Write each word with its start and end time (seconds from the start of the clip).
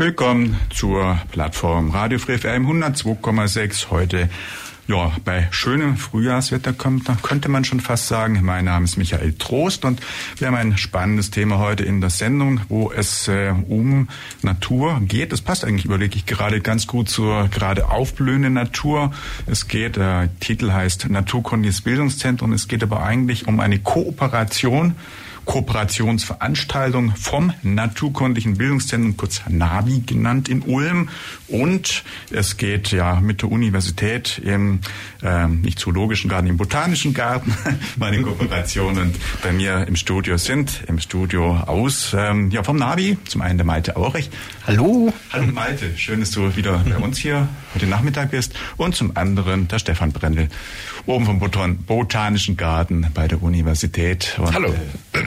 Willkommen 0.00 0.58
zur 0.70 1.20
Plattform 1.30 1.90
Radio 1.90 2.18
Free 2.18 2.38
FM 2.38 2.66
102,6. 2.66 3.90
Heute 3.90 4.30
ja, 4.88 5.12
bei 5.26 5.46
schönem 5.50 5.98
Frühjahrswetter 5.98 6.72
kommt, 6.72 7.04
könnte 7.22 7.50
man 7.50 7.66
schon 7.66 7.80
fast 7.80 8.08
sagen. 8.08 8.40
Mein 8.42 8.64
Name 8.64 8.86
ist 8.86 8.96
Michael 8.96 9.34
Trost 9.34 9.84
und 9.84 10.00
wir 10.38 10.46
haben 10.46 10.54
ein 10.54 10.78
spannendes 10.78 11.30
Thema 11.30 11.58
heute 11.58 11.84
in 11.84 12.00
der 12.00 12.08
Sendung, 12.08 12.62
wo 12.70 12.90
es 12.90 13.28
äh, 13.28 13.52
um 13.68 14.08
Natur 14.40 15.02
geht. 15.04 15.32
Das 15.32 15.42
passt 15.42 15.66
eigentlich, 15.66 15.84
überlege 15.84 16.16
ich 16.16 16.24
gerade 16.24 16.62
ganz 16.62 16.86
gut 16.86 17.10
zur 17.10 17.48
gerade 17.48 17.90
aufblühenden 17.90 18.54
Natur. 18.54 19.12
Es 19.46 19.68
geht, 19.68 19.96
der 19.96 20.22
äh, 20.22 20.28
Titel 20.40 20.72
heißt 20.72 21.10
Naturkundiges 21.10 21.82
Bildungszentrum. 21.82 22.54
Es 22.54 22.68
geht 22.68 22.82
aber 22.82 23.02
eigentlich 23.02 23.46
um 23.46 23.60
eine 23.60 23.78
Kooperation 23.78 24.94
Kooperationsveranstaltung 25.50 27.16
vom 27.16 27.52
Naturkundlichen 27.62 28.56
Bildungszentrum, 28.56 29.16
kurz 29.16 29.42
NABI 29.48 30.04
genannt, 30.06 30.48
in 30.48 30.62
Ulm. 30.62 31.08
Und 31.48 32.04
es 32.30 32.56
geht 32.56 32.92
ja 32.92 33.20
mit 33.20 33.42
der 33.42 33.50
Universität 33.50 34.40
im 34.44 34.78
äh, 35.24 35.48
nicht 35.48 35.80
zoologischen 35.80 36.30
Garten, 36.30 36.46
im 36.46 36.56
botanischen 36.56 37.14
Garten, 37.14 37.52
meine 37.96 38.22
Kooperation. 38.22 38.96
Und 38.96 39.16
bei 39.42 39.52
mir 39.52 39.88
im 39.88 39.96
Studio 39.96 40.36
sind, 40.36 40.84
im 40.86 41.00
Studio 41.00 41.56
aus, 41.56 42.14
ähm, 42.16 42.52
ja, 42.52 42.62
vom 42.62 42.76
NABI, 42.76 43.18
zum 43.26 43.40
einen 43.40 43.58
der 43.58 43.66
Malte 43.66 43.96
Aurich. 43.96 44.30
Hallo. 44.68 45.12
Hallo 45.32 45.46
Malte, 45.46 45.98
schön, 45.98 46.20
dass 46.20 46.30
du 46.30 46.54
wieder 46.54 46.78
bei 46.88 46.96
uns 46.96 47.18
hier 47.18 47.48
heute 47.74 47.88
Nachmittag 47.88 48.30
bist. 48.30 48.54
Und 48.76 48.94
zum 48.94 49.16
anderen 49.16 49.66
der 49.66 49.80
Stefan 49.80 50.12
Brendel, 50.12 50.48
oben 51.06 51.26
vom 51.26 51.40
Botanischen 51.40 52.56
Garten 52.56 53.08
bei 53.14 53.26
der 53.26 53.42
Universität. 53.42 54.38
Und, 54.38 54.54
Hallo. 54.54 54.72
Äh, 55.12 55.18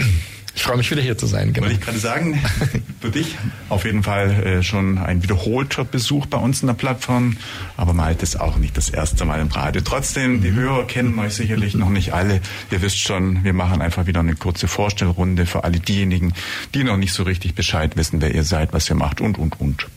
ich 0.56 0.62
freue 0.62 0.78
mich 0.78 0.90
wieder 0.92 1.02
hier 1.02 1.18
zu 1.18 1.26
sein. 1.26 1.52
Genau. 1.52 1.66
Wollte 1.66 1.80
ich 1.80 1.82
gerade 1.82 1.98
sagen, 1.98 2.40
für 3.02 3.10
dich 3.10 3.36
auf 3.70 3.86
jeden 3.86 4.04
Fall 4.04 4.32
äh, 4.32 4.64
schon 4.64 4.98
ein 4.98 5.24
wiederholter 5.24 5.84
Besuch 5.84 6.28
bei 6.28 6.38
uns 6.38 6.62
in 6.62 6.68
der 6.68 6.76
Plattform, 6.76 7.38
aber 7.76 7.94
Malte 7.94 8.24
ist 8.24 8.40
auch 8.40 8.58
nicht 8.58 8.78
das 8.78 8.90
erste 8.90 9.26
Mal 9.26 9.42
im 9.42 9.48
Radio. 9.48 9.82
Trotzdem, 9.82 10.42
die 10.42 10.52
mhm. 10.52 10.56
Hörer 10.56 10.88
kennen 10.88 11.18
euch 11.18 11.34
sicherlich 11.34 11.74
noch 11.74 11.90
nicht 11.90 12.14
alle. 12.14 12.40
Ihr 12.72 12.82
wisst 12.82 13.00
schon, 13.00 13.44
wir 13.44 13.54
machen 13.54 13.82
einfach 13.82 14.06
wieder 14.06 14.20
eine 14.20 14.36
kurze 14.36 14.68
Vorstellrunde 14.68 15.46
für 15.46 15.64
alle 15.64 15.80
diejenigen, 15.80 16.34
die 16.74 16.84
noch 16.84 16.98
nicht 16.98 17.14
so 17.14 17.24
richtig 17.24 17.56
Bescheid 17.56 17.98
wissen, 17.98 18.22
wer 18.22 18.34
ihr 18.34 18.44
seid, 18.44 18.74
was 18.74 18.90
ihr 18.90 18.96
macht 18.96 19.22
und, 19.22 19.40
und, 19.40 19.60
und. 19.60 19.88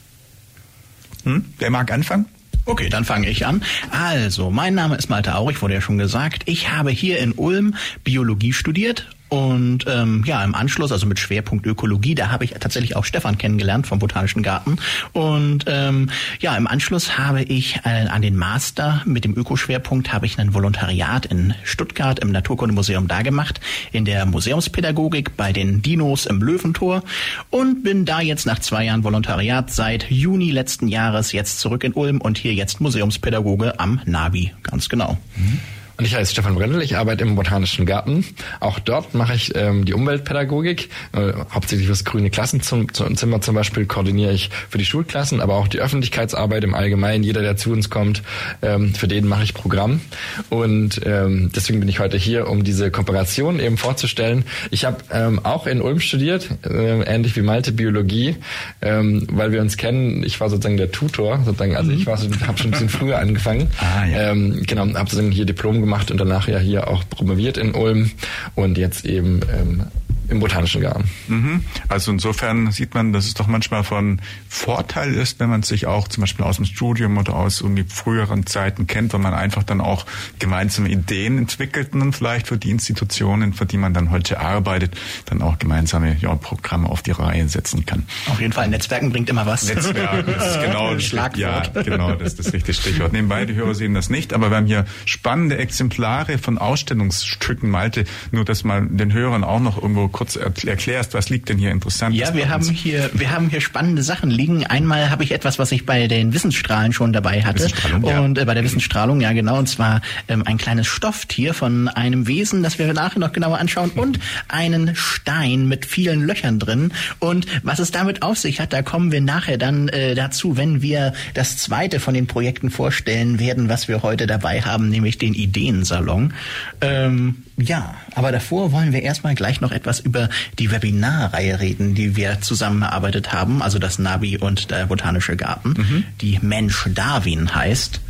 Hm? 1.25 1.45
Wer 1.59 1.71
mag 1.71 1.93
anfangen? 1.93 2.27
Okay, 2.65 2.89
dann 2.89 3.05
fange 3.05 3.29
ich 3.29 3.47
an. 3.47 3.63
Also, 3.91 4.51
mein 4.51 4.75
Name 4.75 4.97
ist 4.97 5.09
Malte 5.09 5.37
Aurich, 5.37 5.63
wurde 5.63 5.75
ja 5.75 5.81
schon 5.81 5.99
gesagt. 5.99 6.43
Ich 6.47 6.73
habe 6.73 6.91
hier 6.91 7.19
in 7.19 7.33
Ulm 7.33 7.75
Biologie 8.03 8.53
studiert 8.53 9.09
und 9.29 9.85
ähm, 9.89 10.23
ja, 10.27 10.45
im 10.45 10.55
Anschluss, 10.55 10.93
also 10.93 11.07
mit 11.07 11.19
Schwerpunkt 11.19 11.67
Ökologie, 11.67 12.15
da 12.15 12.31
habe 12.31 12.45
ich 12.45 12.53
tatsächlich 12.53 12.95
auch 12.97 13.05
Stefan 13.05 13.39
kennengelernt 13.39 13.87
vom 13.87 13.99
Botanischen 13.99 14.43
Garten. 14.43 14.77
Und 15.13 15.65
ähm, 15.67 16.11
ja, 16.41 16.57
im 16.57 16.67
Anschluss 16.67 17.19
habe 17.19 17.43
ich 17.43 17.81
äh, 17.85 18.07
an 18.07 18.23
den 18.23 18.37
Master 18.37 19.03
mit 19.05 19.25
dem 19.25 19.37
Ökoschwerpunkt 19.37 20.13
habe 20.13 20.27
ich 20.27 20.39
ein 20.39 20.55
Volontariat 20.55 21.27
in 21.27 21.55
Stuttgart 21.65 22.19
im 22.21 22.31
Naturkundemuseum 22.31 23.09
da 23.09 23.23
gemacht, 23.23 23.61
in 23.93 24.05
der 24.05 24.27
Museumspädagogik 24.27 25.37
bei 25.37 25.53
den 25.53 25.83
Dinos 25.83 26.27
im 26.27 26.41
Löwentor 26.41 27.03
und 27.51 27.83
bin 27.83 28.05
da 28.05 28.21
jetzt 28.21 28.47
nach 28.47 28.61
zwei 28.61 28.85
Jahren 28.85 29.03
Volontariat 29.03 29.73
seit 29.73 30.11
Juni 30.11 30.51
letzten 30.51 30.87
Jahres 30.87 31.33
jetzt 31.33 31.59
zurück 31.59 31.83
in 31.83 31.95
Ulm 31.95 32.21
und 32.21 32.39
hier 32.39 32.55
jetzt 32.55 32.81
Museumspädagoge 32.81 33.81
am 33.81 34.01
Navi, 34.05 34.53
ganz 34.63 34.89
genau. 34.89 35.19
Mhm. 35.37 35.61
Und 35.99 36.05
ich 36.05 36.15
heiße 36.15 36.33
Stefan 36.33 36.55
Brendel, 36.55 36.83
ich 36.83 36.99
arbeite 36.99 37.25
im 37.25 37.37
Botanischen 37.37 37.87
Garten. 37.87 38.25
Auch 38.61 38.79
dort 38.79 39.15
mache 39.15 39.35
ich 39.35 39.55
ähm, 39.55 39.87
die 39.87 39.95
Umweltpädagogik, 39.95 40.91
äh, 41.15 41.33
hauptsächlich 41.51 41.89
das 41.89 42.05
grüne 42.05 42.29
Klassenzimmer 42.29 43.41
zum 43.41 43.55
Beispiel 43.55 43.87
koordiniere 43.87 44.33
ich 44.33 44.51
für 44.69 44.77
die 44.77 44.85
Schulklassen, 44.85 45.41
aber 45.41 45.55
auch 45.55 45.69
die 45.69 45.79
Öffentlichkeitsarbeit 45.79 46.65
im 46.65 46.75
Allgemeinen. 46.75 47.25
Jeder, 47.25 47.41
der 47.41 47.57
zu 47.57 47.71
uns 47.73 47.89
kommt, 47.89 48.23
ähm, 48.61 48.95
für 48.95 49.09
den 49.09 49.27
mache 49.27 49.45
ich 49.45 49.55
Programm. 49.55 50.03
Und 50.51 51.01
ähm, 51.07 51.51
deswegen 51.57 51.81
bin 51.81 51.89
ich 51.89 51.99
heute 51.99 52.19
hier, 52.19 52.49
um 52.49 52.63
diese 52.63 52.91
Kooperation 52.91 53.59
eben 53.59 53.79
vorzustellen. 53.79 54.45
Ich 54.71 54.85
habe 54.85 54.99
ähm, 55.11 55.41
auch 55.45 55.67
in 55.67 55.81
Ulm 55.81 56.01
studiert, 56.01 56.51
äh, 56.69 57.03
ähnlich 57.05 57.37
wie 57.37 57.43
Malte 57.43 57.73
Biologie, 57.73 58.37
ähm, 58.83 59.27
weil 59.31 59.51
wir 59.53 59.63
uns 59.63 59.79
kennen. 59.79 60.23
Ich 60.25 60.41
war 60.41 60.51
sozusagen 60.51 60.77
der 60.77 60.93
Tutor, 60.93 61.41
sozusagen, 61.43 61.75
also 61.75 61.91
ich 61.91 62.05
war, 62.05 62.19
habe 62.19 62.59
schon 62.59 62.69
ein 62.69 62.71
bisschen 62.73 62.91
früher 62.91 63.19
angefangen. 63.19 63.69
Ah, 63.79 64.05
ja. 64.05 64.33
ähm, 64.33 64.63
genau, 64.67 64.83
habe 64.83 65.09
sozusagen 65.09 65.31
hier 65.31 65.47
Diplom 65.47 65.86
gemacht 65.87 66.11
und 66.11 66.19
danach 66.19 66.49
ja 66.49 66.59
hier 66.59 66.89
auch 66.89 67.09
promoviert 67.09 67.57
in 67.57 67.75
Ulm. 67.75 68.11
Und 68.55 68.77
jetzt 68.77 69.07
eben 69.07 69.41
ähm, 69.51 69.85
im 70.29 70.41
Botanischen 70.41 70.81
Garten. 70.81 71.05
Mhm. 71.29 71.65
Also 71.89 72.11
insofern 72.11 72.71
sieht 72.73 72.95
man, 72.95 73.13
dass 73.13 73.27
es 73.27 73.35
doch 73.35 73.47
manchmal 73.47 73.85
von 73.85 74.21
Vorteil 74.49 75.15
ist, 75.15 75.41
wenn 75.41 75.51
man 75.51 75.63
sich 75.63 75.87
auch 75.87 76.09
zum 76.09 76.23
Beispiel 76.23 76.45
aus 76.45 76.57
dem 76.57 76.65
Studium 76.65 77.17
oder 77.19 77.35
aus 77.35 77.61
irgendwie 77.61 77.85
früheren 77.85 78.47
Zeiten 78.47 78.87
kennt, 78.87 79.13
wenn 79.13 79.21
man 79.21 79.35
einfach 79.35 79.63
dann 79.63 79.81
auch 79.81 80.07
gemeinsame 80.39 80.89
Ideen 80.89 81.39
entwickelt 81.39 81.93
und 81.93 82.01
dann 82.01 82.13
vielleicht 82.13 82.49
für 82.49 82.57
die 82.57 82.71
Institutionen, 82.71 83.53
für 83.53 83.67
die 83.67 83.77
man 83.77 83.95
dann 83.95 84.11
heute 84.11 84.41
arbeitet, 84.41 84.97
dann 85.27 85.43
auch 85.43 85.59
gemeinsame 85.59 86.17
ja, 86.21 86.35
Programme 86.35 86.89
auf 86.89 87.03
die 87.03 87.13
Reihe 87.13 87.49
setzen 87.49 87.87
kann. 87.87 88.07
Auf 88.27 88.41
jeden 88.41 88.53
Fall, 88.53 88.69
Netzwerken 88.69 89.11
bringt 89.11 89.29
immer 89.31 89.47
was. 89.47 89.65
Netzwerken, 89.69 90.33
das 90.33 90.57
ist 90.57 90.63
genau 90.63 90.95
das 90.95 91.05
Schlagwort. 91.05 91.39
Ja, 91.75 91.83
genau, 91.83 92.15
das 92.15 92.29
ist 92.29 92.39
das 92.39 92.53
richtige 92.53 92.75
Stichwort. 92.75 93.13
Nebenbei, 93.13 93.45
die 93.45 93.55
Hörer 93.55 93.75
sehen 93.75 93.95
das 93.95 94.11
nicht, 94.11 94.33
aber 94.33 94.51
wir 94.51 94.57
haben 94.57 94.67
hier 94.67 94.87
spannende 95.05 95.59
Exemplare 95.59 96.39
von 96.39 96.59
Ausstellungsstücken, 96.59 97.71
Malte, 97.71 98.05
nur 98.33 98.45
dass 98.45 98.65
man 98.65 98.97
den 98.97 99.13
Hörern 99.13 99.45
auch 99.45 99.61
noch 99.61 99.81
irgendwo 99.81 100.09
kurz 100.17 100.35
erklärst, 100.35 101.13
was 101.13 101.29
liegt 101.29 101.51
denn 101.51 101.59
hier 101.59 101.71
interessant? 101.71 102.17
Ja, 102.17 102.33
wir 102.33 102.49
haben 102.49 102.71
hier, 102.71 103.11
wir 103.13 103.33
haben 103.33 103.51
hier 103.51 103.61
spannende 103.61 104.03
Sachen 104.03 104.31
liegen. 104.31 104.65
Einmal 104.65 105.11
habe 105.11 105.23
ich 105.25 105.31
etwas, 105.31 105.59
was 105.59 105.73
ich 105.73 105.85
bei 105.85 106.07
den 106.07 106.33
Wissensstrahlen 106.33 106.95
schon 106.95 107.13
dabei 107.13 107.43
hatte. 107.45 107.69
Und 108.01 108.39
äh, 108.39 108.47
bei 108.47 108.55
der 108.55 108.65
Wissensstrahlung, 108.65 109.21
ja 109.21 109.33
genau, 109.33 109.59
und 109.59 109.69
zwar 109.69 110.01
ähm, 110.29 110.43
ein 110.47 110.57
kleines 110.57 110.87
Stofftier 110.87 111.53
von 111.53 111.89
einem 111.89 112.27
Wesen, 112.27 112.63
das 112.63 112.79
wir 112.79 112.91
nachher 112.95 113.19
noch 113.19 113.33
genauer 113.33 113.59
anschauen, 113.59 113.91
und 113.91 114.19
einen 114.49 114.97
Stein 114.97 115.69
mit 115.69 115.85
vielen 115.85 116.23
Löchern 116.27 116.59
drin. 116.59 116.93
Und 117.19 117.45
was 117.63 117.79
es 117.79 117.91
damit 117.91 118.23
auf 118.23 118.39
sich 118.39 118.59
hat, 118.59 118.73
da 118.73 118.81
kommen 118.81 119.13
wir 119.13 119.21
nachher 119.21 119.59
dann 119.59 119.89
äh, 119.89 120.15
dazu, 120.15 120.57
wenn 120.57 120.81
wir 120.81 121.13
das 121.35 121.59
zweite 121.59 122.01
von 122.01 122.15
den 122.15 122.27
Projekten 122.27 122.71
vorstellen 122.71 123.39
werden, 123.39 123.69
was 123.69 123.87
wir 123.87 124.03
heute 124.03 124.27
dabei 124.27 124.63
haben, 124.63 124.89
nämlich 124.89 125.19
den 125.19 125.35
Ideensalon. 125.35 126.33
Ähm, 126.81 127.43
ja, 127.59 127.95
aber 128.15 128.33
davor 128.33 128.73
wollen 128.73 128.93
wir 128.93 129.03
erstmal 129.03 129.35
gleich 129.35 129.63
noch 129.63 129.73
etwas 129.73 130.01
über 130.01 130.29
die 130.59 130.71
Webinarreihe 130.71 131.59
reden, 131.59 131.95
die 131.95 132.15
wir 132.15 132.43
zusammen 132.43 132.83
erarbeitet 132.83 133.33
haben, 133.33 133.63
also 133.63 133.79
das 133.79 133.99
Navi 133.99 134.37
und 134.37 134.71
der 134.71 134.87
Botanische 134.87 135.37
Garten, 135.37 135.71
mhm. 135.71 136.05
die 136.21 136.39
Mensch 136.43 136.87
Darwin 136.95 137.55
heißt. 137.55 138.01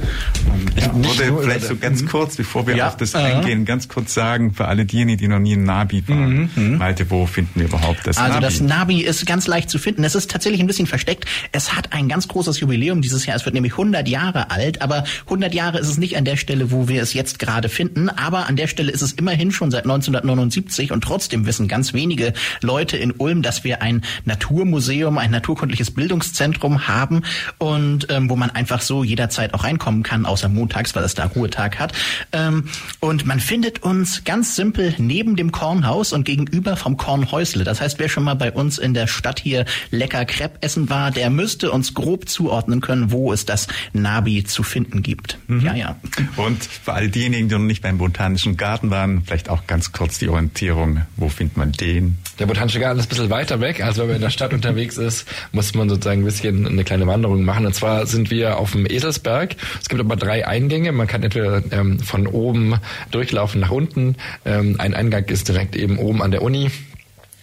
Und 0.93 1.07
ich 1.07 1.19
würde 1.19 1.43
vielleicht 1.43 1.67
so 1.67 1.77
ganz 1.77 2.03
mhm. 2.03 2.09
kurz, 2.09 2.37
bevor 2.37 2.67
wir 2.67 2.77
ja. 2.77 2.89
auf 2.89 2.97
das 2.97 3.15
uh 3.15 3.27
eingehen, 3.27 3.65
ganz 3.65 3.89
kurz 3.89 4.15
sagen, 4.15 4.53
für 4.53 4.67
alle 4.69 4.85
diejenigen, 4.85 5.19
die 5.19 5.29
noch 5.29 5.39
nie 5.39 5.53
in 5.53 5.65
Navi 5.65 6.07
waren, 6.09 6.51
mhm. 6.55 6.79
Malte, 6.79 7.11
wo 7.11 7.27
finden 7.27 7.61
wir 7.61 7.67
überhaupt 7.67 8.07
das 8.07 8.19
also 8.19 8.35
Navi? 8.35 8.45
Also 8.45 8.59
das 8.59 8.69
Navi 8.69 9.01
ist 9.01 9.27
ganz 9.27 9.47
leicht 9.47 9.71
zu 9.71 9.79
finden. 9.79 10.05
Es 10.05 10.15
ist 10.15 10.31
tatsächlich 10.31 10.61
ein 10.61 10.67
bisschen 10.67 10.87
versteckt. 10.87 11.25
Es 11.53 11.75
hat 11.75 11.93
ein 11.93 12.09
ganz 12.09 12.29
großes 12.29 12.61
Jubiläum 12.61 13.01
dieses 13.01 13.27
Jahr. 13.27 13.37
Es 13.37 13.45
wird 13.45 13.55
nämlich 13.55 13.73
100 13.73 14.09
Jahre 14.09 14.51
alt, 14.51 14.83
aber 14.83 15.05
100 15.25 15.55
Jahre 15.55 15.79
ist 15.79 15.89
es 15.89 15.99
nicht 15.99 16.17
an 16.17 16.25
der 16.25 16.37
Stelle, 16.37 16.71
wo 16.71 16.89
wir 16.89 17.03
es 17.03 17.15
jetzt 17.15 17.39
gerade 17.39 17.69
finden, 17.69 18.09
aber 18.09 18.47
an 18.49 18.57
der 18.57 18.67
Stelle 18.67 18.93
ist 18.93 19.03
es 19.03 19.13
immer 19.13 19.36
immerhin 19.37 19.53
schon 19.53 19.71
seit 19.71 19.85
1979 19.85 20.93
und 20.93 21.05
trotzdem 21.05 21.45
wissen 21.45 21.69
ganz 21.69 21.93
wenige 21.93 22.33
Leute 22.63 22.97
in 22.97 23.13
Ulm, 23.13 23.43
dass 23.43 23.65
wir 23.65 23.83
ein 23.83 24.03
Naturmuseum, 24.25 25.19
ein 25.19 25.31
naturkundliches 25.31 25.91
Bildungszentrum 25.91 26.89
haben 26.89 27.23
und 27.59 28.07
ähm, 28.09 28.31
wo 28.31 28.37
man 28.37 28.49
einfach 28.49 28.81
so 28.81 29.05
jederzeit 29.05 29.53
auch 29.53 29.65
reinkommen 29.65 30.03
kann, 30.03 30.25
außer 30.25 30.49
montags, 30.49 30.95
weil 30.95 31.05
es 31.05 31.15
da 31.15 31.27
Ruhetag 31.27 31.79
hat. 31.79 31.93
Ähm, 32.33 32.65
und 33.01 33.27
man 33.27 33.39
findet 33.39 33.83
uns 33.83 34.25
ganz 34.25 34.57
simpel 34.57 34.95
neben 34.97 35.37
dem 35.37 35.53
Kornhaus 35.53 36.15
und 36.15 36.25
gegenüber 36.25 36.77
vom 36.77 36.97
Kornhäusle. 36.97 37.65
Das 37.65 37.83
heißt, 37.83 37.99
wer 37.99 38.09
schon 38.09 38.25
mal 38.25 38.37
bei 38.37 38.53
uns 38.53 38.79
in 38.79 38.95
der 38.95 39.07
Stadt 39.07 39.39
hier 39.39 39.67
lecker 39.91 40.25
Crepe 40.25 40.63
essen 40.63 40.89
war, 40.89 41.11
der 41.11 41.29
müsste 41.29 41.71
uns 41.71 41.93
grob 41.93 42.27
zuordnen 42.27 42.81
können, 42.81 43.11
wo 43.13 43.35
es 43.35 43.45
das 43.45 43.69
Nabi 43.93 44.45
zu 44.45 44.63
finden 44.63 45.03
gibt. 45.03 45.37
Mhm. 45.47 45.61
Ja, 45.61 45.75
ja. 45.75 45.97
Und 46.37 46.65
für 46.65 46.95
all 46.95 47.11
diejenigen, 47.11 47.51
die 47.51 47.55
noch 47.55 47.61
nicht 47.61 47.83
beim 47.83 47.99
Botanischen 47.99 48.57
Garten 48.57 48.89
waren, 48.91 49.26
vielleicht 49.27 49.49
auch 49.51 49.67
ganz 49.67 49.93
kurz 49.93 50.19
die 50.19 50.29
Orientierung. 50.29 51.03
Wo 51.17 51.29
findet 51.29 51.57
man 51.57 51.73
den? 51.73 52.19
Der 52.39 52.47
Botanische 52.47 52.81
Garten 52.81 53.01
ist 53.01 53.07
ein 53.07 53.09
bisschen 53.09 53.31
weiter 53.31 53.61
weg. 53.61 53.83
Also 53.83 54.03
wenn 54.03 54.09
man 54.09 54.17
in 54.17 54.23
der 54.23 54.31
Stadt 54.31 54.53
unterwegs 54.53 54.97
ist, 54.97 55.27
muss 55.53 55.75
man 55.75 55.89
sozusagen 55.89 56.23
ein 56.23 56.25
bisschen 56.25 56.67
eine 56.67 56.85
kleine 56.85 57.07
Wanderung 57.07 57.45
machen. 57.45 57.67
Und 57.67 57.75
zwar 57.75 58.07
sind 58.07 58.31
wir 58.31 58.59
auf 58.59 58.73
dem 58.73 58.87
Eselsberg. 58.87 59.57
Es 59.81 59.89
gibt 59.89 60.01
aber 60.01 60.17
drei 60.17 60.47
Eingänge. 60.47 60.93
Man 60.93 61.07
kann 61.07 61.23
entweder 61.23 61.63
ähm, 61.73 61.99
von 61.99 62.27
oben 62.27 62.77
durchlaufen 63.11 63.61
nach 63.61 63.71
unten. 63.71 64.17
Ähm, 64.45 64.77
ein 64.79 64.95
Eingang 64.95 65.25
ist 65.25 65.49
direkt 65.49 65.77
eben 65.77 65.99
oben 65.99 66.23
an 66.23 66.31
der 66.31 66.43
Uni. 66.43 66.71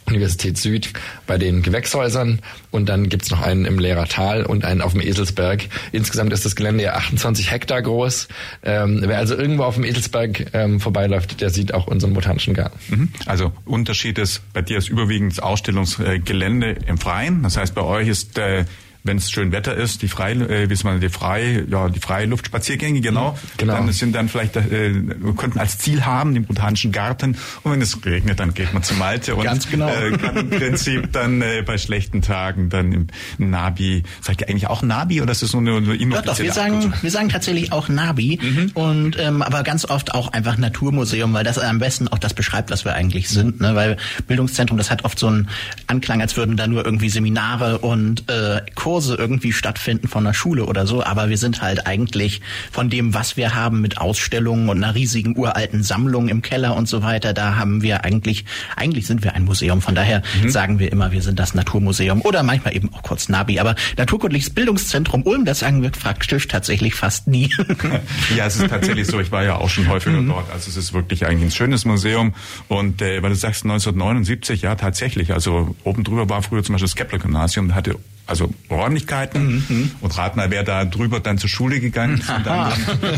Universität 0.06 0.58
Süd 0.58 0.92
bei 1.28 1.38
den 1.38 1.62
Gewächshäusern 1.62 2.40
und 2.72 2.90
dann 2.90 3.10
gibt's 3.10 3.32
noch 3.32 3.42
einen 3.42 3.66
im 3.66 3.80
Lehrertal 3.80 4.46
und 4.46 4.66
einen 4.66 4.82
auf 4.82 4.94
dem 4.94 5.02
Eselsberg. 5.02 5.64
Insgesamt 5.92 6.34
ist 6.34 6.46
das 6.46 6.56
Gelände 6.56 6.84
ja 6.84 6.94
28 6.94 7.52
Hektar 7.52 7.82
groß. 7.82 8.28
Ähm, 8.64 9.02
wer 9.06 9.18
also 9.18 9.36
irgendwo 9.36 9.64
auf 9.64 9.76
dem 9.76 9.84
Eselsberg 9.84 10.54
ähm, 10.54 10.80
vorbeiläuft, 10.80 11.42
der 11.42 11.50
sieht 11.50 11.74
auch 11.74 11.88
unseren 11.88 12.14
botanischen 12.14 12.54
Garten. 12.54 12.80
Mhm. 12.90 13.10
Also 13.26 13.52
Unterschied 13.66 14.18
ist, 14.18 14.42
bei 14.54 14.62
dir 14.62 14.78
ist 14.78 14.90
überwiegend 14.90 15.42
Ausstellungsgelände 15.42 16.78
im 16.88 16.98
Freien. 16.98 17.44
Das 17.44 17.58
heißt, 17.58 17.76
bei 17.76 17.82
euch 17.82 18.08
ist 18.08 18.38
äh, 18.38 18.66
wenn 19.04 19.18
es 19.18 19.30
schön 19.30 19.52
Wetter 19.52 19.76
ist, 19.76 20.02
die 20.02 20.08
frei, 20.08 20.32
äh, 20.32 20.70
wie 20.70 20.84
man 20.84 21.00
die 21.00 21.10
frei, 21.10 21.66
ja 21.70 21.90
die 21.90 22.00
freie 22.00 22.26
Luftspaziergänge 22.26 23.02
genau. 23.02 23.38
genau. 23.58 23.74
Dann 23.74 23.92
sind 23.92 24.16
dann 24.16 24.30
vielleicht 24.30 24.56
äh, 24.56 24.94
wir 24.94 25.36
könnten 25.36 25.60
als 25.60 25.78
Ziel 25.78 26.06
haben 26.06 26.34
den 26.34 26.46
botanischen 26.46 26.92
Garten 26.92 27.38
und 27.64 27.72
wenn 27.72 27.82
es 27.82 28.04
regnet, 28.06 28.40
dann 28.40 28.54
geht 28.54 28.74
man 28.74 28.82
zu 28.84 28.94
Malte 28.96 29.36
und 29.36 29.44
Ganz 29.44 29.70
genau. 29.70 29.90
äh, 29.90 30.18
kann 30.18 30.38
im 30.38 30.50
Prinzip 30.50 31.12
dann 31.12 31.42
äh, 31.42 31.64
bei 31.66 31.78
schlechten 31.78 32.22
Tagen 32.22 32.70
dann 32.70 32.92
im 32.92 33.08
Nabi. 33.38 34.04
Sagt 34.22 34.42
ihr 34.42 34.50
eigentlich 34.50 34.68
auch 34.68 34.82
Nabi 34.82 35.22
oder 35.22 35.32
ist 35.32 35.44
das 35.44 35.54
nur 35.54 35.62
eine, 35.62 35.92
eine 35.92 36.16
ja, 36.16 36.22
doch, 36.22 36.40
wir 36.40 36.54
sagen 36.54 36.94
wir 37.02 37.12
sagen 37.12 37.30
tatsächlich 37.30 37.72
auch 37.72 37.90
Nabi 37.90 38.40
mhm. 38.42 38.72
und 38.74 39.20
ähm, 39.20 39.42
aber 39.42 39.64
ganz 39.64 39.86
oft 39.86 40.14
auch 40.14 40.32
einfach 40.32 40.58
Naturmuseum, 40.58 41.34
weil 41.34 41.44
das 41.44 41.60
am 41.60 41.80
besten 41.80 42.08
auch 42.08 42.20
das 42.20 42.34
beschreibt, 42.34 42.72
was 42.72 42.86
wir 42.86 42.94
eigentlich 42.94 43.30
sind, 43.30 43.60
ne? 43.60 43.76
weil 43.76 43.98
Bildungszentrum, 44.28 44.78
das 44.78 44.90
hat 44.90 45.04
oft 45.04 45.20
so 45.20 45.28
einen 45.28 45.50
Anklang, 45.88 46.22
als 46.22 46.38
würden 46.38 46.56
da 46.56 46.68
nur 46.68 46.86
irgendwie 46.86 47.10
Seminare 47.10 47.80
und 47.80 48.30
äh, 48.30 48.62
Kurse 48.76 48.93
irgendwie 49.02 49.54
stattfinden 49.54 50.08
von 50.08 50.24
der 50.24 50.34
Schule 50.34 50.66
oder 50.66 50.88
so, 50.88 51.04
aber 51.04 51.30
wir 51.30 51.38
sind 51.38 51.62
halt 51.62 51.88
eigentlich 51.88 52.42
von 52.72 52.90
dem, 52.90 53.14
was 53.14 53.38
wir 53.38 53.56
haben 53.56 53.82
mit 53.82 53.98
Ausstellungen 53.98 54.70
und 54.70 54.84
einer 54.84 54.96
riesigen 54.96 55.38
uralten 55.38 55.84
Sammlung 55.84 56.28
im 56.28 56.42
Keller 56.42 56.76
und 56.76 56.88
so 56.88 57.04
weiter, 57.04 57.34
da 57.34 57.56
haben 57.56 57.82
wir 57.82 58.04
eigentlich, 58.04 58.46
eigentlich 58.76 59.08
sind 59.08 59.24
wir 59.24 59.34
ein 59.36 59.46
Museum. 59.46 59.82
Von 59.82 59.96
daher 59.96 60.22
mhm. 60.42 60.50
sagen 60.50 60.80
wir 60.80 60.92
immer, 60.92 61.12
wir 61.12 61.22
sind 61.22 61.40
das 61.40 61.54
Naturmuseum 61.54 62.22
oder 62.22 62.44
manchmal 62.44 62.76
eben 62.76 62.94
auch 62.94 63.04
kurz 63.04 63.30
Nabi. 63.30 63.60
Aber 63.60 63.76
Naturkundliches 63.98 64.50
Bildungszentrum 64.50 65.24
Ulm, 65.24 65.46
das 65.46 65.60
sagen 65.60 65.82
wir 65.82 65.90
praktisch 65.90 66.48
tatsächlich 66.48 66.96
fast 66.96 67.28
nie. 67.28 67.50
ja, 68.36 68.46
es 68.46 68.58
ist 68.58 68.70
tatsächlich 68.70 69.08
so. 69.08 69.20
Ich 69.20 69.32
war 69.32 69.44
ja 69.44 69.56
auch 69.56 69.70
schon 69.70 69.88
häufiger 69.88 70.22
mhm. 70.22 70.30
dort. 70.30 70.52
Also 70.52 70.70
es 70.70 70.78
ist 70.78 70.94
wirklich 70.94 71.26
eigentlich 71.26 71.46
ein 71.46 71.52
schönes 71.52 71.86
Museum. 71.86 72.34
Und 72.68 73.02
äh, 73.02 73.22
weil 73.22 73.30
du 73.30 73.36
sagst 73.36 73.64
1979, 73.64 74.62
ja 74.62 74.76
tatsächlich. 74.76 75.34
Also 75.34 75.76
oben 75.84 76.04
drüber 76.04 76.30
war 76.30 76.42
früher 76.42 76.64
zum 76.64 76.74
Beispiel 76.74 76.88
das 76.88 76.96
Kepler-Gymnasium, 76.96 77.76
hatte 77.76 77.98
also 78.26 78.54
Räumlichkeiten 78.70 79.66
mhm. 79.68 79.92
und 80.00 80.18
rat 80.18 80.36
mal, 80.38 80.50
wer 80.50 80.64
da 80.64 80.86
drüber 80.86 81.20
dann 81.20 81.38
zur 81.38 81.50
Schule 81.50 81.80
gegangen 81.80 82.20
ist. 82.20 82.30
Dann, 82.44 82.72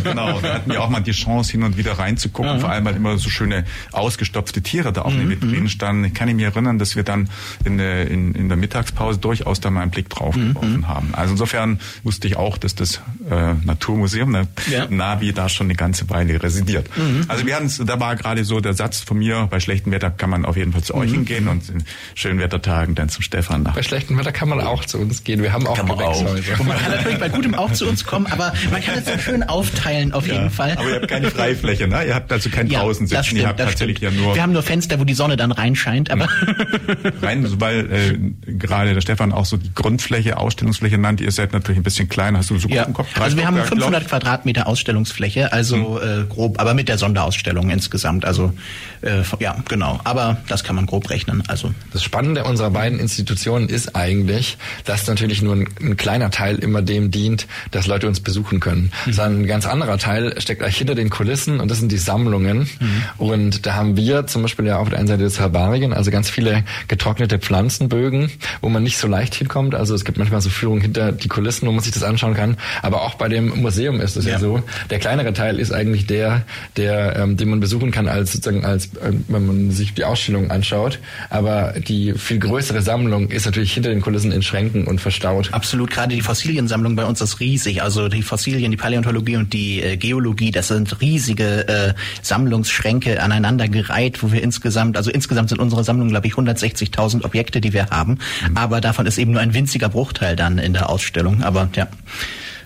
genau, 0.03 0.41
da 0.41 0.55
hatten 0.55 0.71
wir 0.71 0.81
auch 0.81 0.89
mal 0.89 0.99
die 0.99 1.11
Chance 1.11 1.51
hin 1.51 1.63
und 1.63 1.77
wieder 1.77 1.93
reinzugucken, 1.93 2.53
Aha. 2.53 2.59
vor 2.59 2.69
allem 2.69 2.85
weil 2.85 2.95
immer 2.95 3.17
so 3.17 3.29
schöne 3.29 3.65
ausgestopfte 3.91 4.61
Tiere 4.63 4.93
da 4.93 5.03
auch 5.03 5.11
mhm. 5.11 5.21
in 5.21 5.29
den 5.29 5.41
Vitrinen 5.41 5.69
standen. 5.69 6.05
Ich 6.05 6.13
kann 6.13 6.33
mich 6.35 6.43
erinnern, 6.43 6.79
dass 6.79 6.95
wir 6.95 7.03
dann 7.03 7.29
in 7.63 7.77
der, 7.77 8.09
in, 8.09 8.33
in 8.33 8.49
der 8.49 8.57
Mittagspause 8.57 9.19
durchaus 9.19 9.59
da 9.59 9.69
mal 9.69 9.81
einen 9.81 9.91
Blick 9.91 10.09
drauf 10.09 10.35
mhm. 10.35 10.49
geworfen 10.49 10.87
haben. 10.87 11.13
Also 11.13 11.33
insofern 11.33 11.79
wusste 12.03 12.27
ich 12.27 12.37
auch, 12.37 12.57
dass 12.57 12.73
das 12.73 13.01
äh, 13.29 13.53
Naturmuseum, 13.63 14.31
ne, 14.31 14.47
ja. 14.71 14.87
Navi, 14.89 15.33
da 15.33 15.49
schon 15.49 15.67
eine 15.67 15.75
ganze 15.75 16.09
Weile 16.09 16.41
residiert. 16.41 16.89
Mhm. 16.97 17.25
Also 17.27 17.45
wir 17.45 17.55
hatten 17.55 17.69
da 17.85 17.99
war 17.99 18.15
gerade 18.15 18.43
so 18.43 18.59
der 18.59 18.73
Satz 18.73 19.01
von 19.01 19.17
mir, 19.17 19.47
bei 19.51 19.59
schlechtem 19.59 19.91
Wetter 19.91 20.09
kann 20.09 20.29
man 20.29 20.45
auf 20.45 20.57
jeden 20.57 20.71
Fall 20.71 20.83
zu 20.83 20.95
euch 20.95 21.11
mhm. 21.11 21.15
hingehen 21.15 21.47
und 21.47 21.69
in 21.69 21.83
schönen 22.15 22.39
Wettertagen 22.39 22.95
dann 22.95 23.09
zum 23.09 23.21
Stefan 23.21 23.63
nach. 23.63 23.75
Bei 23.75 23.83
schlechtem 23.83 24.17
Wetter 24.17 24.31
kann 24.31 24.49
man 24.49 24.61
auch 24.61 24.83
zu 24.85 24.94
uns 24.97 25.23
gehen. 25.23 25.41
Wir 25.41 25.53
haben 25.53 25.67
auch 25.67 25.77
kann 25.77 25.87
Gewächshäuser. 25.87 26.57
Man, 26.57 26.67
man 26.67 26.77
kann 26.77 26.91
natürlich 26.91 27.19
bei 27.19 27.29
gutem 27.29 27.55
auch 27.55 27.71
zu 27.71 27.87
uns 27.87 28.05
kommen, 28.05 28.27
aber 28.27 28.53
man 28.71 28.81
kann 28.81 28.97
es 28.97 29.05
so 29.05 29.17
schön 29.17 29.43
aufteilen 29.43 30.13
auf 30.13 30.27
ja, 30.27 30.35
jeden 30.35 30.49
Fall. 30.49 30.73
Aber 30.77 30.89
ihr 30.89 30.95
habt 30.95 31.07
keine 31.07 31.31
Freifläche, 31.31 31.87
ne? 31.87 32.05
Ihr 32.05 32.15
habt 32.15 32.31
also 32.31 32.49
kein 32.49 32.67
ja, 32.67 32.79
draußen 32.79 33.07
sitzen. 33.07 33.23
Stimmt, 33.23 33.41
ihr 33.41 33.47
habt 33.47 33.59
tatsächlich 33.59 33.97
stimmt. 33.97 34.15
ja 34.15 34.21
nur. 34.21 34.35
Wir 34.35 34.41
haben 34.41 34.53
nur 34.53 34.63
Fenster, 34.63 34.99
wo 34.99 35.03
die 35.03 35.13
Sonne 35.13 35.37
dann 35.37 35.51
reinscheint, 35.51 36.09
aber. 36.09 36.27
Rein, 37.21 37.45
weil 37.59 37.91
äh, 37.91 38.51
gerade 38.51 38.93
der 38.93 39.01
Stefan 39.01 39.31
auch 39.31 39.45
so 39.45 39.57
die 39.57 39.73
Grundfläche, 39.73 40.37
Ausstellungsfläche 40.37 40.97
nannte. 40.97 41.23
Ihr 41.23 41.31
seid 41.31 41.53
natürlich 41.53 41.79
ein 41.79 41.83
bisschen 41.83 42.09
kleiner. 42.09 42.39
Hast 42.39 42.49
du 42.49 42.57
so 42.57 42.67
ja. 42.67 42.85
Kopf? 42.85 43.07
Also 43.19 43.37
wir 43.37 43.47
haben 43.47 43.57
500 43.57 43.89
glaub? 43.89 44.07
Quadratmeter 44.07 44.67
Ausstellungsfläche, 44.67 45.51
also 45.53 46.01
hm. 46.01 46.23
äh, 46.23 46.25
grob, 46.25 46.59
aber 46.59 46.73
mit 46.73 46.89
der 46.89 46.97
Sonderausstellung 46.97 47.69
insgesamt. 47.69 48.25
Also 48.25 48.53
äh, 49.01 49.23
ja, 49.39 49.55
genau. 49.67 49.99
Aber 50.03 50.37
das 50.47 50.63
kann 50.63 50.75
man 50.75 50.85
grob 50.85 51.09
rechnen. 51.09 51.43
Also 51.47 51.73
das 51.91 52.03
Spannende 52.03 52.43
unserer 52.43 52.71
beiden 52.71 52.99
Institutionen 52.99 53.69
ist 53.69 53.95
eigentlich, 53.95 54.57
dass 54.85 55.07
natürlich 55.07 55.41
nur 55.41 55.55
ein, 55.55 55.67
ein, 55.81 55.97
kleiner 55.97 56.31
Teil 56.31 56.57
immer 56.57 56.81
dem 56.81 57.11
dient, 57.11 57.47
dass 57.71 57.87
Leute 57.87 58.07
uns 58.07 58.19
besuchen 58.19 58.59
können. 58.59 58.91
Mhm. 59.05 59.13
Sondern 59.13 59.41
ein 59.41 59.47
ganz 59.47 59.65
anderer 59.65 59.97
Teil 59.97 60.39
steckt 60.39 60.61
eigentlich 60.61 60.77
hinter 60.77 60.95
den 60.95 61.09
Kulissen 61.09 61.59
und 61.59 61.69
das 61.69 61.79
sind 61.79 61.91
die 61.91 61.97
Sammlungen. 61.97 62.69
Mhm. 62.79 63.03
Und 63.17 63.65
da 63.65 63.73
haben 63.73 63.97
wir 63.97 64.27
zum 64.27 64.43
Beispiel 64.43 64.65
ja 64.65 64.77
auf 64.77 64.89
der 64.89 64.99
einen 64.99 65.07
Seite 65.07 65.23
das 65.23 65.39
Herbarien, 65.39 65.93
also 65.93 66.11
ganz 66.11 66.29
viele 66.29 66.63
getrocknete 66.87 67.39
Pflanzenbögen, 67.39 68.31
wo 68.61 68.69
man 68.69 68.83
nicht 68.83 68.97
so 68.97 69.07
leicht 69.07 69.35
hinkommt. 69.35 69.75
Also 69.75 69.95
es 69.95 70.05
gibt 70.05 70.17
manchmal 70.17 70.41
so 70.41 70.49
Führungen 70.49 70.81
hinter 70.81 71.11
die 71.11 71.27
Kulissen, 71.27 71.67
wo 71.67 71.71
man 71.71 71.81
sich 71.81 71.93
das 71.93 72.03
anschauen 72.03 72.35
kann. 72.35 72.57
Aber 72.81 73.01
auch 73.01 73.15
bei 73.15 73.27
dem 73.27 73.61
Museum 73.61 73.99
ist 73.99 74.15
es 74.15 74.25
ja. 74.25 74.33
ja 74.33 74.39
so. 74.39 74.63
Der 74.89 74.99
kleinere 74.99 75.33
Teil 75.33 75.59
ist 75.59 75.71
eigentlich 75.71 76.05
der, 76.05 76.43
der, 76.77 77.15
ähm, 77.17 77.37
den 77.37 77.49
man 77.49 77.59
besuchen 77.59 77.91
kann 77.91 78.07
als 78.07 78.33
sozusagen 78.33 78.65
als, 78.65 78.87
äh, 78.87 79.13
wenn 79.27 79.45
man 79.45 79.71
sich 79.71 79.93
die 79.93 80.03
Ausstellung 80.03 80.51
anschaut. 80.51 80.99
Aber 81.29 81.73
die 81.79 82.13
viel 82.13 82.39
größere 82.39 82.81
Sammlung 82.81 83.29
ist 83.29 83.45
natürlich 83.45 83.73
hinter 83.73 83.89
den 83.89 84.01
Kulissen 84.01 84.31
in 84.31 84.43
Schränken 84.43 84.74
und 84.83 84.99
verstaut. 84.99 85.53
Absolut, 85.53 85.89
gerade 85.89 86.13
die 86.13 86.21
Fossiliensammlung 86.21 86.95
bei 86.95 87.05
uns 87.05 87.21
ist 87.21 87.39
riesig. 87.39 87.81
Also 87.81 88.09
die 88.09 88.21
Fossilien, 88.21 88.71
die 88.71 88.77
Paläontologie 88.77 89.37
und 89.37 89.53
die 89.53 89.81
äh, 89.81 89.97
Geologie, 89.97 90.51
das 90.51 90.67
sind 90.67 90.99
riesige 91.01 91.67
äh, 91.67 91.93
Sammlungsschränke 92.21 93.21
aneinandergereiht, 93.21 94.21
wo 94.21 94.31
wir 94.31 94.43
insgesamt, 94.43 94.97
also 94.97 95.09
insgesamt 95.11 95.49
sind 95.49 95.59
unsere 95.59 95.83
Sammlungen, 95.83 96.11
glaube 96.11 96.27
ich, 96.27 96.33
160.000 96.33 97.23
Objekte, 97.23 97.61
die 97.61 97.73
wir 97.73 97.87
haben. 97.87 98.19
Mhm. 98.47 98.57
Aber 98.57 98.81
davon 98.81 99.05
ist 99.05 99.17
eben 99.17 99.31
nur 99.31 99.41
ein 99.41 99.53
winziger 99.53 99.89
Bruchteil 99.89 100.35
dann 100.35 100.57
in 100.57 100.73
der 100.73 100.89
Ausstellung. 100.89 101.43
Aber 101.43 101.69
ja. 101.75 101.87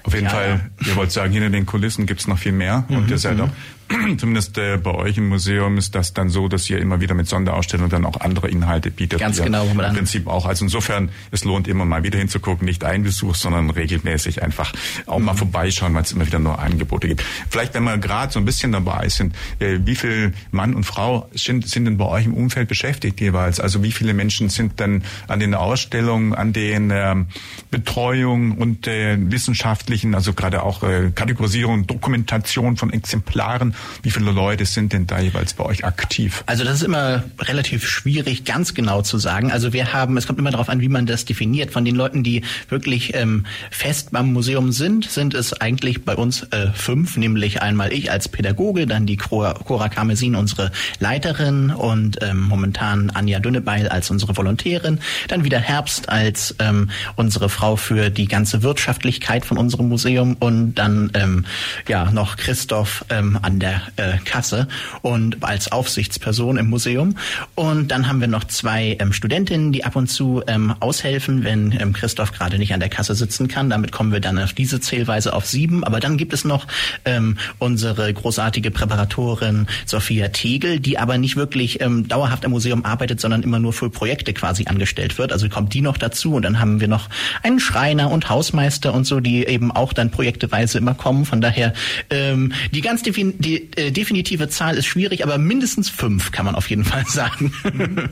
Auf 0.04 0.14
jeden 0.14 0.26
ja, 0.26 0.32
Fall, 0.32 0.62
ja. 0.82 0.88
ihr 0.88 0.96
wollt 0.96 1.12
sagen, 1.12 1.32
hinter 1.34 1.50
den 1.50 1.66
Kulissen 1.66 2.06
gibt's 2.06 2.28
noch 2.28 2.40
viel 2.40 2.54
mehr. 2.54 2.86
Mhm, 2.88 2.98
und 2.98 3.12
ihr 3.12 3.18
seid 3.18 3.38
mhm. 3.38 3.44
auch 3.44 3.50
zumindest 4.18 4.58
äh, 4.58 4.78
bei 4.78 4.92
euch 4.92 5.18
im 5.18 5.30
Museum 5.30 5.78
ist 5.78 5.96
das 5.96 6.14
dann 6.14 6.30
so, 6.30 6.48
dass 6.48 6.70
ihr 6.70 6.80
immer 6.80 7.02
wieder 7.02 7.16
mit 7.16 7.28
Sonderausstellungen 7.28 7.90
dann 7.90 8.06
auch 8.06 8.20
andere 8.20 8.50
Inhalte 8.50 8.92
bietet. 8.92 9.20
Ganz 9.20 9.42
genau. 9.42 9.66
Im 9.66 9.78
Prinzip 9.78 10.28
auch. 10.28 10.46
Also 10.46 10.66
insofern, 10.66 11.10
es 11.32 11.44
lohnt 11.44 11.68
immer 11.68 11.86
mal 11.86 12.04
wieder 12.04 12.20
hinzugucken, 12.20 12.66
nicht 12.66 12.84
ein 12.84 13.04
Besuch, 13.04 13.36
sondern 13.36 13.70
regelmäßig 13.70 14.44
einfach 14.44 14.74
auch 15.08 15.20
mhm. 15.20 15.26
mal 15.26 15.34
vorbeischauen, 15.34 15.94
weil 15.94 16.04
es 16.04 16.12
immer 16.12 16.26
wieder 16.26 16.40
neue 16.40 16.60
Angebote 16.60 17.08
gibt. 17.08 17.24
Vielleicht, 17.50 17.74
wenn 17.74 17.84
wir 17.84 17.98
gerade 17.98 18.32
so 18.32 18.40
ein 18.40 18.46
bisschen 18.46 18.72
dabei 18.72 19.10
sind, 19.10 19.36
äh, 19.60 19.80
wie 19.84 19.96
viel 19.96 20.34
Mann 20.52 20.76
und 20.76 20.84
Frau 20.84 21.28
sind, 21.34 21.68
sind 21.68 21.86
denn 21.86 21.98
bei 21.98 22.06
euch 22.06 22.26
im 22.26 22.36
Umfeld 22.36 22.68
beschäftigt 22.68 23.20
jeweils? 23.20 23.60
Also 23.60 23.82
wie 23.82 23.92
viele 23.92 24.14
Menschen 24.14 24.50
sind 24.50 24.80
denn 24.80 25.04
an 25.28 25.40
den 25.40 25.56
Ausstellungen, 25.56 26.36
an 26.36 26.54
den 26.54 26.92
ähm, 26.94 27.28
Betreuung 27.72 28.52
und 28.58 28.88
äh, 28.88 29.18
wissenschaftlichen, 29.20 30.14
also 30.14 30.34
gerade 30.34 30.64
auch 30.64 30.84
äh, 30.84 31.12
Kategorisierung, 31.14 31.88
Dokumentation 31.88 32.78
von 32.78 32.94
Exemplaren 32.94 33.74
wie 34.04 34.12
viele 34.12 34.32
Leute 34.32 34.66
sind 34.66 34.94
denn 34.94 35.08
da 35.08 35.20
jeweils 35.20 35.54
bei 35.54 35.66
euch 35.66 35.86
aktiv? 35.86 36.44
Also 36.46 36.64
das 36.64 36.76
ist 36.76 36.84
immer 36.84 37.24
relativ 37.40 37.88
schwierig, 37.88 38.46
ganz 38.46 38.74
genau 38.74 39.02
zu 39.02 39.18
sagen. 39.18 39.52
Also 39.52 39.74
wir 39.74 39.94
haben, 39.94 40.18
es 40.18 40.28
kommt 40.28 40.40
immer 40.40 40.52
darauf 40.52 40.70
an, 40.70 40.82
wie 40.82 40.90
man 40.90 41.06
das 41.06 41.26
definiert. 41.26 41.72
Von 41.72 41.86
den 41.86 41.96
Leuten, 41.96 42.24
die 42.24 42.44
wirklich 42.70 43.14
ähm, 43.16 43.46
fest 43.72 44.12
beim 44.12 44.34
Museum 44.34 44.72
sind, 44.72 45.10
sind 45.10 45.34
es 45.34 45.54
eigentlich 45.54 46.06
bei 46.06 46.16
uns 46.16 46.44
äh, 46.52 46.72
fünf, 46.74 47.18
nämlich 47.18 47.62
einmal 47.62 47.94
ich 47.94 48.12
als 48.12 48.30
Pädagoge, 48.30 48.88
dann 48.88 49.06
die 49.06 49.18
Cora, 49.18 49.54
Cora 49.54 49.90
Karmesin, 49.90 50.36
unsere 50.36 50.72
Leiterin 51.00 51.72
und 51.72 52.20
ähm, 52.22 52.40
momentan 52.42 53.10
Anja 53.10 53.40
Dünnebeil 53.40 53.88
als 53.88 54.10
unsere 54.10 54.36
Volontärin, 54.36 55.00
dann 55.28 55.44
wieder 55.44 55.60
Herbst 55.60 56.10
als 56.10 56.56
ähm, 56.60 56.90
unsere 57.16 57.50
Frau 57.50 57.76
für 57.76 58.10
die 58.10 58.28
ganze 58.28 58.64
Wirtschaftlichkeit 58.64 59.46
von 59.46 59.58
unserem 59.58 59.90
Museum 59.90 60.36
und 60.40 60.76
dann 60.76 61.12
ähm, 61.14 61.46
ja 61.88 62.12
noch 62.12 62.38
Christoph 62.38 63.06
ähm, 63.10 63.38
an 63.42 63.60
der 63.60 63.69
der 63.70 64.14
äh, 64.14 64.18
Kasse 64.20 64.68
und 65.02 65.44
als 65.44 65.72
Aufsichtsperson 65.72 66.58
im 66.58 66.70
Museum. 66.70 67.16
Und 67.56 67.90
dann 67.92 68.08
haben 68.08 68.22
wir 68.22 68.28
noch 68.28 68.44
zwei 68.46 68.98
ähm, 69.00 69.14
Studentinnen, 69.14 69.72
die 69.72 69.84
ab 69.84 69.96
und 69.96 70.08
zu 70.08 70.42
ähm, 70.48 70.74
aushelfen, 70.80 71.44
wenn 71.44 71.72
ähm, 71.80 71.94
Christoph 71.94 72.32
gerade 72.32 72.58
nicht 72.58 72.74
an 72.74 72.80
der 72.80 72.90
Kasse 72.90 73.16
sitzen 73.16 73.48
kann. 73.48 73.70
Damit 73.70 73.92
kommen 73.92 74.12
wir 74.12 74.20
dann 74.20 74.40
auf 74.40 74.54
diese 74.54 74.80
Zählweise 74.80 75.34
auf 75.34 75.46
sieben. 75.46 75.84
Aber 75.84 76.00
dann 76.00 76.18
gibt 76.18 76.34
es 76.34 76.46
noch 76.46 76.68
ähm, 77.06 77.38
unsere 77.60 78.14
großartige 78.14 78.72
Präparatorin 78.72 79.68
Sophia 79.86 80.30
Tegel, 80.30 80.80
die 80.80 80.98
aber 80.98 81.18
nicht 81.18 81.36
wirklich 81.36 81.82
ähm, 81.82 82.08
dauerhaft 82.08 82.44
im 82.44 82.52
Museum 82.52 82.86
arbeitet, 82.86 83.20
sondern 83.20 83.44
immer 83.44 83.60
nur 83.60 83.74
für 83.74 83.90
Projekte 83.90 84.34
quasi 84.34 84.66
angestellt 84.66 85.18
wird. 85.18 85.32
Also 85.32 85.50
kommt 85.50 85.74
die 85.74 85.82
noch 85.82 85.98
dazu 85.98 86.34
und 86.34 86.44
dann 86.44 86.60
haben 86.60 86.80
wir 86.80 86.88
noch 86.88 87.10
einen 87.44 87.60
Schreiner 87.60 88.12
und 88.12 88.30
Hausmeister 88.30 88.94
und 88.94 89.06
so, 89.06 89.20
die 89.20 89.46
eben 89.46 89.72
auch 89.72 89.94
dann 89.94 90.12
projekteweise 90.12 90.78
immer 90.78 90.94
kommen. 90.94 91.26
Von 91.26 91.42
daher 91.42 91.74
ähm, 92.10 92.54
die 92.72 92.82
ganz 92.82 93.04
die 93.04 93.59
die 93.60 93.82
äh, 93.82 93.92
definitive 93.92 94.50
Zahl 94.50 94.78
ist 94.78 94.86
schwierig, 94.86 95.24
aber 95.24 95.38
mindestens 95.38 95.90
fünf 95.90 96.32
kann 96.32 96.46
man 96.46 96.56
auf 96.56 96.70
jeden 96.70 96.84
Fall 96.84 97.06
sagen. 97.06 97.54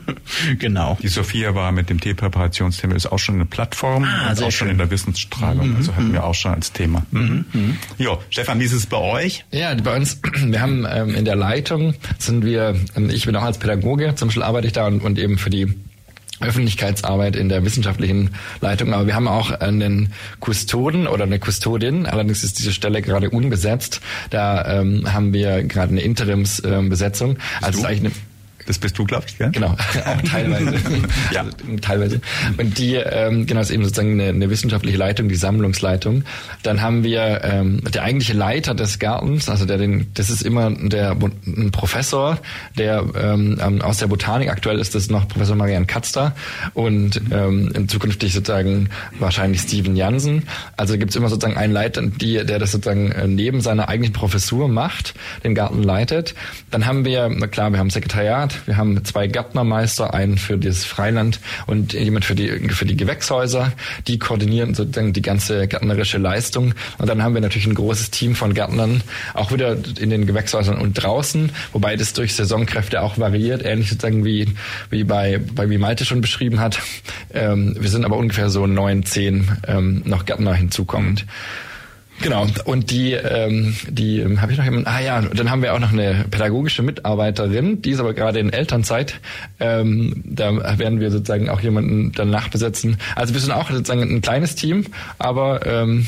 genau. 0.60 0.98
Die 1.02 1.08
Sophia 1.08 1.56
war 1.56 1.72
mit 1.72 1.90
dem 1.90 2.00
Teepräparationsthema 2.00 2.96
ist 2.96 3.08
auch 3.08 3.20
schon 3.20 3.36
eine 3.36 3.46
Plattform 3.46 4.04
ah, 4.04 4.30
und 4.30 4.38
auch 4.38 4.44
schön. 4.44 4.52
schon 4.52 4.70
in 4.70 4.78
der 4.78 4.92
Wissensstrahlung. 4.92 5.70
Mhm. 5.70 5.76
Also 5.78 5.96
hatten 5.96 6.14
wir 6.14 6.22
mhm. 6.22 6.26
auch 6.26 6.36
schon 6.36 6.54
als 6.54 6.72
Thema. 6.72 7.06
Mhm. 7.12 7.46
Mhm. 7.54 7.78
Jo, 7.98 8.20
Stefan, 8.30 8.60
wie 8.60 8.66
ist 8.66 8.74
es 8.74 8.86
bei 8.86 8.98
euch? 8.98 9.46
Ja, 9.52 9.74
bei 9.76 9.96
uns, 9.96 10.20
wir 10.46 10.62
haben 10.62 10.86
ähm, 10.90 11.16
in 11.16 11.26
der 11.26 11.36
Leitung 11.36 11.94
sind 12.18 12.46
wir, 12.46 12.76
ähm, 12.96 13.10
ich 13.10 13.26
bin 13.26 13.36
auch 13.36 13.44
als 13.44 13.58
Pädagoge, 13.58 14.16
zum 14.16 14.30
Beispiel 14.30 14.44
arbeite 14.44 14.68
ich 14.68 14.74
da 14.74 14.88
und, 14.88 15.02
und 15.02 15.20
eben 15.20 15.38
für 15.38 15.50
die 15.50 15.74
Öffentlichkeitsarbeit 16.40 17.36
in 17.36 17.50
der 17.50 17.64
wissenschaftlichen 17.66 18.32
Leitung, 18.62 18.94
aber 18.94 19.08
wir 19.08 19.16
haben 19.16 19.28
auch 19.28 19.52
einen 19.52 20.14
Kustoden 20.40 21.08
oder 21.08 21.24
eine 21.24 21.40
Kustodin, 21.40 22.06
allerdings 22.06 22.44
ist 22.44 22.60
diese 22.60 22.74
Stelle 22.74 23.02
gerade 23.02 23.30
unbesetzt. 23.30 24.02
Da 24.30 24.80
ähm, 24.80 25.14
haben 25.14 25.34
wir 25.34 25.64
gerade 25.64 25.92
eine 25.92 26.02
Interimsbesetzung. 26.02 27.32
Ähm, 27.32 27.38
also 27.62 27.86
eigentlich 27.86 28.00
eine 28.00 28.12
das 28.68 28.78
bist 28.80 28.98
du, 28.98 29.06
glaube 29.06 29.26
ich, 29.28 29.38
gell? 29.38 29.50
Genau, 29.52 29.70
auch 30.06 30.22
teilweise. 30.24 30.76
ja, 31.34 31.42
also, 31.42 31.52
teilweise. 31.82 32.22
Und 32.58 32.78
die, 32.78 32.96
ähm, 32.96 33.46
genau, 33.46 33.62
ist 33.62 33.72
eben 33.72 33.84
sozusagen 33.84 34.12
eine, 34.20 34.30
eine 34.30 34.50
wissenschaftliche 34.50 34.98
Leitung, 34.98 35.30
die 35.30 35.36
Sammlungsleitung. 35.36 36.24
Dann 36.64 36.82
haben 36.82 37.04
wir 37.04 37.42
ähm, 37.44 37.82
der 37.94 38.04
eigentliche 38.04 38.34
Leiter 38.34 38.76
des 38.76 39.00
Gartens, 39.00 39.50
also 39.50 39.66
der 39.66 39.78
den, 39.78 40.12
das 40.14 40.30
ist 40.30 40.42
immer 40.42 40.70
der 40.70 41.16
ein 41.46 41.72
Professor, 41.72 42.40
der 42.78 43.06
ähm, 43.16 43.82
aus 43.82 43.98
der 43.98 44.08
Botanik. 44.08 44.50
Aktuell 44.50 44.80
ist 44.80 44.96
das 44.96 45.10
noch 45.10 45.28
Professor 45.28 45.56
Marian 45.56 45.88
Katzter 45.88 46.36
und 46.74 47.22
ähm, 47.32 47.88
zukünftig 47.88 48.34
sozusagen 48.34 48.90
wahrscheinlich 49.20 49.62
Steven 49.62 49.96
Jansen. 49.96 50.44
Also 50.76 50.98
gibt 50.98 51.12
es 51.12 51.16
immer 51.16 51.30
sozusagen 51.30 51.58
einen 51.58 51.74
Leiter, 51.74 52.02
die, 52.02 52.46
der 52.46 52.60
das 52.60 52.72
sozusagen 52.72 53.12
äh, 53.12 53.28
neben 53.28 53.62
seiner 53.62 53.88
eigentlichen 53.88 54.14
Professur 54.14 54.68
macht, 54.68 55.14
den 55.44 55.56
Garten 55.56 55.84
leitet. 55.84 56.36
Dann 56.70 56.86
haben 56.86 57.06
wir, 57.06 57.30
na 57.30 57.48
klar, 57.48 57.72
wir 57.72 57.80
haben 57.80 57.90
Sekretariat, 57.90 58.57
wir 58.66 58.78
haben 58.78 59.04
zwei 59.06 59.28
Gärtnermeister, 59.28 60.14
einen 60.14 60.38
für 60.38 60.58
das 60.58 60.86
Freiland 60.86 61.40
und 61.66 61.94
jemand 61.94 62.26
für 62.26 62.36
die, 62.36 62.50
für 62.70 62.86
die 62.86 62.98
Gewächshäuser. 62.98 63.74
Die 64.08 64.20
koordinieren 64.20 64.74
sozusagen 64.74 65.14
die 65.14 65.22
ganze 65.22 65.68
gärtnerische 65.68 66.18
Leistung. 66.18 66.74
Und 66.98 67.08
dann 67.08 67.24
haben 67.24 67.34
wir 67.34 67.42
natürlich 67.42 67.68
ein 67.68 67.76
großes 67.76 68.12
Team 68.12 68.36
von 68.36 68.54
Gärtnern, 68.54 69.02
auch 69.34 69.52
wieder 69.52 69.78
in 70.00 70.10
den 70.10 70.26
Gewächshäusern 70.26 70.78
und 70.78 70.94
draußen, 70.94 71.52
wobei 71.74 71.96
das 71.96 72.14
durch 72.14 72.36
Saisonkräfte 72.36 73.02
auch 73.02 73.18
variiert, 73.18 73.64
ähnlich 73.64 73.90
sozusagen 73.90 74.26
wie, 74.26 74.48
wie 74.90 75.04
bei, 75.04 75.40
bei 75.54 75.70
wie 75.70 75.78
Malte 75.78 76.06
schon 76.06 76.22
beschrieben 76.22 76.60
hat. 76.60 76.80
Ähm, 77.34 77.76
wir 77.80 77.90
sind 77.90 78.06
aber 78.06 78.18
ungefähr 78.18 78.50
so 78.50 78.68
neun, 78.68 79.06
zehn 79.06 79.50
ähm, 79.68 80.02
noch 80.06 80.26
Gärtner 80.26 80.54
hinzukommend. 80.54 81.26
Mhm. 81.26 81.30
Genau. 82.22 82.48
Und 82.66 82.90
die, 82.92 83.14
ähm, 83.14 83.76
die 83.90 84.20
ähm, 84.20 84.42
habe 84.42 84.52
ich 84.52 84.58
noch 84.58 84.66
jemanden. 84.66 84.88
Ah 84.88 85.00
ja, 85.00 85.22
dann 85.22 85.52
haben 85.52 85.62
wir 85.62 85.74
auch 85.74 85.80
noch 85.80 85.92
eine 85.92 86.26
pädagogische 86.30 86.82
Mitarbeiterin, 86.82 87.82
die 87.82 87.92
ist 87.92 88.00
aber 88.00 88.14
gerade 88.14 88.40
in 88.40 88.52
Elternzeit. 88.52 89.20
Ähm, 89.60 90.24
da 90.26 90.78
werden 90.80 91.00
wir 91.00 91.12
sozusagen 91.12 91.50
auch 91.50 91.62
jemanden 91.62 92.12
danach 92.14 92.50
besetzen. 92.50 92.98
Also 93.16 93.34
wir 93.34 93.42
sind 93.42 93.52
auch 93.52 93.70
sozusagen 93.70 94.02
ein 94.02 94.22
kleines 94.22 94.56
Team, 94.56 94.86
aber 95.20 95.66
ähm, 95.66 96.08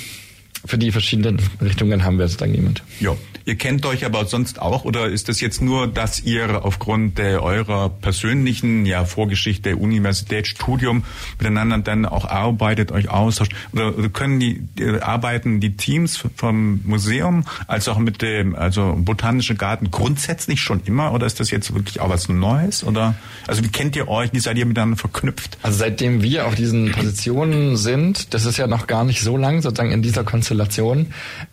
für 0.65 0.77
die 0.77 0.91
verschiedenen 0.91 1.41
Richtungen 1.61 2.03
haben 2.03 2.17
wir 2.17 2.27
sozusagen 2.27 2.53
jemand. 2.53 2.83
Ja. 2.99 3.15
Ihr 3.45 3.55
kennt 3.55 3.85
euch 3.85 4.05
aber 4.05 4.25
sonst 4.25 4.61
auch 4.61 4.85
oder 4.85 5.07
ist 5.07 5.27
das 5.27 5.41
jetzt 5.41 5.59
nur, 5.61 5.87
dass 5.87 6.19
ihr 6.19 6.63
aufgrund 6.63 7.17
der, 7.17 7.41
eurer 7.41 7.89
persönlichen 7.89 8.85
ja, 8.85 9.05
Vorgeschichte, 9.05 9.75
Universität, 9.75 10.45
Studium 10.45 11.03
miteinander 11.39 11.79
dann 11.79 12.05
auch 12.05 12.25
arbeitet, 12.25 12.91
euch 12.91 13.09
austauscht? 13.09 13.53
Oder, 13.73 13.97
oder 13.97 14.09
können 14.09 14.39
die, 14.39 14.61
die, 14.77 15.01
arbeiten 15.01 15.59
die 15.59 15.75
Teams 15.77 16.23
vom 16.35 16.81
Museum 16.83 17.45
als 17.65 17.87
auch 17.87 17.97
mit 17.97 18.21
dem 18.21 18.55
also 18.55 18.95
Botanischen 18.99 19.57
Garten 19.57 19.89
grundsätzlich 19.89 20.61
schon 20.61 20.81
immer 20.85 21.13
oder 21.13 21.25
ist 21.25 21.39
das 21.39 21.49
jetzt 21.49 21.73
wirklich 21.73 22.01
auch 22.01 22.09
was 22.09 22.29
Neues? 22.29 22.83
Oder 22.83 23.15
also 23.47 23.63
wie 23.63 23.69
kennt 23.69 23.95
ihr 23.95 24.09
euch? 24.09 24.31
Wie 24.31 24.39
seid 24.39 24.57
ihr 24.57 24.65
miteinander 24.65 24.97
verknüpft? 24.97 25.57
Also 25.63 25.79
seitdem 25.79 26.21
wir 26.21 26.45
auf 26.45 26.53
diesen 26.53 26.91
Positionen 26.91 27.77
sind, 27.77 28.33
das 28.33 28.45
ist 28.45 28.57
ja 28.57 28.67
noch 28.67 28.85
gar 28.85 29.05
nicht 29.05 29.21
so 29.21 29.37
lang 29.37 29.63
sozusagen 29.63 29.91
in 29.91 30.03
dieser 30.03 30.23
Konstellation, 30.23 30.48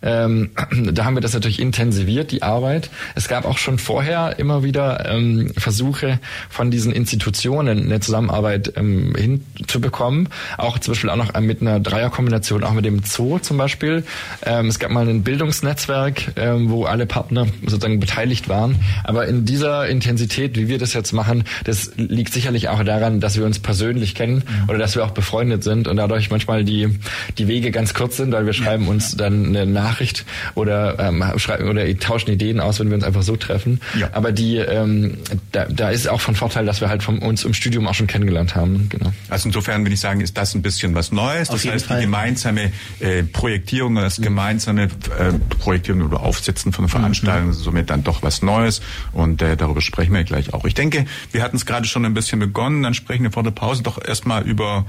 ähm, 0.01 0.49
da 0.93 1.05
haben 1.05 1.15
wir 1.15 1.21
das 1.21 1.33
natürlich 1.33 1.59
intensiv 1.59 1.97
intensiviert, 1.97 2.31
die 2.31 2.43
Arbeit. 2.43 2.89
Es 3.15 3.27
gab 3.27 3.45
auch 3.45 3.57
schon 3.57 3.79
vorher 3.79 4.37
immer 4.39 4.63
wieder 4.63 5.09
ähm, 5.09 5.51
Versuche 5.57 6.19
von 6.49 6.71
diesen 6.71 6.91
Institutionen 6.91 7.85
eine 7.85 7.99
Zusammenarbeit 7.99 8.73
ähm, 8.75 9.15
hinzubekommen. 9.15 10.29
Auch 10.57 10.79
zum 10.79 10.93
Beispiel 10.93 11.09
auch 11.09 11.15
noch 11.15 11.39
mit 11.39 11.61
einer 11.61 11.79
Dreierkombination, 11.79 12.63
auch 12.63 12.73
mit 12.73 12.85
dem 12.85 13.03
Zoo 13.03 13.39
zum 13.39 13.57
Beispiel. 13.57 14.03
Ähm, 14.45 14.67
es 14.67 14.79
gab 14.79 14.91
mal 14.91 15.07
ein 15.07 15.23
Bildungsnetzwerk, 15.23 16.33
ähm, 16.35 16.69
wo 16.69 16.85
alle 16.85 17.05
Partner 17.05 17.47
sozusagen 17.61 17.99
beteiligt 17.99 18.49
waren. 18.49 18.75
Aber 19.03 19.27
in 19.27 19.45
dieser 19.45 19.87
Intensität, 19.87 20.57
wie 20.57 20.67
wir 20.67 20.77
das 20.77 20.93
jetzt 20.93 21.13
machen, 21.13 21.43
das 21.63 21.91
liegt 21.95 22.33
sicherlich 22.33 22.69
auch 22.69 22.83
daran, 22.83 23.19
dass 23.19 23.37
wir 23.37 23.45
uns 23.45 23.59
persönlich 23.59 24.15
kennen 24.15 24.43
mhm. 24.45 24.69
oder 24.69 24.77
dass 24.77 24.95
wir 24.95 25.05
auch 25.05 25.11
befreundet 25.11 25.63
sind 25.63 25.87
und 25.87 25.97
dadurch 25.97 26.29
manchmal 26.29 26.63
die, 26.63 26.99
die 27.37 27.47
Wege 27.47 27.71
ganz 27.71 27.93
kurz 27.93 28.17
sind, 28.17 28.31
weil 28.31 28.45
wir 28.45 28.53
schreiben 28.53 28.86
uns 28.87 29.15
dann 29.15 29.47
eine 29.47 29.65
Nachricht 29.65 30.25
oder 30.55 30.99
ähm, 30.99 31.23
schreiben 31.37 31.69
oder 31.69 31.85
tauschen 31.99 32.31
Ideen 32.31 32.59
aus, 32.59 32.79
wenn 32.79 32.89
wir 32.89 32.95
uns 32.95 33.03
einfach 33.03 33.23
so 33.23 33.35
treffen. 33.35 33.81
Ja. 33.97 34.09
Aber 34.13 34.31
die, 34.31 34.57
ähm, 34.57 35.17
da, 35.51 35.65
da 35.65 35.89
ist 35.89 36.07
auch 36.07 36.21
von 36.21 36.35
Vorteil, 36.35 36.65
dass 36.65 36.81
wir 36.81 36.89
halt 36.89 37.03
von 37.03 37.19
uns 37.19 37.43
im 37.43 37.53
Studium 37.53 37.87
auch 37.87 37.93
schon 37.93 38.07
kennengelernt 38.07 38.55
haben. 38.55 38.89
Genau. 38.89 39.11
Also 39.29 39.49
insofern 39.49 39.83
würde 39.83 39.93
ich 39.93 39.99
sagen, 39.99 40.21
ist 40.21 40.37
das 40.37 40.55
ein 40.55 40.61
bisschen 40.61 40.95
was 40.95 41.11
Neues. 41.11 41.49
Auf 41.49 41.61
das 41.61 41.71
heißt, 41.71 41.85
Fall. 41.87 41.99
die 41.99 42.05
gemeinsame 42.05 42.71
äh, 42.99 43.23
Projektierung, 43.23 43.95
das 43.95 44.19
mhm. 44.19 44.23
gemeinsame 44.23 44.83
äh, 44.83 45.33
Projektieren 45.59 46.01
oder 46.01 46.21
Aufsetzen 46.21 46.71
von 46.73 46.87
Veranstaltungen 46.87 47.47
mhm. 47.47 47.51
ist 47.51 47.59
somit 47.59 47.89
dann 47.89 48.03
doch 48.03 48.23
was 48.23 48.41
Neues. 48.41 48.81
Und 49.11 49.41
äh, 49.41 49.57
darüber 49.57 49.81
sprechen 49.81 50.13
wir 50.13 50.23
gleich 50.23 50.53
auch. 50.53 50.65
Ich 50.65 50.73
denke, 50.73 51.05
wir 51.31 51.43
hatten 51.43 51.57
es 51.57 51.65
gerade 51.65 51.87
schon 51.87 52.05
ein 52.05 52.13
bisschen 52.13 52.39
begonnen. 52.39 52.83
Dann 52.83 52.93
sprechen 52.93 53.23
wir 53.23 53.31
vor 53.31 53.43
der 53.43 53.51
Pause 53.51 53.83
doch 53.83 54.03
erstmal 54.03 54.43
über 54.43 54.85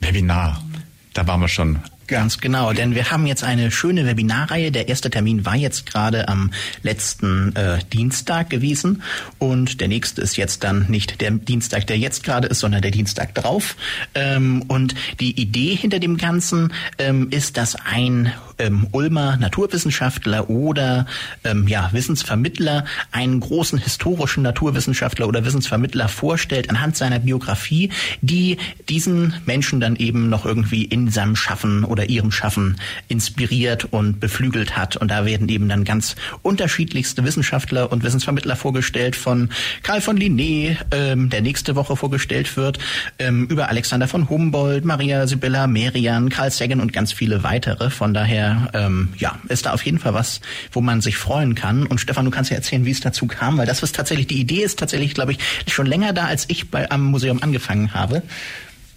Webinar. 0.00 0.62
Da 1.14 1.26
waren 1.26 1.40
wir 1.40 1.48
schon 1.48 1.80
Ganz 2.10 2.40
genau, 2.40 2.72
denn 2.72 2.96
wir 2.96 3.12
haben 3.12 3.24
jetzt 3.24 3.44
eine 3.44 3.70
schöne 3.70 4.04
Webinarreihe. 4.04 4.72
Der 4.72 4.88
erste 4.88 5.10
Termin 5.10 5.46
war 5.46 5.54
jetzt 5.54 5.86
gerade 5.86 6.26
am 6.26 6.50
letzten 6.82 7.54
äh, 7.54 7.78
Dienstag 7.92 8.50
gewesen 8.50 9.04
und 9.38 9.80
der 9.80 9.86
nächste 9.86 10.20
ist 10.20 10.36
jetzt 10.36 10.64
dann 10.64 10.86
nicht 10.88 11.20
der 11.20 11.30
Dienstag, 11.30 11.86
der 11.86 11.98
jetzt 11.98 12.24
gerade 12.24 12.48
ist, 12.48 12.58
sondern 12.58 12.82
der 12.82 12.90
Dienstag 12.90 13.36
drauf. 13.36 13.76
Ähm, 14.16 14.64
und 14.66 14.96
die 15.20 15.40
Idee 15.40 15.76
hinter 15.76 16.00
dem 16.00 16.16
Ganzen 16.16 16.72
ähm, 16.98 17.28
ist, 17.30 17.56
dass 17.56 17.76
ein 17.76 18.32
ähm, 18.60 18.88
Ulmer 18.92 19.36
Naturwissenschaftler 19.36 20.50
oder 20.50 21.06
ähm, 21.44 21.66
ja, 21.66 21.90
Wissensvermittler 21.92 22.84
einen 23.10 23.40
großen 23.40 23.78
historischen 23.78 24.42
Naturwissenschaftler 24.42 25.26
oder 25.26 25.44
Wissensvermittler 25.44 26.08
vorstellt 26.08 26.70
anhand 26.70 26.96
seiner 26.96 27.20
Biografie, 27.20 27.90
die 28.20 28.58
diesen 28.88 29.34
Menschen 29.46 29.80
dann 29.80 29.96
eben 29.96 30.28
noch 30.28 30.44
irgendwie 30.44 30.84
in 30.84 31.10
seinem 31.10 31.36
Schaffen 31.36 31.84
oder 31.84 31.99
oder 32.00 32.08
ihrem 32.08 32.32
Schaffen 32.32 32.76
inspiriert 33.08 33.84
und 33.90 34.20
beflügelt 34.20 34.76
hat. 34.76 34.96
Und 34.96 35.10
da 35.10 35.26
werden 35.26 35.48
eben 35.50 35.68
dann 35.68 35.84
ganz 35.84 36.16
unterschiedlichste 36.40 37.24
Wissenschaftler 37.24 37.92
und 37.92 38.02
Wissensvermittler 38.02 38.56
vorgestellt, 38.56 39.16
von 39.16 39.50
Karl 39.82 40.00
von 40.00 40.18
Linné, 40.18 40.78
ähm, 40.92 41.28
der 41.28 41.42
nächste 41.42 41.76
Woche 41.76 41.96
vorgestellt 41.96 42.56
wird, 42.56 42.78
ähm, 43.18 43.46
über 43.48 43.68
Alexander 43.68 44.08
von 44.08 44.30
Humboldt, 44.30 44.86
Maria 44.86 45.26
Sibylla 45.26 45.66
Merian, 45.66 46.30
Carl 46.30 46.50
Sagan 46.50 46.80
und 46.80 46.94
ganz 46.94 47.12
viele 47.12 47.42
weitere. 47.42 47.90
Von 47.90 48.14
daher, 48.14 48.70
ähm, 48.72 49.10
ja, 49.18 49.38
ist 49.48 49.66
da 49.66 49.72
auf 49.72 49.84
jeden 49.84 49.98
Fall 49.98 50.14
was, 50.14 50.40
wo 50.72 50.80
man 50.80 51.02
sich 51.02 51.18
freuen 51.18 51.54
kann. 51.54 51.86
Und 51.86 52.00
Stefan, 52.00 52.24
du 52.24 52.30
kannst 52.30 52.50
ja 52.50 52.56
erzählen, 52.56 52.86
wie 52.86 52.92
es 52.92 53.00
dazu 53.00 53.26
kam, 53.26 53.58
weil 53.58 53.66
das 53.66 53.82
was 53.82 53.92
tatsächlich, 53.92 54.26
die 54.26 54.40
Idee 54.40 54.62
ist 54.62 54.78
tatsächlich, 54.78 55.12
glaube 55.12 55.32
ich, 55.32 55.38
schon 55.68 55.86
länger 55.86 56.14
da, 56.14 56.24
als 56.24 56.46
ich 56.48 56.70
bei, 56.70 56.90
am 56.90 57.04
Museum 57.04 57.42
angefangen 57.42 57.92
habe. 57.92 58.22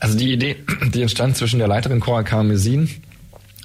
Also 0.04 0.18
die 0.18 0.34
Idee, 0.34 0.58
die 0.94 1.02
entstand 1.02 1.38
zwischen 1.38 1.60
der 1.60 1.70
Leiterin 1.70 2.02
Cora 2.02 2.24
Karmesin 2.24 2.90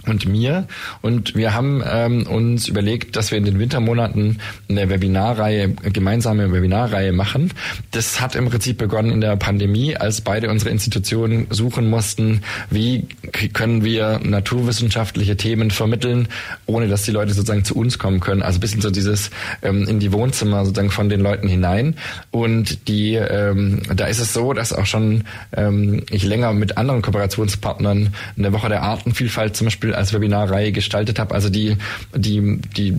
und 0.08 0.26
mir. 0.26 0.66
Und 1.02 1.34
wir 1.34 1.54
haben 1.54 1.82
ähm, 1.88 2.26
uns 2.26 2.68
überlegt, 2.68 3.16
dass 3.16 3.30
wir 3.30 3.38
in 3.38 3.44
den 3.44 3.58
Wintermonaten 3.58 4.38
eine 4.68 4.88
Webinarreihe, 4.88 5.70
gemeinsame 5.92 6.52
Webinarreihe 6.52 7.12
machen. 7.12 7.52
Das 7.90 8.20
hat 8.20 8.34
im 8.34 8.48
Prinzip 8.48 8.78
begonnen 8.78 9.10
in 9.10 9.20
der 9.20 9.36
Pandemie, 9.36 9.96
als 9.96 10.20
beide 10.20 10.50
unsere 10.50 10.70
Institutionen 10.70 11.46
suchen 11.50 11.88
mussten, 11.88 12.42
wie 12.70 13.06
können 13.52 13.84
wir 13.84 14.20
naturwissenschaftliche 14.22 15.36
Themen 15.36 15.70
vermitteln, 15.70 16.28
ohne 16.66 16.88
dass 16.88 17.02
die 17.02 17.10
Leute 17.10 17.34
sozusagen 17.34 17.64
zu 17.64 17.76
uns 17.76 17.98
kommen 17.98 18.20
können. 18.20 18.42
Also 18.42 18.60
bisschen 18.60 18.80
so 18.80 18.90
dieses 18.90 19.30
ähm, 19.62 19.86
in 19.88 20.00
die 20.00 20.12
Wohnzimmer 20.12 20.64
sozusagen 20.64 20.90
von 20.90 21.08
den 21.08 21.20
Leuten 21.20 21.48
hinein. 21.48 21.96
Und 22.30 22.88
die, 22.88 23.14
ähm, 23.14 23.82
da 23.94 24.06
ist 24.06 24.20
es 24.20 24.32
so, 24.32 24.52
dass 24.52 24.72
auch 24.72 24.86
schon 24.86 25.24
ähm, 25.56 26.04
ich 26.10 26.24
länger 26.24 26.52
mit 26.52 26.76
anderen 26.76 27.02
Kooperationspartnern 27.02 28.14
eine 28.36 28.52
Woche 28.52 28.68
der 28.68 28.82
Artenvielfalt 28.82 29.56
zum 29.56 29.66
Beispiel 29.66 29.94
als 29.98 30.12
Webinarreihe 30.12 30.72
gestaltet 30.72 31.18
habe. 31.18 31.34
Also 31.34 31.50
die, 31.50 31.76
die, 32.14 32.60
die, 32.76 32.94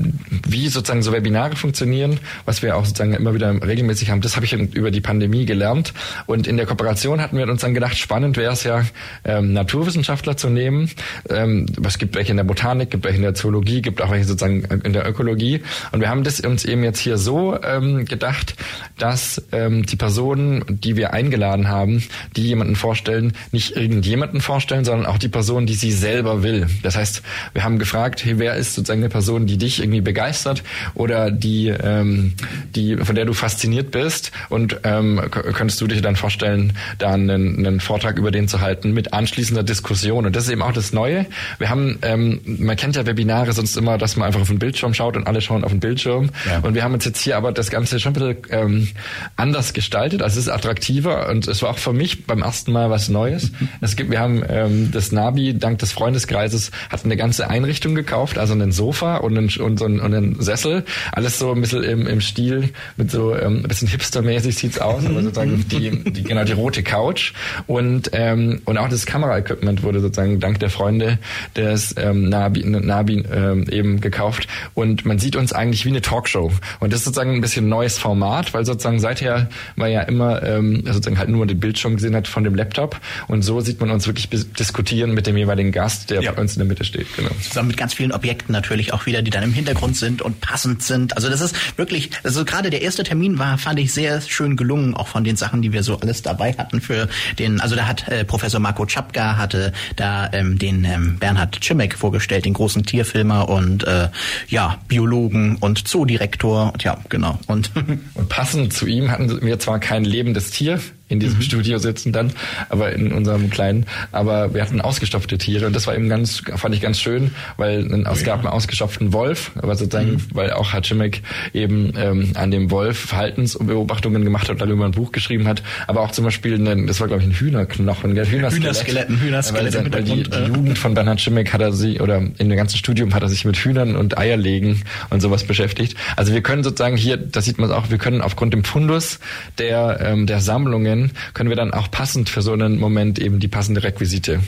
wie 0.48 0.68
sozusagen 0.68 1.02
so 1.02 1.12
Webinare 1.12 1.56
funktionieren, 1.56 2.20
was 2.46 2.62
wir 2.62 2.78
auch 2.78 2.86
sozusagen 2.86 3.14
immer 3.14 3.34
wieder 3.34 3.54
regelmäßig 3.66 4.12
haben, 4.12 4.22
das 4.22 4.36
habe 4.36 4.46
ich 4.46 4.54
über 4.54 4.92
die 4.92 5.02
Pandemie 5.02 5.46
gelernt. 5.46 5.94
Und 6.26 6.48
in 6.48 6.58
der 6.58 6.66
Kooperation 6.66 7.22
hatten 7.22 7.38
wir 7.38 7.48
uns 7.48 7.62
dann 7.62 7.74
gedacht, 7.74 7.98
spannend 7.98 8.38
wäre 8.38 8.54
es 8.54 8.64
ja, 8.64 8.84
ähm, 9.24 9.54
Naturwissenschaftler 9.54 10.38
zu 10.38 10.50
nehmen. 10.50 10.90
Ähm, 11.30 11.66
es 11.86 11.98
gibt 11.98 12.16
welche 12.16 12.32
in 12.32 12.38
der 12.38 12.44
Botanik, 12.44 12.92
gibt 12.92 13.06
welche 13.06 13.18
in 13.18 13.24
der 13.24 13.34
Zoologie, 13.34 13.82
gibt 13.82 14.02
auch 14.02 14.12
welche 14.12 14.26
sozusagen 14.26 14.64
in 14.84 14.94
der 14.94 15.08
Ökologie. 15.08 15.62
Und 15.92 16.02
wir 16.02 16.10
haben 16.10 16.24
das 16.24 16.40
uns 16.40 16.66
eben 16.66 16.84
jetzt 16.84 17.00
hier 17.00 17.18
so 17.18 17.58
ähm, 17.64 18.06
gedacht, 18.06 18.56
dass 18.98 19.42
ähm, 19.52 19.86
die 19.86 19.96
Personen, 19.96 20.64
die 20.68 20.96
wir 20.96 21.14
eingeladen 21.14 21.68
haben, 21.70 22.04
die 22.36 22.44
jemanden 22.44 22.76
vorstellen, 22.76 23.34
nicht 23.52 23.76
irgendjemanden 23.76 24.42
vorstellen, 24.42 24.86
sondern 24.86 25.06
auch 25.06 25.18
die 25.18 25.30
Person, 25.30 25.66
die 25.66 25.74
sie 25.74 25.92
selber 25.92 26.44
will. 26.44 26.68
Das 26.82 26.96
heißt, 26.96 27.22
wir 27.54 27.64
haben 27.64 27.80
gefragt, 27.80 28.24
hey, 28.24 28.40
wer 28.40 28.56
ist 28.56 28.76
sozusagen 28.76 29.02
eine 29.02 29.10
Person, 29.10 29.46
die 29.46 29.58
dich 29.58 29.80
irgendwie 29.80 30.02
begeistert 30.02 30.64
oder 30.94 31.32
die, 31.32 31.68
ähm, 31.68 32.34
die 32.76 32.98
von 32.98 33.16
der 33.16 33.26
du 33.26 33.34
fasziniert 33.34 33.92
bist 33.92 34.32
und 34.50 34.82
ähm, 34.84 35.22
könntest 35.30 35.82
du 35.82 35.88
dich 35.88 36.02
dann 36.02 36.16
vorstellen, 36.16 36.74
da 36.98 37.12
einen, 37.12 37.66
einen 37.66 37.80
Vortrag 37.80 38.18
über 38.18 38.32
den 38.32 38.48
zu 38.48 38.62
halten 38.62 38.94
mit 38.94 39.14
anschließender 39.14 39.64
Diskussion. 39.64 40.26
Und 40.26 40.36
das 40.36 40.46
ist 40.46 40.52
eben 40.52 40.62
auch 40.62 40.74
das 40.74 40.94
Neue. 40.94 41.26
Wir 41.58 41.70
haben, 41.70 42.00
ähm, 42.02 42.42
man 42.44 42.76
kennt 42.76 42.96
ja 42.96 43.06
Webinare 43.06 43.54
sonst 43.54 43.76
immer, 43.78 43.98
dass 43.98 44.16
man 44.16 44.28
einfach 44.28 44.42
auf 44.42 44.48
den 44.48 44.60
Bildschirm 44.60 44.94
schaut 44.94 45.16
und 45.16 45.28
alle 45.28 45.42
schauen 45.42 45.64
auf 45.64 45.72
den 45.72 45.80
Bildschirm. 45.80 46.30
Ja. 46.48 46.60
Und 46.60 46.74
wir 46.74 46.84
haben 46.84 46.94
uns 46.94 47.06
jetzt 47.06 47.22
hier 47.22 47.38
aber 47.38 47.52
das 47.52 47.70
Ganze 47.70 48.00
schon 48.00 48.16
ein 48.16 48.20
bisschen 48.20 48.38
ähm, 48.50 48.88
anders 49.36 49.74
gestaltet. 49.74 50.22
Also 50.22 50.40
es 50.40 50.48
ist 50.48 50.52
attraktiver 50.52 51.30
und 51.30 51.48
es 51.48 51.62
war 51.62 51.72
auch 51.72 51.78
für 51.78 51.94
mich 51.94 52.26
beim 52.26 52.42
ersten 52.42 52.72
Mal 52.72 52.90
was 52.90 53.10
Neues. 53.10 53.52
Mhm. 53.52 53.70
Es 53.82 53.96
gibt, 53.96 54.12
wir 54.12 54.20
haben 54.20 54.44
ähm, 54.48 54.92
das 54.92 55.12
Nabi 55.12 55.58
dank 55.58 55.80
des 55.80 55.92
Freundeskreises 55.92 56.69
hat 56.90 57.04
eine 57.06 57.18
ganze 57.18 57.50
Einrichtung 57.50 57.96
gekauft, 57.96 58.38
also 58.38 58.54
einen 58.54 58.72
Sofa 58.72 59.18
und 59.18 59.38
einen, 59.38 59.50
und 59.60 59.80
so 59.80 59.86
einen, 59.86 60.00
und 60.00 60.14
einen 60.14 60.42
Sessel, 60.42 60.86
alles 61.12 61.40
so 61.40 61.52
ein 61.52 61.62
bisschen 61.62 61.84
im, 61.84 62.08
im 62.08 62.22
Stil 62.22 62.70
mit 62.98 63.12
so 63.12 63.36
ähm, 63.36 63.62
ein 63.64 63.68
bisschen 63.68 63.88
hipstermäßig 63.88 64.56
sieht's 64.56 64.80
aus, 64.80 65.06
aber 65.06 65.22
sozusagen 65.22 65.66
die, 65.70 66.12
die 66.12 66.24
genau 66.24 66.44
die 66.44 66.54
rote 66.54 66.84
Couch. 66.84 67.34
Und 67.68 68.12
ähm, 68.14 68.62
und 68.66 68.78
auch 68.78 68.90
das 68.90 69.06
Kameraequipment 69.06 69.84
wurde 69.84 70.00
sozusagen 70.00 70.40
dank 70.40 70.60
der 70.60 70.70
Freunde 70.70 71.20
des 71.56 71.96
ähm, 71.98 72.30
Nabi, 72.30 72.64
Nabi 72.66 73.24
ähm, 73.32 73.66
eben 73.70 74.02
gekauft. 74.02 74.48
Und 74.74 75.06
man 75.06 75.20
sieht 75.20 75.36
uns 75.36 75.54
eigentlich 75.54 75.86
wie 75.86 75.90
eine 75.90 76.02
Talkshow. 76.02 76.52
Und 76.80 76.94
das 76.94 77.00
ist 77.00 77.06
sozusagen 77.06 77.34
ein 77.34 77.42
bisschen 77.42 77.70
neues 77.70 77.98
Format, 77.98 78.54
weil 78.54 78.66
sozusagen 78.66 79.00
seither 79.00 79.50
man 79.76 79.92
ja 79.92 80.02
immer 80.02 80.44
ähm, 80.44 80.84
sozusagen 80.86 81.18
halt 81.18 81.30
nur 81.30 81.46
den 81.46 81.60
Bildschirm 81.60 81.96
gesehen 81.96 82.16
hat 82.16 82.28
von 82.28 82.44
dem 82.44 82.56
Laptop. 82.56 83.00
Und 83.28 83.42
so 83.42 83.60
sieht 83.62 83.80
man 83.80 83.92
uns 83.92 84.08
wirklich 84.08 84.30
diskutieren 84.30 85.14
mit 85.14 85.28
dem 85.28 85.38
jeweiligen 85.38 85.72
Gast, 85.72 86.10
der 86.10 86.22
ja. 86.22 86.32
bei 86.32 86.42
uns 86.42 86.58
in 86.60 86.68
der 86.68 86.68
Mitte 86.68 86.84
steht. 86.84 87.08
Genau. 87.16 87.30
Zusammen 87.42 87.70
mit 87.70 87.78
ganz 87.78 87.94
vielen 87.94 88.12
Objekten 88.12 88.52
natürlich 88.52 88.94
auch 88.94 89.06
wieder, 89.06 89.22
die 89.22 89.32
dann 89.32 89.44
im 89.44 89.54
Hintergrund 89.54 89.96
sind 89.96 90.22
und 90.22 90.42
passend 90.42 90.84
sind. 90.84 91.16
Also 91.16 91.30
das 91.30 91.42
ist 91.42 91.56
wirklich, 91.78 92.12
also 92.24 92.44
gerade 92.46 92.70
der 92.70 92.82
erste 92.82 93.04
Termin 93.04 93.40
war, 93.40 93.58
fand 93.58 93.80
ich 93.80 93.94
sehr 93.94 94.22
schön 94.22 94.56
gelungen, 94.58 94.94
auch 94.94 95.08
von 95.08 95.24
den 95.24 95.36
Sachen, 95.36 95.62
die 95.62 95.72
wir 95.72 95.84
so 95.84 96.00
alles 96.00 96.22
dabei 96.22 96.54
hatten 96.54 96.82
für 96.82 97.08
den, 97.38 97.62
also 97.62 97.76
da 97.76 97.88
hat 97.88 98.08
äh, 98.08 98.26
Professor 98.26 98.60
Marco 98.60 98.86
Czapka 98.86 99.38
hatte 99.38 99.72
da 99.96 100.30
ähm, 100.34 100.58
den 100.58 100.84
ähm, 100.86 101.18
Bernhard 101.20 101.64
Cimek 101.64 101.96
vorgestellt, 101.96 102.46
den 102.46 102.54
großen 102.54 102.84
Tierfilmer 102.84 103.50
und 103.50 103.86
äh, 103.86 104.10
ja, 104.48 104.78
Biologen 104.88 105.58
und 105.58 105.88
Zoodirektor. 105.88 106.74
Ja, 106.82 106.98
genau. 107.10 107.40
Und, 107.48 107.72
und 108.14 108.30
passend 108.30 108.74
zu 108.74 108.86
ihm 108.86 109.12
hatten 109.12 109.42
wir 109.42 109.60
zwar 109.60 109.80
kein 109.80 110.04
lebendes 110.04 110.52
Tier 110.52 110.80
in 111.10 111.20
diesem 111.20 111.40
mhm. 111.40 111.44
Studio 111.44 111.78
sitzen 111.80 112.14
dann, 112.14 112.32
aber 112.70 112.94
in 112.94 113.12
unserem 113.12 113.50
kleinen. 113.50 113.86
Aber 114.12 114.54
wir 114.54 114.62
hatten 114.62 114.80
ausgestopfte 114.80 115.38
Tiere 115.38 115.68
und 115.68 115.76
das 115.76 115.88
war 115.88 115.96
eben 115.96 116.08
ganz, 116.08 116.42
fand 116.56 116.74
ich 116.76 116.82
ganz 116.82 117.00
schön, 117.00 117.32
weil 117.58 117.92
es 118.12 118.24
gab 118.24 118.40
einen 118.40 118.48
ausgestopften 118.48 119.12
Wolf, 119.12 119.52
aber 119.56 119.76
sozusagen, 119.76 120.14
mhm. 120.14 120.22
weil 120.34 120.52
auch 120.52 120.72
Hachimek 120.72 121.22
eben 121.54 121.94
ähm, 121.98 122.32
an 122.36 122.52
dem 122.52 122.72
Wolf 122.72 123.00
Verhaltensbeobachtungen 123.00 124.24
gemacht 124.24 124.50
hat 124.50 124.62
und 124.62 124.62
darüber 124.62 124.86
ein 124.86 124.92
Buch 124.92 125.12
geschrieben 125.12 125.48
hat, 125.48 125.64
aber 125.88 126.02
auch 126.02 126.12
zum 126.12 126.26
Beispiel, 126.26 126.54
einen, 126.54 126.88
das 126.88 127.00
war 127.00 127.08
glaube 127.08 127.24
ich 127.24 127.28
ein 127.28 127.34
Hühnerknochen, 127.34 128.14
gell? 128.14 128.26
Hühnerskelett. 128.26 128.64
Hühnerskeletten, 128.64 129.20
Hühnerskelett 129.20 129.74
weil, 129.74 129.94
weil 129.94 130.04
die, 130.04 130.24
die 130.24 130.44
Jugend 130.44 130.78
von 130.78 130.94
Bernhard 130.94 131.20
Schimek 131.20 131.52
hat 131.54 131.62
er 131.62 131.74
sie, 131.74 132.00
oder 132.00 132.18
in 132.18 132.50
dem 132.50 132.56
ganzen 132.56 132.78
Studium 132.78 133.14
hat 133.14 133.24
er 133.24 133.30
sich 133.30 133.46
mit 133.46 133.58
Hühnern 133.58 133.96
und 133.96 134.18
Eierlegen 134.18 134.84
und 135.10 135.22
sowas 135.22 135.44
beschäftigt. 135.44 135.98
Also 136.16 136.34
wir 136.34 136.42
können 136.42 136.64
sozusagen 136.64 136.98
hier, 136.98 137.18
das 137.18 137.46
sieht 137.46 137.58
man 137.58 137.72
auch, 137.72 137.90
wir 137.90 137.98
können 137.98 138.22
aufgrund 138.22 138.54
dem 138.54 138.64
Fundus 138.64 139.20
der, 139.58 140.00
ähm, 140.02 140.28
der 140.28 140.40
Sammlungen 140.40 140.99
können, 141.00 141.12
können 141.34 141.50
wir 141.50 141.58
dann 141.58 141.74
auch 141.74 141.90
passend 141.92 142.30
für 142.30 142.42
so 142.42 142.54
einen 142.54 142.80
Moment 142.80 143.20
eben 143.20 143.40
die 143.40 143.48
passende 143.48 143.84
Requisite 143.84 144.40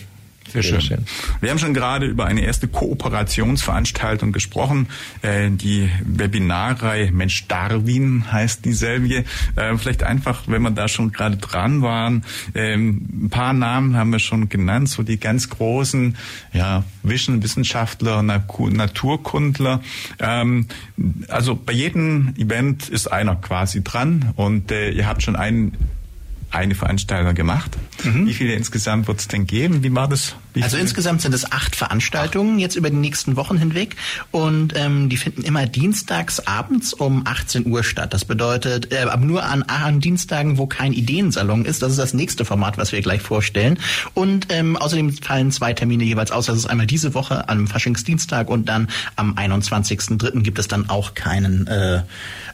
sehr 0.51 0.81
schön. 0.81 1.05
Wir 1.39 1.50
haben 1.50 1.59
schon 1.59 1.74
gerade 1.74 2.05
über 2.07 2.25
eine 2.25 2.42
erste 2.42 2.68
Kooperationsveranstaltung 2.68 4.31
gesprochen. 4.31 4.87
Äh, 5.22 5.50
die 5.50 5.90
Webinarreihe 6.03 7.11
Mensch 7.11 7.48
Darwin 7.48 8.31
heißt 8.31 8.66
dieselbe. 8.66 9.24
Äh, 9.55 9.77
vielleicht 9.77 10.03
einfach, 10.03 10.44
wenn 10.48 10.61
wir 10.61 10.72
da 10.72 10.87
schon 10.87 11.11
gerade 11.11 11.37
dran 11.37 11.81
waren, 11.81 12.25
ähm, 12.53 13.07
ein 13.25 13.29
paar 13.29 13.53
Namen 13.53 13.96
haben 13.96 14.11
wir 14.11 14.20
schon 14.20 14.50
genannt, 14.50 14.90
so 14.90 15.03
die 15.03 15.20
ganz 15.20 15.50
großen 15.50 16.18
ja, 16.53 16.83
Vision 17.03 17.42
Wissenschaftler, 17.44 18.22
Naturkundler. 18.22 19.81
Ähm, 20.20 20.68
also 21.29 21.55
bei 21.55 21.74
jedem 21.74 22.33
Event 22.37 22.90
ist 22.90 23.07
einer 23.07 23.35
quasi 23.35 23.83
dran 23.83 24.33
und 24.35 24.72
äh, 24.72 24.90
ihr 24.90 25.07
habt 25.07 25.24
schon 25.24 25.35
einen 25.35 25.77
eine 26.51 26.75
Veranstaltung 26.75 27.33
gemacht. 27.33 27.72
Mhm. 28.03 28.27
Wie 28.27 28.33
viele 28.33 28.53
insgesamt 28.53 29.07
wird 29.07 29.20
es 29.20 29.27
denn 29.27 29.46
geben? 29.46 29.83
Wie 29.83 29.94
war 29.94 30.07
das? 30.07 30.35
Wie 30.53 30.64
also 30.64 30.77
insgesamt 30.77 31.22
sind 31.22 31.33
es 31.33 31.51
acht 31.51 31.75
Veranstaltungen 31.75 32.59
jetzt 32.59 32.75
über 32.75 32.90
die 32.90 32.98
nächsten 32.98 33.37
Wochen 33.37 33.57
hinweg 33.57 33.96
und 34.31 34.74
ähm, 34.75 35.07
die 35.07 35.16
finden 35.18 35.44
immer 35.44 35.66
dienstags 35.66 36.42
abends 36.42 36.94
um 36.94 37.25
18 37.25 37.66
Uhr 37.68 37.83
statt. 37.83 38.14
Das 38.14 38.25
bedeutet, 38.25 38.92
äh, 38.92 39.00
aber 39.00 39.18
nur 39.24 39.44
an, 39.44 39.64
an 39.64 40.01
Dienstagen, 40.01 40.57
wo 40.57 40.68
kein 40.68 40.92
Ideensalon 40.92 41.64
ist. 41.64 41.81
Das 41.81 41.92
ist 41.92 42.00
das 42.00 42.14
nächste 42.14 42.44
Format, 42.44 42.77
was 42.77 42.92
wir 42.92 43.01
gleich 43.01 43.22
vorstellen. 43.22 43.79
Und 44.14 44.48
ähm, 44.50 44.75
außerdem 44.75 45.14
fallen 45.14 45.51
zwei 45.51 45.74
Termine 45.74 46.03
jeweils 46.03 46.31
aus. 46.31 46.48
Das 46.48 46.57
ist 46.57 46.66
einmal 46.66 46.87
diese 46.87 47.14
Woche 47.14 47.48
am 47.48 47.68
Faschingsdienstag 47.68 48.50
und 48.50 48.68
dann 48.68 48.90
am 49.16 49.35
21.03. 49.35 50.42
gibt 50.42 50.59
es 50.59 50.68
dann 50.68 50.90
auch 50.90 51.14
keinen 51.14 51.68
äh, 51.68 52.01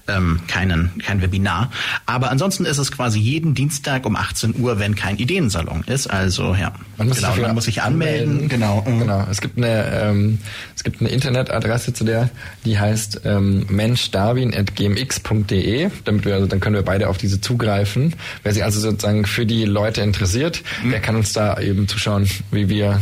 ähm, 0.08 0.40
keinen, 0.48 0.92
kein 1.04 1.22
Webinar. 1.22 1.70
Aber 2.06 2.32
ansonsten 2.32 2.64
ist 2.66 2.78
es 2.78 2.90
quasi 2.92 3.20
jeden 3.20 3.54
Dienstag 3.54 4.06
um 4.06 4.16
18 4.16 4.56
Uhr, 4.60 4.80
wenn 4.80 4.96
kein 4.96 5.18
Ideensalon 5.18 5.84
ist. 5.88 6.08
Also 6.08 6.56
ja, 6.56 6.72
man 6.98 7.10
muss, 7.10 7.18
genau, 7.18 7.36
man 7.36 7.56
muss 7.56 7.66
sich 7.66 7.82
anmelden. 7.82 8.30
anmelden. 8.30 8.48
Genau. 8.50 8.86
Mhm. 8.88 9.00
genau. 9.00 9.28
Es 9.30 9.42
gibt 9.42 9.58
eine 9.58 9.92
ähm, 9.92 10.40
es 10.76 10.84
gibt 10.84 11.02
eine 11.02 11.10
Internetadresse 11.10 11.94
zu 11.94 12.04
der, 12.04 12.30
die 12.66 12.80
heißt 12.80 13.22
ähm, 13.26 13.66
menschdarwin@gmx.de. 13.70 15.90
Damit 16.06 16.26
wir 16.26 16.36
also 16.36 16.48
dann 16.48 16.60
können 16.60 16.76
wir 16.76 16.84
beide 16.84 17.10
auf 17.10 17.18
diese 17.18 17.42
zugreifen. 17.42 18.16
Wer 18.44 18.54
sich 18.54 18.64
also 18.64 18.80
sozusagen 18.80 19.26
für 19.26 19.46
die 19.46 19.66
Leute 19.66 20.02
interessiert, 20.02 20.64
mhm. 20.84 20.92
der 20.92 21.02
kann 21.02 21.16
uns 21.16 21.34
da 21.34 21.60
eben 21.60 21.88
zuschauen, 21.88 22.30
wie 22.52 22.70
wir 22.70 23.00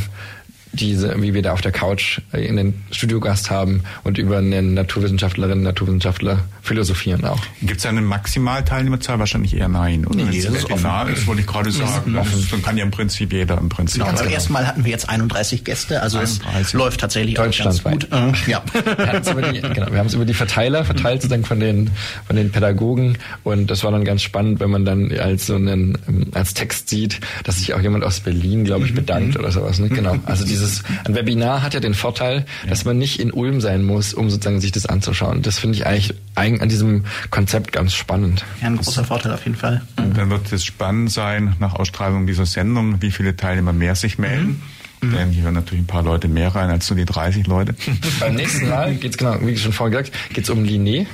diese, 0.76 1.22
wie 1.22 1.34
wir 1.34 1.42
da 1.42 1.54
auf 1.54 1.62
der 1.62 1.72
Couch 1.72 2.20
in 2.34 2.58
den 2.58 2.74
Studiogast 2.92 3.50
haben 3.50 3.84
und 4.04 4.18
über 4.18 4.38
einen 4.38 4.74
Naturwissenschaftlerinnen, 4.74 5.64
Naturwissenschaftler 5.64 6.40
philosophieren 6.62 7.26
auch. 7.26 7.42
Gibt 7.62 7.80
es 7.80 7.86
eine 7.86 8.02
Maximalteilnehmerzahl? 8.02 9.20
Wahrscheinlich 9.20 9.56
eher 9.56 9.68
nein, 9.68 10.06
oder? 10.06 10.26
Nee, 10.26 10.42
das 10.42 10.54
ist 10.54 10.72
offen. 10.72 10.84
Das 10.84 11.28
wollte 11.28 11.42
ich 11.42 11.48
gerade 11.48 11.72
sagen. 11.72 12.14
Dann 12.52 12.62
kann 12.62 12.78
ja 12.78 12.84
im 12.84 12.92
Prinzip 12.92 13.32
jeder 13.34 13.58
im 13.58 13.70
Prinzip. 13.70 14.04
Genau, 14.04 14.16
zum 14.16 14.28
ersten 14.28 14.54
Mal 14.54 14.68
hatten 14.68 14.84
wir 14.84 14.92
jetzt 14.92 15.10
31 15.10 15.64
Gäste, 15.64 16.02
also 16.02 16.18
31. 16.18 16.62
es 16.62 16.74
läuft 16.74 17.00
tatsächlich 17.00 17.40
auch 17.40 17.52
ganz 17.52 17.84
gut. 17.84 18.08
Äh, 18.12 18.32
ja. 18.48 18.64
wir 18.98 19.08
haben 19.08 19.22
es 19.22 19.32
über 19.32 19.42
die, 19.42 19.62
genau, 19.62 19.92
wir 19.92 20.00
haben 20.00 20.08
es 20.08 20.14
über 20.14 20.26
die 20.26 20.34
Verteiler 20.34 20.86
verteilt 20.86 21.22
sozusagen 21.22 21.46
von 21.46 21.60
den, 21.60 21.92
von 22.28 22.36
den 22.36 22.52
Pädagogen 22.52 23.18
und 23.44 23.70
das 23.70 23.84
war 23.84 23.92
dann 23.92 24.04
ganz 24.04 24.22
spannend, 24.22 24.60
wenn 24.60 24.70
man 24.70 24.86
dann 24.86 25.12
als 25.12 25.48
so 25.48 25.56
einen, 25.56 26.32
als 26.34 26.54
Text 26.54 26.90
sieht, 26.90 27.20
dass 27.44 27.58
sich 27.58 27.74
auch 27.74 27.82
jemand 27.82 28.04
aus 28.04 28.20
Berlin, 28.20 28.64
glaube 28.64 28.86
ich, 28.86 28.92
mhm. 28.92 28.98
bedankt 28.98 29.38
oder 29.38 29.52
sowas. 29.52 29.80
Ne? 29.80 29.90
Genau. 29.90 30.18
Also 30.26 30.46
dieses, 30.56 30.65
ein 31.06 31.16
Webinar 31.16 31.62
hat 31.62 31.74
ja 31.74 31.80
den 31.80 31.94
Vorteil, 31.94 32.46
ja. 32.64 32.70
dass 32.70 32.86
man 32.86 32.98
nicht 32.98 33.20
in 33.20 33.32
Ulm 33.32 33.62
sein 33.62 33.84
muss, 33.84 34.14
um 34.14 34.30
sozusagen 34.30 34.62
sich 34.62 34.72
das 34.72 34.86
anzuschauen. 34.86 35.42
Das 35.42 35.60
finde 35.60 35.78
ich 35.78 35.86
eigentlich 35.86 36.14
an 36.36 36.70
diesem 36.70 37.06
Konzept 37.32 37.72
ganz 37.72 37.94
spannend. 37.94 38.46
Ja, 38.62 38.68
ein 38.68 38.78
großer 38.78 39.04
Vorteil 39.04 39.34
auf 39.34 39.46
jeden 39.46 39.58
Fall. 39.58 39.82
Und 39.98 40.18
dann 40.18 40.30
wird 40.30 40.52
es 40.52 40.64
spannend 40.64 41.12
sein, 41.12 41.56
nach 41.60 41.74
Ausstrahlung 41.74 42.28
dieser 42.28 42.46
Sendung, 42.46 43.02
wie 43.02 43.12
viele 43.12 43.36
Teilnehmer 43.36 43.74
mehr 43.74 43.96
sich 43.96 44.18
melden. 44.18 44.62
Mhm. 45.02 45.12
Denn 45.12 45.30
hier 45.32 45.44
hören 45.44 45.54
natürlich 45.54 45.84
ein 45.84 45.88
paar 45.88 46.04
Leute 46.04 46.28
mehr 46.28 46.54
rein 46.56 46.70
als 46.70 46.90
nur 46.90 46.98
die 46.98 47.06
30 47.06 47.48
Leute. 47.48 47.76
Beim 48.20 48.36
nächsten 48.36 48.70
Mal 48.70 48.96
geht 48.96 49.12
es 49.12 49.18
genau, 49.18 49.38
wie 49.42 49.58
schon 49.58 49.74
vorher 49.74 50.02
gesagt, 50.02 50.34
geht 50.34 50.46
es 50.46 50.50
um 50.50 50.64
Linné. 50.64 51.06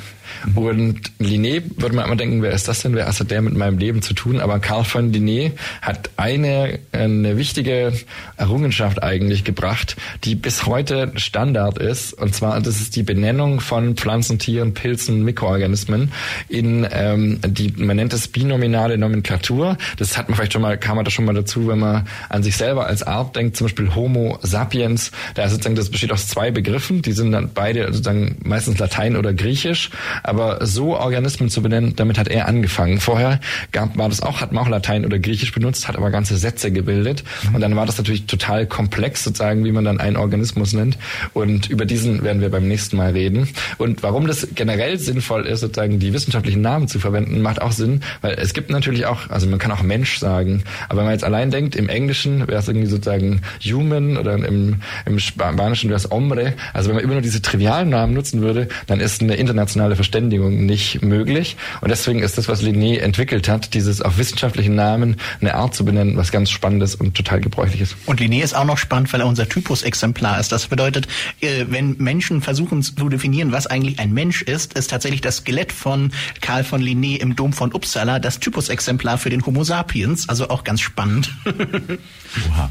Und 0.56 1.12
Linné, 1.20 1.62
würde 1.78 1.96
man 1.96 2.06
immer 2.06 2.15
denken, 2.15 2.41
wer 2.41 2.52
ist 2.52 2.67
das 2.67 2.82
denn? 2.82 2.96
Wer 2.96 3.08
hat 3.08 3.32
der 3.32 3.41
mit 3.41 3.56
meinem 3.56 3.78
Leben 3.78 4.02
zu 4.02 4.13
tun? 4.13 4.39
Aber 4.39 4.60
Karl 4.60 4.84
von 4.84 5.12
Linné 5.12 5.52
hat 5.82 6.10
eine, 6.17 6.80
eine 6.91 7.38
wichtige 7.38 7.94
Errungenschaft 8.38 9.04
eigentlich 9.04 9.44
gebracht, 9.44 9.96
die 10.24 10.36
bis 10.36 10.65
heute 10.65 11.12
Standard 11.15 11.78
ist. 11.78 12.13
Und 12.13 12.34
zwar, 12.34 12.60
das 12.62 12.82
ist 12.82 12.96
die 12.96 13.04
Benennung 13.04 13.60
von 13.60 13.96
Pflanzen, 13.96 14.39
Tieren, 14.39 14.74
Pilzen, 14.74 15.24
Mikroorganismen 15.24 16.12
in 16.50 16.88
ähm, 16.91 17.39
die, 17.46 17.74
man 17.78 17.96
nennt 17.96 18.13
es 18.13 18.28
binominale 18.28 18.98
Nomenklatur. 18.98 19.78
Das 19.98 20.17
hat 20.17 20.30
man 20.30 20.36
vielleicht 20.36 20.54
schon 20.54 20.62
mal, 20.62 20.78
kam 20.78 20.96
man 20.96 21.06
da 21.06 21.12
schon 21.12 21.26
mal 21.26 21.34
dazu, 21.34 21.67
wenn 21.67 21.80
man 21.80 22.08
an 22.30 22.44
sich 22.44 22.58
selber 22.58 22.88
als 22.88 23.04
Art 23.04 23.36
denkt, 23.36 23.58
zum 23.58 23.65
Beispiel 23.65 23.94
Homo 23.96 24.39
sapiens, 24.41 25.12
da 25.36 25.44
ist 25.44 25.52
sozusagen, 25.52 25.76
das 25.76 25.89
besteht 25.89 26.12
aus 26.12 26.28
zwei 26.28 26.52
Begriffen, 26.52 27.02
die 27.02 27.12
sind 27.12 27.32
dann 27.32 27.52
beide 27.54 27.86
sozusagen 27.88 28.38
meistens 28.44 28.80
Latein 28.80 29.15
oder 29.15 29.34
Griechisch, 29.34 29.89
aber 30.24 30.66
so 30.66 30.98
Organismen 30.98 31.50
zu 31.50 31.62
benennen, 31.62 31.96
damit 31.96 32.18
hat 32.18 32.28
er 32.28 32.48
angefangen. 32.48 33.00
Vorher 33.00 33.40
gab, 33.72 33.98
war 33.98 34.10
das 34.10 34.22
auch, 34.22 34.42
hat 34.42 34.52
man 34.52 34.64
auch 34.64 34.70
Latein 34.70 35.06
oder 35.06 35.20
Griechisch 35.20 35.52
benutzt, 35.52 35.88
hat 35.88 35.96
aber 35.96 36.12
ganze 36.12 36.38
Sätze 36.38 36.72
gebildet. 36.72 37.24
Mhm. 37.44 37.56
und 37.56 37.62
dann 37.62 37.76
war 37.76 37.86
das 37.86 37.98
natürlich 37.98 38.26
total 38.26 38.66
komplex 38.66 39.24
sozusagen, 39.24 39.66
wie 39.66 39.72
man 39.72 39.86
dann 39.86 40.00
einen 40.00 40.18
Organismus 40.18 40.74
nennt. 40.74 40.98
Und 41.34 41.70
über 41.70 41.86
diesen 41.86 42.24
werden 42.24 42.42
wir 42.42 42.50
beim 42.50 42.68
nächsten 42.68 42.98
Mal 42.98 43.12
reden. 43.12 43.48
Und 43.78 44.04
warum 44.04 44.28
das 44.28 44.48
generell 44.56 44.98
sinnvoll 45.00 45.46
ist, 45.46 45.62
sozusagen 45.62 46.00
die 46.00 46.14
wissenschaftlichen 46.14 46.62
Namen 46.62 46.88
zu 46.88 47.00
verwenden, 47.00 47.42
macht 47.42 47.62
auch 47.62 47.72
Sinn, 47.72 48.02
weil 48.22 48.34
es 48.34 48.54
gibt 48.54 48.70
natürlich 48.70 49.06
auch, 49.06 49.30
also 49.30 49.48
man 49.48 49.60
kann 49.60 49.72
auch 49.72 49.84
Mensch 49.84 50.18
sagen, 50.20 50.64
aber 50.90 51.00
wenn 51.00 51.06
man 51.06 51.14
jetzt 51.14 51.24
allein 51.24 51.52
denkt, 51.52 51.76
im 51.76 51.90
Englischen 51.90 52.48
wäre 52.48 52.60
es 52.60 52.68
irgendwie 52.68 52.88
sozusagen 52.88 53.42
human 53.64 54.18
oder 54.18 54.34
im, 54.34 54.82
im 55.06 55.20
Spanischen 55.20 55.90
wäre 55.90 55.98
es 55.98 56.10
hombre, 56.10 56.54
also 56.74 56.90
wenn 56.90 56.96
man 56.96 57.04
immer 57.04 57.14
nur 57.14 57.22
diese 57.22 57.42
trivialen 57.42 57.90
Namen 57.90 58.14
nutzen 58.14 58.42
würde, 58.42 58.68
dann 58.88 59.00
ist 59.00 59.22
eine 59.22 59.36
internationale 59.36 59.96
Verständigung 60.12 60.65
nicht 60.65 61.02
möglich 61.02 61.56
und 61.80 61.89
deswegen 61.89 62.21
ist 62.21 62.38
das, 62.38 62.50
was 62.50 62.62
Linné 62.62 63.00
entwickelt 63.00 63.47
hat, 63.47 63.74
dieses 63.74 64.02
auf 64.02 64.17
wissenschaftlichen 64.17 64.76
Namen 64.76 65.15
eine 65.39 65.56
Art 65.56 65.74
zu 65.74 65.86
benennen, 65.86 66.17
was 66.17 66.34
ganz 66.34 66.52
spannendes 66.52 66.95
und 66.95 67.15
total 67.15 67.39
gebräuchlich 67.39 67.80
ist. 67.80 67.95
Und 68.08 68.19
Linné 68.19 68.43
ist 68.43 68.54
auch 68.54 68.65
noch 68.65 68.78
spannend, 68.78 69.13
weil 69.13 69.21
er 69.21 69.28
unser 69.28 69.47
Typusexemplar 69.47 70.38
ist. 70.38 70.52
Das 70.52 70.67
bedeutet, 70.67 71.08
äh, 71.39 71.65
wenn 71.69 71.95
Menschen 71.97 72.41
versuchen 72.41 72.84
zu 72.84 73.08
definieren, 73.08 73.54
was 73.54 73.67
eigentlich 73.67 74.00
ein 74.00 74.12
Mensch 74.12 74.41
ist, 74.41 74.74
ist 74.74 74.89
tatsächlich 74.89 75.21
das 75.21 75.38
Skelett 75.38 75.71
von 75.71 76.12
Karl 76.41 76.65
von 76.65 76.82
Linné 76.82 77.17
im 77.17 77.38
Dom 77.38 77.54
von 77.54 77.71
Uppsala 77.71 78.19
das 78.19 78.41
Typusexemplar 78.41 79.17
für 79.17 79.30
den 79.30 79.45
Homo 79.45 79.63
sapiens. 79.63 80.28
Also 80.28 80.50
auch 80.50 80.65
ganz 80.65 80.82
spannend. 80.82 81.34
Oha. 81.45 82.69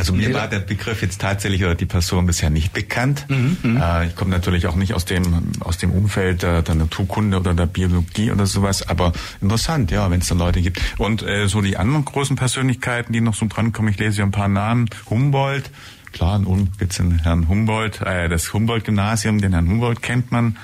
Also 0.00 0.14
mir 0.14 0.34
war 0.34 0.48
der 0.48 0.60
Begriff 0.60 1.02
jetzt 1.02 1.20
tatsächlich 1.20 1.62
oder 1.64 1.74
die 1.74 1.86
Person 1.86 2.26
bisher 2.26 2.50
nicht 2.50 2.72
bekannt. 2.72 3.26
Mhm, 3.28 3.56
mhm. 3.62 3.76
äh, 3.76 4.06
ich 4.06 4.16
komme 4.16 4.30
natürlich 4.30 4.66
auch 4.66 4.76
nicht 4.76 4.94
aus 4.94 5.04
dem 5.04 5.52
aus 5.60 5.78
dem 5.78 5.90
Umfeld 5.90 6.42
der, 6.42 6.62
der, 6.62 6.74
Naturkunde 6.74 7.38
oder 7.38 7.54
der 7.54 7.66
Biologie 7.66 8.30
oder 8.30 8.46
sowas, 8.46 8.88
aber 8.88 9.12
interessant, 9.40 9.90
ja, 9.90 10.10
wenn 10.10 10.20
es 10.20 10.28
da 10.28 10.34
Leute 10.34 10.62
gibt. 10.62 10.80
Und 10.98 11.22
äh, 11.22 11.46
so 11.46 11.60
die 11.60 11.76
anderen 11.76 12.04
großen 12.04 12.36
Persönlichkeiten, 12.36 13.12
die 13.12 13.20
noch 13.20 13.34
so 13.34 13.46
drankommen, 13.46 13.92
ich 13.92 13.98
lese 13.98 14.16
hier 14.16 14.24
ein 14.24 14.30
paar 14.30 14.48
Namen. 14.48 14.88
Humboldt, 15.08 15.70
klar, 16.12 16.38
ein 16.38 16.44
Unwitz 16.44 17.00
Herrn 17.22 17.48
Humboldt, 17.48 18.00
äh, 18.00 18.28
das 18.28 18.52
Humboldt-Gymnasium, 18.52 19.40
den 19.40 19.52
Herrn 19.52 19.68
Humboldt 19.68 20.02
kennt 20.02 20.32
man. 20.32 20.56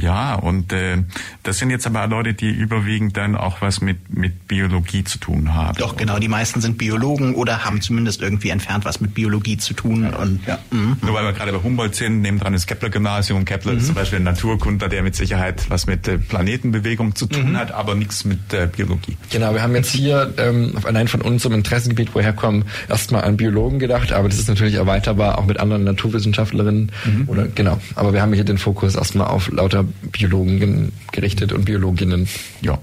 Ja, 0.00 0.36
und 0.36 0.72
äh, 0.72 0.98
das 1.42 1.58
sind 1.58 1.70
jetzt 1.70 1.86
aber 1.86 2.06
Leute, 2.06 2.32
die 2.32 2.50
überwiegend 2.50 3.16
dann 3.16 3.34
auch 3.34 3.60
was 3.60 3.80
mit, 3.80 4.16
mit 4.16 4.46
Biologie 4.46 5.02
zu 5.02 5.18
tun 5.18 5.54
haben. 5.54 5.76
Doch, 5.78 5.96
genau. 5.96 6.20
Die 6.20 6.28
meisten 6.28 6.60
sind 6.60 6.78
Biologen 6.78 7.34
oder 7.34 7.64
haben 7.64 7.80
zumindest 7.80 8.22
irgendwie 8.22 8.50
entfernt 8.50 8.84
was 8.84 9.00
mit 9.00 9.14
Biologie 9.14 9.58
zu 9.58 9.74
tun. 9.74 10.04
Ja. 10.04 10.16
Und, 10.16 10.46
ja. 10.46 10.58
Mhm. 10.70 10.98
Nur 11.02 11.14
weil 11.14 11.24
wir 11.24 11.32
gerade 11.32 11.52
bei 11.52 11.60
Humboldt 11.60 11.96
sind, 11.96 12.22
neben 12.22 12.38
dran 12.38 12.52
das 12.52 12.68
Kepler-Gymnasium. 12.68 13.44
Kepler 13.44 13.72
mhm. 13.72 13.78
ist 13.78 13.86
zum 13.86 13.96
Beispiel 13.96 14.20
ein 14.20 14.24
Naturkundler, 14.24 14.88
der 14.88 15.02
mit 15.02 15.16
Sicherheit 15.16 15.68
was 15.68 15.86
mit 15.86 16.06
äh, 16.06 16.16
Planetenbewegung 16.16 17.16
zu 17.16 17.26
tun 17.26 17.52
mhm. 17.52 17.56
hat, 17.56 17.72
aber 17.72 17.96
nichts 17.96 18.24
mit 18.24 18.52
äh, 18.52 18.68
Biologie. 18.68 19.16
Genau, 19.30 19.52
wir 19.52 19.62
haben 19.62 19.74
jetzt 19.74 19.90
hier 19.90 20.32
ähm, 20.36 20.74
allein 20.84 21.08
von 21.08 21.22
unserem 21.22 21.54
Interessengebiet, 21.54 22.10
woher 22.14 22.32
kommen, 22.32 22.66
erstmal 22.88 23.24
an 23.24 23.36
Biologen 23.36 23.80
gedacht, 23.80 24.12
aber 24.12 24.28
das 24.28 24.38
ist 24.38 24.48
natürlich 24.48 24.74
erweiterbar 24.74 25.38
auch 25.38 25.46
mit 25.46 25.58
anderen 25.58 25.82
Naturwissenschaftlerinnen. 25.82 26.92
Mhm. 27.04 27.24
Oder 27.26 27.48
genau. 27.48 27.80
Aber 27.96 28.12
wir 28.12 28.22
haben 28.22 28.32
hier 28.32 28.44
den 28.44 28.58
Fokus 28.58 28.94
erstmal 28.94 29.26
auf 29.26 29.50
lauter 29.50 29.87
Biologen 30.12 30.92
gerichtet 31.12 31.52
und 31.52 31.64
Biologinnen. 31.64 32.28
Ja. 32.60 32.78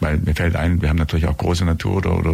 Weil 0.00 0.18
mir 0.18 0.34
fällt 0.34 0.54
ein, 0.54 0.80
wir 0.80 0.90
haben 0.90 0.96
natürlich 0.96 1.26
auch 1.26 1.36
große 1.36 1.64
Natur- 1.64 1.96
oder, 1.96 2.18
oder 2.18 2.32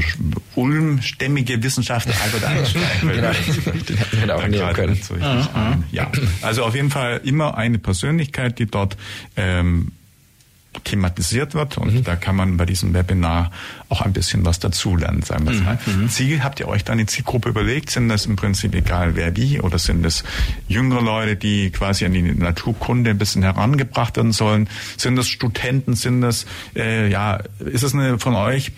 ulmstämmige 0.54 1.62
Wissenschaftler, 1.62 2.14
Albert 2.22 2.44
Einstein. 2.46 2.82
genau, 3.00 3.30
den 3.32 3.96
hätten 3.96 4.20
wir 4.20 4.26
da 4.26 4.34
auch 4.36 4.46
nehmen 4.46 4.72
können. 4.74 4.98
Ja, 5.90 6.12
also 6.42 6.64
auf 6.64 6.74
jeden 6.74 6.90
Fall 6.90 7.22
immer 7.24 7.56
eine 7.56 7.78
Persönlichkeit, 7.78 8.58
die 8.58 8.66
dort 8.66 8.98
ähm, 9.36 9.92
thematisiert 10.82 11.54
wird 11.54 11.78
und 11.78 11.94
mhm. 11.94 12.04
da 12.04 12.16
kann 12.16 12.36
man 12.36 12.56
bei 12.56 12.66
diesem 12.66 12.94
Webinar 12.94 13.50
auch 13.88 14.02
ein 14.02 14.12
bisschen 14.12 14.44
was 14.44 14.58
dazulernen, 14.58 15.22
sagen 15.22 15.46
wir 15.46 15.52
mhm. 15.52 15.64
mal. 15.64 15.78
Mhm. 15.86 16.08
Ziel, 16.08 16.42
habt 16.42 16.60
ihr 16.60 16.68
euch 16.68 16.84
dann 16.84 16.98
die 16.98 17.06
Zielgruppe 17.06 17.48
überlegt? 17.48 17.90
Sind 17.90 18.08
das 18.08 18.26
im 18.26 18.36
Prinzip 18.36 18.74
egal 18.74 19.14
wer 19.14 19.36
wie 19.36 19.60
oder 19.60 19.78
sind 19.78 20.04
es 20.04 20.24
jüngere 20.66 21.02
Leute, 21.02 21.36
die 21.36 21.70
quasi 21.70 22.04
an 22.04 22.12
die 22.12 22.22
Naturkunde 22.22 23.10
ein 23.10 23.18
bisschen 23.18 23.42
herangebracht 23.42 24.16
werden 24.16 24.32
sollen? 24.32 24.68
Sind 24.96 25.16
das 25.16 25.28
Studenten? 25.28 25.94
Sind 25.94 26.22
das, 26.22 26.46
äh, 26.74 27.08
ja, 27.08 27.40
ist 27.60 27.82
es 27.82 27.94
eine 27.94 28.18
von 28.18 28.34
euch 28.34 28.72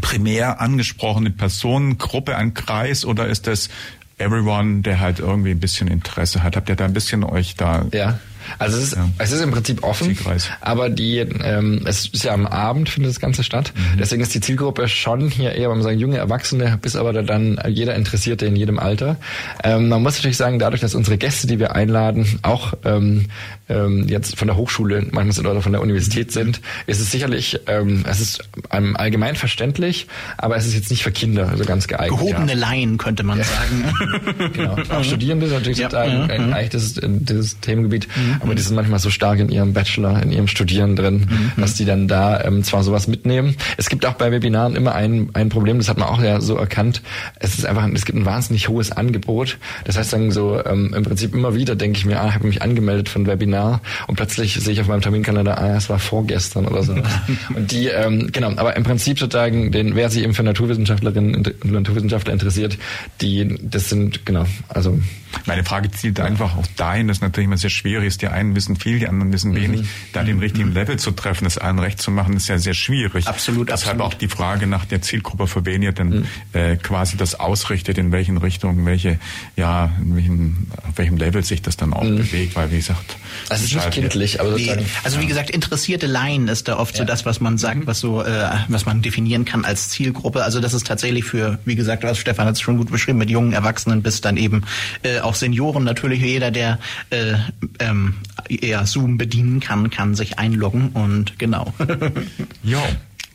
primär 0.00 0.60
angesprochene 0.60 1.30
Personengruppe, 1.30 2.36
ein 2.36 2.52
Kreis 2.52 3.04
oder 3.04 3.26
ist 3.26 3.46
das 3.46 3.70
everyone, 4.18 4.82
der 4.82 5.00
halt 5.00 5.20
irgendwie 5.20 5.52
ein 5.52 5.60
bisschen 5.60 5.88
Interesse 5.88 6.42
hat? 6.42 6.56
Habt 6.56 6.68
ihr 6.68 6.76
da 6.76 6.84
ein 6.84 6.92
bisschen 6.92 7.24
euch 7.24 7.56
da... 7.56 7.86
Ja 7.92 8.18
also 8.58 8.76
es 8.78 8.84
ist, 8.84 8.96
ja. 8.96 9.08
es 9.18 9.32
ist 9.32 9.42
im 9.42 9.50
Prinzip 9.50 9.82
offen, 9.82 10.14
Zielkreis. 10.14 10.48
aber 10.60 10.90
die, 10.90 11.18
ähm, 11.18 11.82
es 11.86 12.06
ist 12.06 12.24
ja 12.24 12.32
am 12.32 12.46
Abend 12.46 12.88
findet 12.88 13.10
das 13.10 13.20
Ganze 13.20 13.44
statt. 13.44 13.72
Mhm. 13.74 13.98
Deswegen 13.98 14.22
ist 14.22 14.34
die 14.34 14.40
Zielgruppe 14.40 14.88
schon 14.88 15.30
hier 15.30 15.52
eher, 15.52 15.68
wenn 15.68 15.78
man 15.78 15.82
sagen, 15.82 15.98
junge 15.98 16.18
Erwachsene, 16.18 16.78
bis 16.80 16.96
aber 16.96 17.12
dann 17.12 17.60
jeder 17.68 17.94
Interessierte 17.94 18.46
in 18.46 18.56
jedem 18.56 18.78
Alter. 18.78 19.16
Ähm, 19.62 19.88
man 19.88 20.02
muss 20.02 20.16
natürlich 20.16 20.36
sagen, 20.36 20.58
dadurch, 20.58 20.80
dass 20.80 20.94
unsere 20.94 21.18
Gäste, 21.18 21.46
die 21.46 21.58
wir 21.58 21.74
einladen, 21.74 22.38
auch 22.42 22.74
ähm, 22.84 23.26
ähm, 23.68 24.06
jetzt 24.08 24.38
von 24.38 24.48
der 24.48 24.56
Hochschule, 24.56 25.06
manchmal 25.10 25.32
sind 25.32 25.46
oder 25.46 25.62
von 25.62 25.72
der 25.72 25.80
Universität 25.80 26.32
sind, 26.32 26.60
ist 26.86 27.00
es 27.00 27.10
sicherlich, 27.10 27.60
ähm, 27.66 28.04
es 28.08 28.20
ist 28.20 28.44
ähm, 28.70 28.96
allgemein 28.96 29.36
verständlich, 29.36 30.06
aber 30.36 30.56
es 30.56 30.66
ist 30.66 30.74
jetzt 30.74 30.90
nicht 30.90 31.02
für 31.02 31.12
Kinder 31.12 31.48
also 31.48 31.64
ganz 31.64 31.88
geeignet. 31.88 32.18
Gehobene 32.18 32.52
ja. 32.52 32.58
Laien 32.58 32.98
könnte 32.98 33.22
man 33.22 33.38
ja. 33.38 33.44
sagen. 33.44 34.52
genau. 34.52 34.76
Auch 34.90 35.04
Studierende 35.04 35.46
natürlich 35.48 35.78
ja. 35.78 35.90
sagen, 35.90 36.28
ja. 36.28 36.56
eigentlich 36.56 36.70
das, 36.70 37.00
das 37.02 37.60
Themengebiet. 37.60 38.08
Mhm. 38.16 38.35
Aber 38.40 38.54
die 38.54 38.62
sind 38.62 38.76
manchmal 38.76 38.98
so 38.98 39.10
stark 39.10 39.38
in 39.38 39.48
ihrem 39.48 39.72
Bachelor, 39.72 40.22
in 40.22 40.32
ihrem 40.32 40.48
Studieren 40.48 40.96
drin, 40.96 41.26
mhm. 41.28 41.60
dass 41.60 41.74
die 41.74 41.84
dann 41.84 42.08
da 42.08 42.42
ähm, 42.42 42.62
zwar 42.62 42.82
sowas 42.82 43.08
mitnehmen. 43.08 43.56
Es 43.76 43.88
gibt 43.88 44.06
auch 44.06 44.14
bei 44.14 44.30
Webinaren 44.30 44.76
immer 44.76 44.94
ein, 44.94 45.30
ein 45.34 45.48
Problem, 45.48 45.78
das 45.78 45.88
hat 45.88 45.98
man 45.98 46.08
auch 46.08 46.22
ja 46.22 46.40
so 46.40 46.56
erkannt. 46.56 47.02
Es 47.38 47.58
ist 47.58 47.66
einfach, 47.66 47.88
es 47.92 48.04
gibt 48.04 48.18
ein 48.18 48.24
wahnsinnig 48.24 48.68
hohes 48.68 48.92
Angebot. 48.92 49.58
Das 49.84 49.96
heißt 49.96 50.12
dann 50.12 50.30
so, 50.30 50.62
ähm, 50.64 50.94
im 50.94 51.02
Prinzip 51.02 51.34
immer 51.34 51.54
wieder 51.54 51.76
denke 51.76 51.98
ich 51.98 52.06
mir, 52.06 52.20
ah, 52.20 52.28
ich 52.28 52.34
habe 52.34 52.46
mich 52.46 52.62
angemeldet 52.62 53.08
für 53.08 53.20
ein 53.20 53.26
Webinar 53.26 53.80
und 54.06 54.16
plötzlich 54.16 54.54
sehe 54.54 54.72
ich 54.72 54.80
auf 54.80 54.88
meinem 54.88 55.02
Terminkalender, 55.02 55.58
ah, 55.58 55.76
es 55.76 55.88
war 55.88 55.98
vorgestern 55.98 56.66
oder 56.66 56.82
so. 56.82 56.94
und 57.54 57.72
die, 57.72 57.88
ähm, 57.88 58.30
genau, 58.32 58.50
aber 58.56 58.76
im 58.76 58.84
Prinzip 58.84 59.18
sozusagen, 59.18 59.72
den, 59.72 59.94
wer 59.94 60.10
sich 60.10 60.22
eben 60.22 60.34
für 60.34 60.42
Naturwissenschaftlerinnen 60.42 61.34
und 61.34 61.64
Naturwissenschaftler 61.64 62.32
interessiert, 62.32 62.78
die, 63.20 63.58
das 63.62 63.88
sind, 63.88 64.26
genau, 64.26 64.46
also 64.68 64.98
meine 65.44 65.64
Frage 65.64 65.90
zielt 65.90 66.20
einfach 66.20 66.56
auch 66.56 66.66
dahin, 66.76 67.08
dass 67.08 67.20
natürlich 67.20 67.46
immer 67.46 67.58
sehr 67.58 67.70
schwierig 67.70 68.08
ist. 68.08 68.22
Die 68.22 68.28
einen 68.28 68.54
wissen 68.56 68.76
viel, 68.76 68.98
die 68.98 69.08
anderen 69.08 69.32
wissen 69.32 69.54
wenig. 69.54 69.82
Mhm. 69.82 69.88
Da 70.12 70.22
den 70.22 70.38
richtigen 70.38 70.70
mhm. 70.70 70.74
Level 70.74 70.98
zu 70.98 71.10
treffen, 71.10 71.44
das 71.44 71.58
allen 71.58 71.78
recht 71.78 72.00
zu 72.00 72.10
machen, 72.10 72.36
ist 72.36 72.48
ja 72.48 72.58
sehr 72.58 72.74
schwierig. 72.74 73.26
Absolut, 73.26 73.68
Deshalb 73.68 73.94
absolut. 73.96 74.14
auch 74.14 74.18
die 74.18 74.28
Frage 74.28 74.66
nach 74.66 74.84
der 74.84 75.02
Zielgruppe, 75.02 75.46
für 75.46 75.64
wen 75.64 75.82
ihr 75.82 75.92
denn 75.92 76.08
mhm. 76.08 76.26
äh, 76.52 76.76
quasi 76.76 77.16
das 77.16 77.38
ausrichtet, 77.38 77.98
in 77.98 78.12
welchen 78.12 78.36
Richtungen, 78.38 78.86
welche, 78.86 79.18
ja, 79.56 79.90
in 80.00 80.16
welchen, 80.16 80.70
auf 80.88 80.96
welchem 80.98 81.16
Level 81.16 81.44
sich 81.44 81.62
das 81.62 81.76
dann 81.76 81.92
auch 81.92 82.04
mhm. 82.04 82.16
bewegt, 82.16 82.56
weil 82.56 82.70
wie 82.70 82.76
gesagt. 82.76 83.16
Also 83.48 83.64
es 83.64 83.70
ist 83.70 83.76
nicht 83.76 83.90
kindlich, 83.90 84.40
aber 84.40 84.50
sozusagen. 84.50 84.86
Also 85.04 85.20
wie 85.20 85.26
gesagt, 85.26 85.50
interessierte 85.50 86.06
Laien 86.06 86.48
ist 86.48 86.68
da 86.68 86.78
oft 86.78 86.94
ja. 86.94 86.98
so 87.00 87.04
das, 87.04 87.26
was 87.26 87.40
man 87.40 87.58
sagt, 87.58 87.80
mhm. 87.80 87.86
was 87.86 88.00
so, 88.00 88.22
äh, 88.22 88.50
was 88.68 88.86
man 88.86 89.02
definieren 89.02 89.44
kann 89.44 89.64
als 89.64 89.90
Zielgruppe. 89.90 90.44
Also 90.44 90.60
das 90.60 90.74
ist 90.74 90.86
tatsächlich 90.86 91.24
für, 91.24 91.58
wie 91.64 91.76
gesagt, 91.76 92.02
was 92.02 92.18
Stefan 92.18 92.46
hat 92.46 92.54
es 92.54 92.60
schon 92.60 92.76
gut 92.76 92.90
beschrieben, 92.90 93.18
mit 93.18 93.30
jungen 93.30 93.52
Erwachsenen 93.52 94.02
bis 94.02 94.20
dann 94.20 94.36
eben 94.36 94.64
äh, 95.02 95.20
auch 95.26 95.34
Senioren 95.34 95.84
natürlich 95.84 96.22
jeder, 96.22 96.50
der 96.50 96.78
äh, 97.10 97.34
ähm, 97.80 98.14
eher 98.48 98.86
Zoom 98.86 99.18
bedienen 99.18 99.60
kann, 99.60 99.90
kann 99.90 100.14
sich 100.14 100.38
einloggen 100.38 100.90
und 100.90 101.38
genau. 101.38 101.72
ja. 102.62 102.82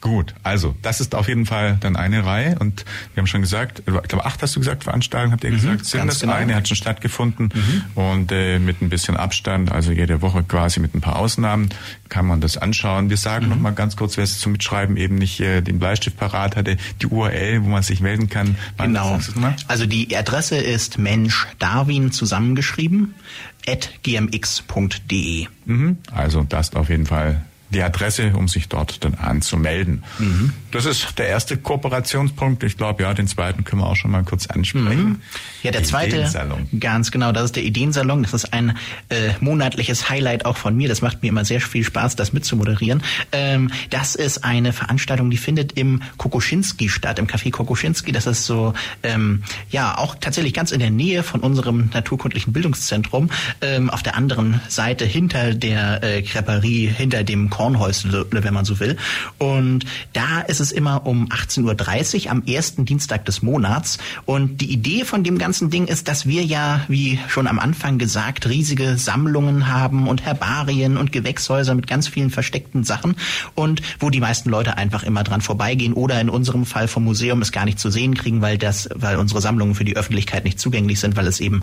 Gut, 0.01 0.33
also 0.41 0.75
das 0.81 0.99
ist 0.99 1.13
auf 1.13 1.27
jeden 1.27 1.45
Fall 1.45 1.77
dann 1.79 1.95
eine 1.95 2.25
Reihe 2.25 2.57
und 2.57 2.85
wir 3.13 3.21
haben 3.21 3.27
schon 3.27 3.41
gesagt, 3.41 3.83
ich 3.85 4.07
glaube 4.07 4.25
acht 4.25 4.41
hast 4.41 4.55
du 4.55 4.59
gesagt, 4.59 4.83
Veranstaltungen 4.83 5.31
habt 5.31 5.43
ihr 5.43 5.51
mhm, 5.51 5.55
gesagt, 5.55 5.85
sind 5.85 6.07
das 6.07 6.21
genau. 6.21 6.33
eine 6.33 6.55
hat 6.55 6.67
schon 6.67 6.75
stattgefunden 6.75 7.53
mhm. 7.53 7.83
und 7.93 8.31
äh, 8.31 8.57
mit 8.57 8.81
ein 8.81 8.89
bisschen 8.89 9.15
Abstand, 9.15 9.71
also 9.71 9.91
jede 9.91 10.23
Woche 10.23 10.43
quasi 10.43 10.79
mit 10.79 10.95
ein 10.95 11.01
paar 11.01 11.17
Ausnahmen 11.17 11.69
kann 12.09 12.25
man 12.25 12.41
das 12.41 12.57
anschauen. 12.57 13.11
Wir 13.11 13.17
sagen 13.17 13.45
mhm. 13.45 13.51
noch 13.51 13.59
mal 13.59 13.71
ganz 13.71 13.95
kurz, 13.95 14.17
wer 14.17 14.23
es 14.23 14.39
zum 14.39 14.53
Mitschreiben 14.53 14.97
eben 14.97 15.15
nicht 15.15 15.39
äh, 15.39 15.61
den 15.61 15.77
Bleistift 15.77 16.17
parat 16.17 16.55
hatte, 16.55 16.77
die 17.01 17.05
URL, 17.05 17.63
wo 17.63 17.69
man 17.69 17.83
sich 17.83 18.01
melden 18.01 18.27
kann. 18.27 18.55
Genau. 18.77 19.19
Also 19.67 19.85
die 19.85 20.17
Adresse 20.17 20.57
ist 20.57 20.97
Mensch 20.97 21.47
Darwin 21.59 22.11
zusammengeschrieben 22.11 23.13
at 23.67 23.91
gmx.de. 24.01 25.45
Mhm. 25.65 25.97
Also 26.11 26.43
das 26.43 26.75
auf 26.75 26.89
jeden 26.89 27.05
Fall 27.05 27.45
die 27.73 27.81
Adresse, 27.81 28.33
um 28.35 28.47
sich 28.47 28.69
dort 28.69 29.03
dann 29.03 29.15
anzumelden. 29.15 30.03
Mhm. 30.19 30.53
Das 30.71 30.85
ist 30.85 31.17
der 31.17 31.27
erste 31.27 31.57
Kooperationspunkt. 31.57 32.63
Ich 32.63 32.77
glaube, 32.77 33.03
ja, 33.03 33.13
den 33.13 33.27
zweiten 33.27 33.63
können 33.63 33.81
wir 33.81 33.87
auch 33.87 33.95
schon 33.95 34.11
mal 34.11 34.23
kurz 34.23 34.47
ansprechen. 34.47 35.03
Mhm. 35.03 35.21
Ja, 35.63 35.71
der 35.71 35.83
zweite, 35.83 36.29
ganz 36.79 37.11
genau, 37.11 37.31
das 37.31 37.45
ist 37.45 37.55
der 37.55 37.63
Ideensalon. 37.63 38.23
Das 38.23 38.33
ist 38.33 38.53
ein 38.53 38.77
äh, 39.09 39.31
monatliches 39.39 40.09
Highlight 40.09 40.45
auch 40.45 40.57
von 40.57 40.75
mir. 40.75 40.87
Das 40.87 41.01
macht 41.01 41.21
mir 41.21 41.29
immer 41.29 41.45
sehr 41.45 41.61
viel 41.61 41.83
Spaß, 41.83 42.15
das 42.15 42.33
mitzumoderieren. 42.33 43.03
Ähm, 43.31 43.71
das 43.89 44.15
ist 44.15 44.43
eine 44.43 44.73
Veranstaltung, 44.73 45.29
die 45.29 45.37
findet 45.37 45.73
im 45.73 46.01
Kokoschinski 46.17 46.89
statt, 46.89 47.19
im 47.19 47.27
Café 47.27 47.51
Kokoschinski. 47.51 48.11
Das 48.11 48.27
ist 48.27 48.45
so, 48.45 48.73
ähm, 49.03 49.43
ja, 49.69 49.97
auch 49.97 50.15
tatsächlich 50.19 50.53
ganz 50.53 50.71
in 50.71 50.79
der 50.79 50.91
Nähe 50.91 51.23
von 51.23 51.41
unserem 51.41 51.89
naturkundlichen 51.93 52.53
Bildungszentrum. 52.53 53.29
Ähm, 53.61 53.89
auf 53.89 54.03
der 54.03 54.15
anderen 54.15 54.61
Seite 54.67 55.05
hinter 55.05 55.53
der 55.53 56.03
äh, 56.03 56.21
Creperie, 56.21 56.87
hinter 56.87 57.23
dem 57.23 57.49
Kornhäusle, 57.61 58.25
wenn 58.31 58.53
man 58.55 58.65
so 58.65 58.79
will. 58.79 58.97
Und 59.37 59.85
da 60.13 60.41
ist 60.41 60.59
es 60.61 60.71
immer 60.71 61.05
um 61.05 61.27
18.30 61.29 62.25
Uhr 62.25 62.31
am 62.31 62.43
ersten 62.45 62.85
Dienstag 62.85 63.25
des 63.25 63.43
Monats. 63.43 63.99
Und 64.25 64.61
die 64.61 64.71
Idee 64.71 65.05
von 65.05 65.23
dem 65.23 65.37
ganzen 65.37 65.69
Ding 65.69 65.85
ist, 65.85 66.07
dass 66.07 66.25
wir 66.25 66.43
ja, 66.43 66.81
wie 66.87 67.19
schon 67.27 67.45
am 67.45 67.59
Anfang 67.59 67.99
gesagt, 67.99 68.49
riesige 68.49 68.97
Sammlungen 68.97 69.67
haben 69.67 70.07
und 70.07 70.25
Herbarien 70.25 70.97
und 70.97 71.11
Gewächshäuser 71.11 71.75
mit 71.75 71.85
ganz 71.85 72.07
vielen 72.07 72.31
versteckten 72.31 72.83
Sachen 72.83 73.15
und 73.53 73.83
wo 73.99 74.09
die 74.09 74.21
meisten 74.21 74.49
Leute 74.49 74.77
einfach 74.77 75.03
immer 75.03 75.23
dran 75.23 75.41
vorbeigehen 75.41 75.93
oder 75.93 76.19
in 76.19 76.29
unserem 76.29 76.65
Fall 76.65 76.87
vom 76.87 77.03
Museum 77.03 77.43
es 77.43 77.51
gar 77.51 77.65
nicht 77.65 77.79
zu 77.79 77.91
sehen 77.91 78.15
kriegen, 78.15 78.41
weil 78.41 78.57
das, 78.57 78.89
weil 78.95 79.17
unsere 79.17 79.39
Sammlungen 79.39 79.75
für 79.75 79.85
die 79.85 79.95
Öffentlichkeit 79.95 80.45
nicht 80.45 80.59
zugänglich 80.59 80.99
sind, 80.99 81.15
weil 81.15 81.27
es 81.27 81.39
eben 81.39 81.61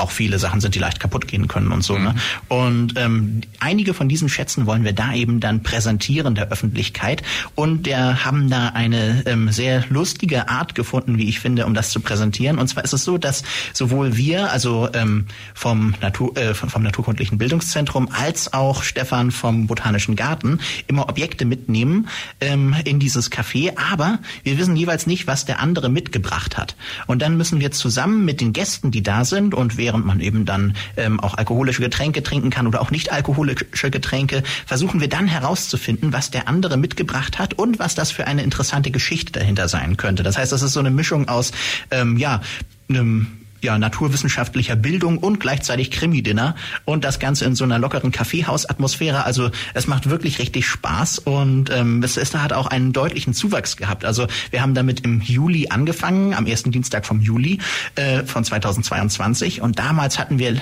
auch 0.00 0.10
viele 0.10 0.38
Sachen 0.38 0.60
sind, 0.60 0.74
die 0.74 0.78
leicht 0.78 1.00
kaputt 1.00 1.28
gehen 1.28 1.48
können 1.48 1.72
und 1.72 1.82
so. 1.82 1.96
Mhm. 1.96 2.04
Ne? 2.04 2.14
Und 2.48 2.94
ähm, 2.96 3.40
einige 3.58 3.94
von 3.94 4.08
diesen 4.08 4.28
Schätzen 4.28 4.66
wollen 4.66 4.84
wir 4.84 4.92
da 4.92 5.14
eben 5.14 5.40
dann 5.40 5.62
präsentieren 5.62 6.34
der 6.34 6.50
Öffentlichkeit 6.50 7.22
und 7.54 7.86
der 7.86 8.24
haben 8.24 8.50
da 8.50 8.68
eine 8.68 9.22
ähm, 9.26 9.50
sehr 9.50 9.84
lustige 9.88 10.48
Art 10.48 10.74
gefunden, 10.74 11.18
wie 11.18 11.28
ich 11.28 11.40
finde, 11.40 11.66
um 11.66 11.74
das 11.74 11.90
zu 11.90 12.00
präsentieren. 12.00 12.58
Und 12.58 12.68
zwar 12.68 12.84
ist 12.84 12.92
es 12.92 13.04
so, 13.04 13.18
dass 13.18 13.42
sowohl 13.72 14.16
wir, 14.16 14.52
also 14.52 14.88
ähm, 14.92 15.26
vom, 15.54 15.94
Natur, 16.00 16.36
äh, 16.36 16.54
vom 16.54 16.82
Naturkundlichen 16.82 17.38
Bildungszentrum, 17.38 18.08
als 18.12 18.52
auch 18.52 18.82
Stefan 18.82 19.30
vom 19.30 19.66
Botanischen 19.66 20.16
Garten 20.16 20.60
immer 20.86 21.08
Objekte 21.08 21.44
mitnehmen 21.44 22.08
ähm, 22.40 22.74
in 22.84 22.98
dieses 22.98 23.30
Café, 23.30 23.72
aber 23.76 24.18
wir 24.42 24.58
wissen 24.58 24.76
jeweils 24.76 25.06
nicht, 25.06 25.26
was 25.26 25.44
der 25.44 25.60
andere 25.60 25.88
mitgebracht 25.88 26.56
hat. 26.56 26.76
Und 27.06 27.22
dann 27.22 27.36
müssen 27.36 27.60
wir 27.60 27.70
zusammen 27.70 28.24
mit 28.24 28.40
den 28.40 28.52
Gästen, 28.52 28.90
die 28.90 29.02
da 29.02 29.24
sind 29.24 29.54
und 29.54 29.76
während 29.90 30.06
man 30.06 30.20
eben 30.20 30.44
dann 30.44 30.74
ähm, 30.96 31.18
auch 31.18 31.34
alkoholische 31.34 31.82
Getränke 31.82 32.22
trinken 32.22 32.50
kann 32.50 32.68
oder 32.68 32.80
auch 32.80 32.92
nicht 32.92 33.10
alkoholische 33.10 33.90
Getränke, 33.90 34.44
versuchen 34.64 35.00
wir 35.00 35.08
dann 35.08 35.26
herauszufinden, 35.26 36.12
was 36.12 36.30
der 36.30 36.46
andere 36.46 36.76
mitgebracht 36.76 37.40
hat 37.40 37.54
und 37.54 37.80
was 37.80 37.96
das 37.96 38.12
für 38.12 38.28
eine 38.28 38.44
interessante 38.44 38.92
Geschichte 38.92 39.32
dahinter 39.32 39.66
sein 39.66 39.96
könnte. 39.96 40.22
Das 40.22 40.38
heißt, 40.38 40.52
das 40.52 40.62
ist 40.62 40.74
so 40.74 40.80
eine 40.80 40.92
Mischung 40.92 41.28
aus 41.28 41.50
ähm, 41.90 42.16
ja 42.18 42.40
einem 42.88 43.39
ja, 43.62 43.78
naturwissenschaftlicher 43.78 44.76
Bildung 44.76 45.18
und 45.18 45.40
gleichzeitig 45.40 45.90
Krimi-Dinner 45.90 46.54
und 46.84 47.04
das 47.04 47.18
Ganze 47.18 47.44
in 47.44 47.54
so 47.54 47.64
einer 47.64 47.78
lockeren 47.78 48.10
Kaffeehausatmosphäre. 48.10 49.24
Also 49.24 49.50
es 49.74 49.86
macht 49.86 50.08
wirklich 50.08 50.38
richtig 50.38 50.66
Spaß 50.66 51.20
und 51.20 51.70
ähm, 51.70 52.02
es, 52.02 52.16
hat 52.34 52.52
auch 52.52 52.68
einen 52.68 52.92
deutlichen 52.92 53.34
Zuwachs 53.34 53.76
gehabt. 53.76 54.04
Also 54.04 54.26
wir 54.50 54.62
haben 54.62 54.74
damit 54.74 55.00
im 55.00 55.20
Juli 55.20 55.68
angefangen, 55.68 56.34
am 56.34 56.46
ersten 56.46 56.70
Dienstag 56.70 57.06
vom 57.06 57.20
Juli 57.20 57.58
äh, 57.96 58.24
von 58.24 58.44
2022 58.44 59.60
und 59.60 59.78
damals 59.78 60.18
hatten 60.18 60.38
wir 60.38 60.60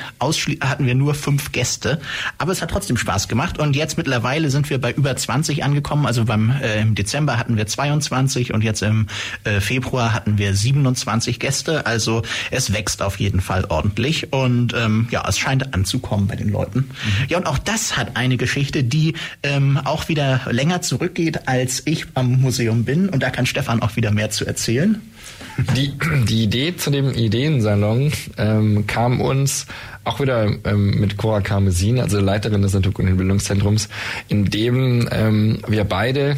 hatten 0.61 0.87
wir 0.87 0.95
nur 0.95 1.15
fünf 1.15 1.53
Gäste, 1.53 2.01
aber 2.39 2.53
es 2.53 2.63
hat 2.63 2.71
trotzdem 2.71 2.97
Spaß 2.97 3.29
gemacht 3.29 3.59
und 3.59 3.77
jetzt 3.77 3.97
mittlerweile 3.97 4.51
sind 4.51 4.71
wir 4.71 4.81
bei 4.81 4.93
über 4.93 5.15
20 5.15 5.63
angekommen. 5.63 6.07
Also 6.07 6.25
beim 6.25 6.51
äh, 6.51 6.81
im 6.81 6.95
Dezember 6.95 7.39
hatten 7.39 7.57
wir 7.57 7.67
22 7.67 8.53
und 8.53 8.65
jetzt 8.65 8.83
im 8.83 9.07
äh, 9.45 9.61
Februar 9.61 10.13
hatten 10.13 10.39
wir 10.39 10.55
27 10.55 11.39
Gäste. 11.39 11.87
Also 11.87 12.23
es 12.51 12.73
wächst 12.73 12.88
wächst 12.89 13.03
auf 13.03 13.21
jeden 13.21 13.43
Fall 13.43 13.67
ordentlich 13.69 14.33
und 14.33 14.73
ähm, 14.75 15.09
ja, 15.11 15.23
es 15.29 15.39
scheint 15.39 15.75
anzukommen 15.75 16.27
bei 16.27 16.37
den 16.37 16.49
Leuten. 16.49 16.79
Mhm. 16.79 17.27
Ja, 17.29 17.37
und 17.37 17.47
auch 17.47 17.59
das 17.59 17.99
hat 17.99 18.17
eine 18.17 18.39
Geschichte, 18.39 18.83
die 18.83 19.13
ähm, 19.43 19.79
auch 19.85 20.09
wieder 20.09 20.41
länger 20.51 20.81
zurückgeht, 20.81 21.49
als 21.49 21.83
ich 21.85 22.07
am 22.15 22.41
Museum 22.41 22.85
bin 22.85 23.11
und 23.11 23.23
da 23.23 23.29
kann 23.29 23.45
Stefan 23.45 23.83
auch 23.83 23.97
wieder 23.97 24.11
mehr 24.11 24.31
zu 24.31 24.47
erzählen. 24.47 25.03
Die, 25.77 25.93
die 26.25 26.45
Idee 26.45 26.77
zu 26.77 26.91
dem 26.91 27.13
Ideensalon 27.13 28.11
ähm, 28.39 28.87
kam 28.87 29.21
uns 29.21 29.67
auch 30.05 30.19
wieder 30.21 30.47
ähm, 30.65 30.99
mit 30.99 31.19
Cora 31.19 31.43
Karmesin, 31.43 32.01
also 32.01 32.19
Leiterin 32.21 32.63
des 32.63 32.73
Naturkundenbildungszentrums, 32.73 33.91
in 34.29 34.47
dem 34.47 35.07
ähm, 35.13 35.59
wir 35.69 35.85
beide 35.85 36.37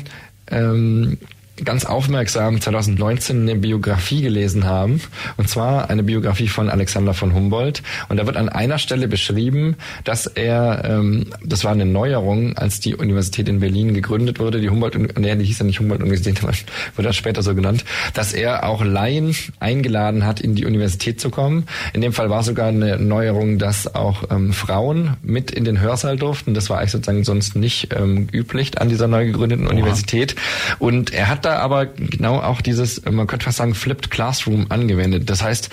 ähm, 0.51 1.17
ganz 1.65 1.85
aufmerksam 1.85 2.61
2019 2.61 3.43
eine 3.43 3.57
Biografie 3.57 4.23
gelesen 4.23 4.67
haben. 4.67 5.01
Und 5.37 5.49
zwar 5.49 5.91
eine 5.91 6.03
Biografie 6.03 6.49
von 6.49 6.69
Alexander 6.69 7.15
von 7.15 7.35
Humboldt. 7.35 7.83
Und 8.09 8.19
da 8.19 8.27
wird 8.27 8.37
an 8.37 8.49
einer 8.49 8.79
Stelle 8.79 9.09
beschrieben, 9.09 9.77
dass 10.05 10.27
er, 10.27 10.85
ähm, 10.85 11.27
das 11.45 11.65
war 11.65 11.73
eine 11.73 11.87
Neuerung, 11.87 12.57
als 12.57 12.81
die 12.81 12.95
Universität 12.95 13.49
in 13.49 13.61
Berlin 13.61 13.95
gegründet 13.95 14.39
wurde, 14.39 14.61
die 14.61 14.71
Humboldt, 14.71 15.19
nee, 15.19 15.37
die 15.37 15.45
hieß 15.45 15.61
ja 15.61 15.65
nicht 15.65 15.81
Humboldt-Universität, 15.81 16.43
aber 16.43 16.53
wurde 16.97 17.05
dann 17.05 17.13
später 17.13 17.43
so 17.43 17.55
genannt, 17.55 17.85
dass 18.15 18.33
er 18.33 18.65
auch 18.65 18.85
Laien 18.85 19.35
eingeladen 19.61 20.27
hat, 20.27 20.41
in 20.41 20.55
die 20.55 20.67
Universität 20.67 21.21
zu 21.21 21.31
kommen. 21.31 21.65
In 21.93 22.01
dem 22.01 22.13
Fall 22.13 22.31
war 22.31 22.43
sogar 22.43 22.69
eine 22.69 22.99
Neuerung, 22.99 23.59
dass 23.59 23.95
auch 23.95 24.25
ähm, 24.31 24.53
Frauen 24.53 25.17
mit 25.23 25.51
in 25.51 25.65
den 25.65 25.81
Hörsaal 25.81 26.17
durften. 26.17 26.55
Das 26.55 26.71
war 26.71 26.79
eigentlich 26.79 26.93
sozusagen 26.93 27.25
sonst 27.25 27.57
nicht 27.57 27.95
ähm, 27.97 28.29
üblich 28.33 28.81
an 28.81 28.89
dieser 28.89 29.09
neu 29.09 29.27
gegründeten. 29.27 29.71
Universität. 29.71 30.37
Und 30.79 31.13
er 31.13 31.29
hat 31.29 31.45
da 31.45 31.50
aber 31.59 31.87
genau 31.87 32.41
auch 32.41 32.61
dieses, 32.61 33.05
man 33.05 33.27
könnte 33.27 33.45
fast 33.45 33.59
sagen, 33.59 33.75
Flipped 33.75 34.11
Classroom 34.11 34.67
angewendet. 34.69 35.29
Das 35.29 35.43
heißt, 35.43 35.71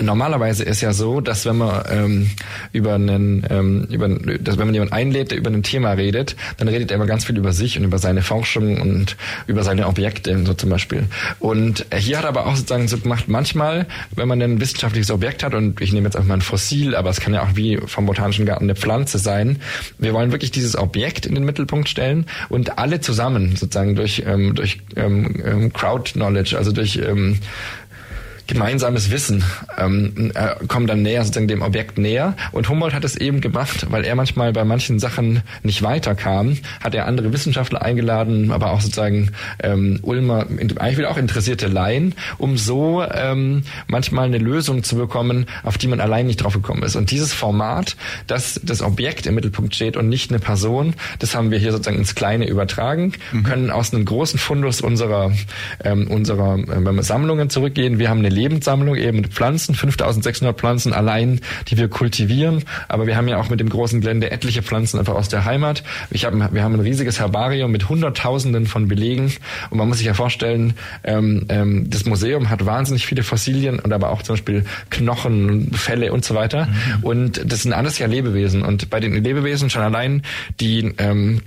normalerweise 0.00 0.64
ist 0.64 0.80
ja 0.80 0.92
so, 0.92 1.20
dass 1.20 1.46
wenn 1.46 1.56
man 1.56 1.84
ähm, 1.90 2.30
über 2.72 2.94
einen, 2.94 3.46
ähm, 3.50 3.86
über, 3.90 4.08
dass 4.08 4.58
wenn 4.58 4.66
man 4.66 4.74
jemanden 4.74 4.94
einlädt, 4.94 5.30
der 5.30 5.38
über 5.38 5.50
ein 5.50 5.62
Thema 5.62 5.92
redet, 5.92 6.36
dann 6.58 6.68
redet 6.68 6.90
er 6.90 6.96
immer 6.96 7.06
ganz 7.06 7.24
viel 7.24 7.36
über 7.36 7.52
sich 7.52 7.78
und 7.78 7.84
über 7.84 7.98
seine 7.98 8.22
Forschung 8.22 8.80
und 8.80 9.16
über 9.46 9.62
seine 9.62 9.86
Objekte, 9.86 10.44
so 10.44 10.54
zum 10.54 10.70
Beispiel. 10.70 11.04
Und 11.38 11.86
hier 11.94 12.18
hat 12.18 12.24
er 12.24 12.28
aber 12.28 12.46
auch 12.46 12.56
sozusagen 12.56 12.88
so 12.88 12.98
gemacht, 12.98 13.28
manchmal, 13.28 13.86
wenn 14.14 14.28
man 14.28 14.40
ein 14.42 14.60
wissenschaftliches 14.60 15.10
Objekt 15.10 15.42
hat, 15.42 15.54
und 15.54 15.80
ich 15.80 15.92
nehme 15.92 16.06
jetzt 16.06 16.16
einfach 16.16 16.28
mal 16.28 16.34
ein 16.34 16.42
Fossil, 16.42 16.94
aber 16.94 17.10
es 17.10 17.20
kann 17.20 17.34
ja 17.34 17.42
auch 17.42 17.54
wie 17.54 17.78
vom 17.86 18.06
Botanischen 18.06 18.46
Garten 18.46 18.64
eine 18.64 18.74
Pflanze 18.74 19.18
sein, 19.18 19.60
wir 19.98 20.12
wollen 20.12 20.32
wirklich 20.32 20.50
dieses 20.50 20.76
Objekt 20.76 21.26
in 21.26 21.34
den 21.34 21.44
Mittelpunkt 21.44 21.88
stellen 21.88 22.26
und 22.48 22.78
alle 22.78 23.00
zusammen 23.00 23.56
sozusagen 23.56 23.94
durch, 23.94 24.24
ähm, 24.26 24.54
durch 24.54 24.80
ähm, 24.96 25.13
ähm, 25.44 25.72
Crowd 25.72 26.12
Knowledge, 26.12 26.56
also 26.56 26.72
durch 26.72 26.96
ähm, 26.96 27.38
gemeinsames 28.46 29.10
Wissen 29.10 29.42
ähm, 29.78 30.32
äh, 30.34 30.66
kommen 30.66 30.86
dann 30.86 31.02
näher, 31.02 31.22
sozusagen 31.22 31.48
dem 31.48 31.62
Objekt 31.62 31.98
näher. 31.98 32.34
Und 32.52 32.68
Humboldt 32.68 32.94
hat 32.94 33.04
es 33.04 33.16
eben 33.16 33.40
gemacht, 33.40 33.86
weil 33.90 34.04
er 34.04 34.14
manchmal 34.14 34.52
bei 34.52 34.64
manchen 34.64 34.98
Sachen 34.98 35.42
nicht 35.62 35.82
weiterkam, 35.82 36.58
hat 36.82 36.94
er 36.94 37.06
andere 37.06 37.32
Wissenschaftler 37.32 37.82
eingeladen, 37.82 38.52
aber 38.52 38.72
auch 38.72 38.80
sozusagen 38.80 39.30
ähm, 39.62 39.98
Ulmer, 40.02 40.46
eigentlich 40.48 40.98
wieder 40.98 41.10
auch 41.10 41.16
interessierte 41.16 41.68
Laien, 41.68 42.14
um 42.38 42.56
so 42.56 43.02
ähm, 43.02 43.62
manchmal 43.86 44.26
eine 44.26 44.38
Lösung 44.38 44.82
zu 44.82 44.96
bekommen, 44.96 45.46
auf 45.62 45.78
die 45.78 45.86
man 45.86 46.00
allein 46.00 46.26
nicht 46.26 46.42
drauf 46.42 46.54
gekommen 46.54 46.82
ist. 46.82 46.96
Und 46.96 47.10
dieses 47.10 47.32
Format, 47.32 47.96
dass 48.26 48.60
das 48.62 48.82
Objekt 48.82 49.26
im 49.26 49.34
Mittelpunkt 49.34 49.74
steht 49.74 49.96
und 49.96 50.08
nicht 50.08 50.30
eine 50.30 50.38
Person, 50.38 50.94
das 51.18 51.34
haben 51.34 51.50
wir 51.50 51.58
hier 51.58 51.72
sozusagen 51.72 51.98
ins 51.98 52.14
Kleine 52.14 52.46
übertragen, 52.46 53.12
mhm. 53.32 53.42
können 53.44 53.70
aus 53.70 53.94
einem 53.94 54.04
großen 54.04 54.38
Fundus 54.38 54.80
unserer, 54.80 55.32
ähm, 55.82 56.08
unserer 56.08 56.58
äh, 56.58 57.02
Sammlungen 57.02 57.48
zurückgehen. 57.50 57.98
Wir 57.98 58.10
haben 58.10 58.18
eine 58.18 58.33
Lebenssammlung 58.34 58.96
eben 58.96 59.20
mit 59.20 59.32
Pflanzen, 59.32 59.74
5600 59.74 60.58
Pflanzen 60.58 60.92
allein, 60.92 61.40
die 61.68 61.78
wir 61.78 61.88
kultivieren. 61.88 62.64
Aber 62.88 63.06
wir 63.06 63.16
haben 63.16 63.28
ja 63.28 63.38
auch 63.38 63.48
mit 63.48 63.60
dem 63.60 63.68
großen 63.68 64.00
Gelände 64.00 64.30
etliche 64.30 64.62
Pflanzen 64.62 64.98
einfach 64.98 65.14
aus 65.14 65.28
der 65.28 65.44
Heimat. 65.44 65.82
Ich 66.10 66.24
hab, 66.24 66.34
wir 66.34 66.62
haben 66.62 66.74
ein 66.74 66.80
riesiges 66.80 67.20
Herbarium 67.20 67.70
mit 67.70 67.88
Hunderttausenden 67.88 68.66
von 68.66 68.88
Belegen. 68.88 69.32
Und 69.70 69.78
man 69.78 69.88
muss 69.88 69.98
sich 69.98 70.06
ja 70.06 70.14
vorstellen, 70.14 70.74
ähm, 71.04 71.46
ähm, 71.48 71.88
das 71.90 72.04
Museum 72.04 72.50
hat 72.50 72.66
wahnsinnig 72.66 73.06
viele 73.06 73.22
Fossilien 73.22 73.78
und 73.78 73.92
aber 73.92 74.10
auch 74.10 74.22
zum 74.22 74.34
Beispiel 74.34 74.64
Knochen, 74.90 75.72
Felle 75.72 76.12
und 76.12 76.24
so 76.24 76.34
weiter. 76.34 76.66
Mhm. 76.66 77.04
Und 77.04 77.52
das 77.52 77.62
sind 77.62 77.72
alles 77.72 77.98
ja 77.98 78.06
Lebewesen. 78.06 78.62
Und 78.62 78.90
bei 78.90 79.00
den 79.00 79.14
Lebewesen 79.22 79.70
schon 79.70 79.82
allein 79.82 80.22
die 80.60 80.94
ähm, 80.98 81.40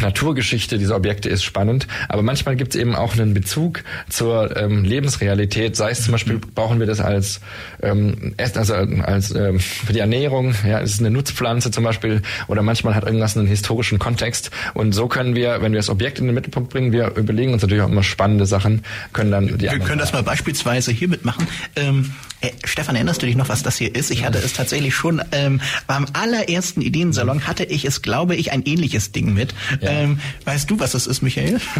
Naturgeschichte 0.00 0.78
dieser 0.78 0.96
Objekte 0.96 1.28
ist 1.28 1.42
spannend, 1.42 1.86
aber 2.08 2.22
manchmal 2.22 2.56
gibt 2.56 2.74
es 2.74 2.80
eben 2.80 2.94
auch 2.94 3.14
einen 3.14 3.34
Bezug 3.34 3.82
zur 4.08 4.56
ähm, 4.56 4.84
Lebensrealität. 4.84 5.76
Sei 5.76 5.90
es 5.90 6.02
zum 6.02 6.12
Beispiel, 6.12 6.38
brauchen 6.38 6.80
wir 6.80 6.86
das 6.86 7.00
als 7.00 7.40
ähm, 7.82 8.34
also 8.38 8.74
als 8.74 9.34
ähm, 9.34 9.58
für 9.58 9.92
die 9.92 10.00
Ernährung, 10.00 10.54
ja, 10.66 10.80
es 10.80 10.92
ist 10.92 11.00
eine 11.00 11.10
Nutzpflanze 11.10 11.70
zum 11.70 11.84
Beispiel, 11.84 12.22
oder 12.46 12.62
manchmal 12.62 12.94
hat 12.94 13.04
irgendwas 13.04 13.36
einen 13.36 13.46
historischen 13.46 13.98
Kontext. 13.98 14.50
Und 14.74 14.92
so 14.92 15.08
können 15.08 15.34
wir, 15.34 15.62
wenn 15.62 15.72
wir 15.72 15.78
das 15.78 15.88
Objekt 15.88 16.18
in 16.18 16.26
den 16.26 16.34
Mittelpunkt 16.34 16.70
bringen, 16.70 16.92
wir 16.92 17.16
überlegen 17.16 17.52
uns 17.52 17.62
natürlich 17.62 17.82
auch 17.82 17.88
immer 17.88 18.02
spannende 18.02 18.46
Sachen, 18.46 18.82
können 19.12 19.30
dann 19.30 19.46
die 19.58 19.60
Wir 19.70 19.78
können 19.78 19.98
das 19.98 20.12
mal 20.12 20.22
beispielsweise 20.22 20.92
hier 20.92 21.08
mitmachen. 21.08 21.46
Ähm, 21.74 22.12
äh, 22.40 22.50
Stefan, 22.64 22.96
erinnerst 22.96 23.22
du 23.22 23.26
dich 23.26 23.36
noch, 23.36 23.48
was 23.48 23.62
das 23.62 23.78
hier 23.78 23.94
ist? 23.94 24.10
Ich 24.10 24.24
hatte 24.24 24.38
es 24.38 24.52
tatsächlich 24.52 24.94
schon 24.94 25.22
ähm, 25.32 25.60
beim 25.86 26.06
allerersten 26.12 26.82
Ideensalon 26.82 27.46
hatte 27.46 27.64
ich 27.64 27.84
es, 27.84 28.02
glaube 28.02 28.36
ich, 28.36 28.52
ein 28.52 28.62
ähnliches 28.64 29.12
Ding 29.12 29.32
mit. 29.32 29.54
Ja. 29.80 29.85
Ähm, 29.90 30.20
weißt 30.44 30.70
du, 30.70 30.78
was 30.78 30.92
das 30.92 31.06
ist, 31.06 31.22
Michael? 31.22 31.60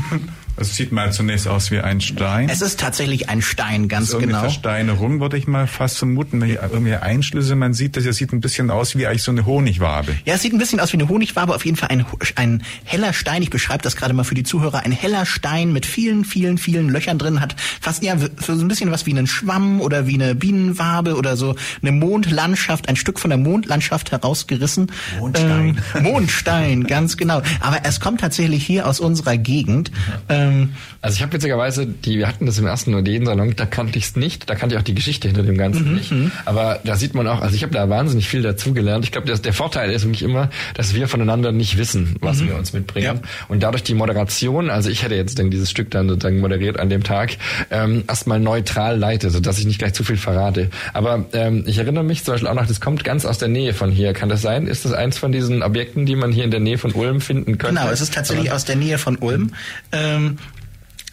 Es 0.59 0.75
sieht 0.75 0.91
mal 0.91 1.13
zunächst 1.13 1.47
aus 1.47 1.71
wie 1.71 1.81
ein 1.81 2.01
Stein. 2.01 2.49
Es 2.49 2.63
ist 2.63 2.81
tatsächlich 2.81 3.29
ein 3.29 3.43
Stein, 3.43 3.89
ganz 3.89 4.09
das 4.09 4.15
ist 4.15 4.27
genau. 4.27 4.41
Versteinerung 4.41 5.21
würde 5.21 5.37
ich 5.37 5.47
mal 5.47 5.67
fast 5.67 5.99
vermuten. 5.99 6.41
Wenn 6.41 6.49
irgendwie 6.49 6.95
Einschlüsse, 6.95 7.57
man 7.57 7.75
sieht 7.75 7.97
das, 7.97 8.07
es 8.07 8.17
sieht 8.17 8.33
ein 8.33 8.41
bisschen 8.41 8.71
aus 8.71 8.97
wie 8.97 9.07
eigentlich 9.07 9.23
so 9.23 9.33
eine 9.33 9.45
Honigwabe. 9.45 10.15
Ja, 10.25 10.35
es 10.35 10.43
sieht 10.43 10.55
ein 10.55 10.59
bisschen 10.59 10.81
aus 10.81 10.95
wie 10.95 10.97
eine 10.97 11.11
Honigwabe. 11.11 11.55
Auf 11.55 11.67
jeden 11.67 11.77
Fall 11.77 11.91
ein, 11.91 12.07
ein 12.37 12.63
heller 12.85 13.13
Stein. 13.13 13.43
Ich 13.43 13.51
beschreibe 13.51 13.83
das 13.83 13.97
gerade 13.97 14.15
mal 14.15 14.25
für 14.25 14.35
die 14.35 14.45
Zuhörer. 14.45 14.81
Ein 14.85 14.93
heller 14.93 15.27
Stein 15.27 15.75
mit 15.75 15.85
vielen, 15.85 16.25
vielen, 16.25 16.57
vielen 16.57 16.89
Löchern 16.89 17.19
drin. 17.19 17.41
Hat 17.41 17.55
fast 17.83 18.03
ja 18.03 18.17
so 18.19 18.53
ein 18.53 18.69
bisschen 18.69 18.91
was 18.91 19.05
wie 19.05 19.11
einen 19.11 19.27
Schwamm 19.27 19.83
oder 19.83 20.07
wie 20.07 20.15
eine 20.15 20.35
Bienenwabe 20.35 21.17
oder 21.17 21.37
so 21.37 21.55
eine 21.83 21.93
Mondlandschaft, 21.93 22.89
ein 22.89 22.97
Stück 22.97 23.19
von 23.19 23.29
der 23.29 23.39
Mondlandschaft 23.39 24.11
herausgerissen. 24.11 24.91
Mondstein. 25.19 25.83
Ähm, 25.95 26.03
Mondstein, 26.03 26.85
ganz 26.87 27.19
genau. 27.19 27.43
Aber 27.61 27.81
es 27.85 27.96
kommt 28.01 28.21
tatsächlich 28.21 28.65
hier 28.65 28.87
aus 28.87 29.01
unserer 29.01 29.37
Gegend. 29.37 29.91
Ähm, 30.29 30.71
also 31.01 31.17
ich 31.17 31.23
habe 31.23 31.33
witzigerweise, 31.33 31.87
die, 31.87 32.19
wir 32.19 32.29
hatten 32.29 32.47
das 32.47 32.59
im 32.59 32.67
ersten 32.67 32.93
Salon, 32.93 33.55
da 33.57 33.67
kannte 33.67 33.99
ich 33.99 34.07
es 34.07 34.17
nicht, 34.17 34.49
da 34.51 34.55
kannte 34.55 34.75
ich 34.75 34.81
auch 34.81 34.85
die 34.85 34.95
Geschichte 34.95 35.29
hinter 35.29 35.43
dem 35.43 35.57
Ganzen 35.57 35.89
mhm. 35.89 35.95
nicht. 35.95 36.11
Mhm. 36.11 36.33
Aber 36.45 36.81
da 36.85 36.97
sieht 36.97 37.15
man 37.15 37.27
auch, 37.29 37.41
also 37.41 37.55
ich 37.55 37.63
habe 37.63 37.73
da 37.73 37.89
wahnsinnig 37.89 38.29
viel 38.29 38.43
dazugelernt. 38.43 39.05
Ich 39.05 39.13
glaube, 39.13 39.33
der 39.33 39.53
Vorteil 39.53 39.91
ist 39.91 40.05
wirklich 40.05 40.23
immer, 40.23 40.51
dass 40.75 40.95
wir 40.95 41.09
voneinander 41.09 41.53
nicht 41.53 41.79
wissen, 41.79 42.17
was 42.21 42.41
mhm. 42.41 42.49
wir 42.49 42.57
uns 42.57 42.73
mitbringen. 42.73 43.21
Ja. 43.23 43.29
Und 43.49 43.63
dadurch 43.63 43.83
die 43.83 43.95
Moderation, 43.95 44.71
also 44.71 44.91
ich 44.91 45.03
hätte 45.03 45.15
jetzt 45.15 45.39
dann 45.39 45.51
dieses 45.51 45.71
Stück 45.71 45.91
dann 45.91 46.09
sozusagen 46.09 46.41
moderiert 46.41 46.79
an 46.79 46.89
dem 46.91 47.03
Tag, 47.03 47.37
ähm, 47.71 48.05
erstmal 48.09 48.41
neutral 48.41 48.99
leite, 48.99 49.31
sodass 49.31 49.59
ich 49.59 49.67
nicht 49.67 49.79
gleich 49.79 49.95
zu 49.95 50.05
viel 50.05 50.17
verrate. 50.17 50.71
Aber 50.93 51.27
ähm, 51.33 51.65
ich 51.67 51.79
erinnere 51.79 52.05
mich 52.05 52.25
zum 52.25 52.35
Beispiel 52.35 52.49
auch 52.49 52.55
noch, 52.55 52.67
das 52.67 52.81
kommt 52.81 53.05
ganz 53.05 53.25
aus 53.25 53.39
der 53.39 53.49
Nähe 53.49 53.75
von 53.75 53.91
hier. 53.91 54.13
Kann 54.13 54.29
das 54.29 54.43
sein? 54.43 54.67
Ist 54.67 54.85
das 54.85 54.93
eins 54.93 55.19
von 55.19 55.33
diesen 55.33 55.63
Objekten, 55.63 56.07
die 56.07 56.17
man 56.17 56.33
hier 56.33 56.45
in 56.45 56.51
der 56.51 56.61
Nähe 56.61 56.79
von 56.79 56.93
Ulm 56.93 57.21
finden 57.21 57.59
könnte? 57.59 57.81
Genau, 57.81 57.86
es 57.93 58.01
ist 58.01 58.15
tatsächlich 58.15 58.53
aus 58.53 58.65
der 58.65 58.77
Nähe 58.77 58.99
von 58.99 59.17
Ulm. 59.17 59.53
Ähm, 59.93 60.39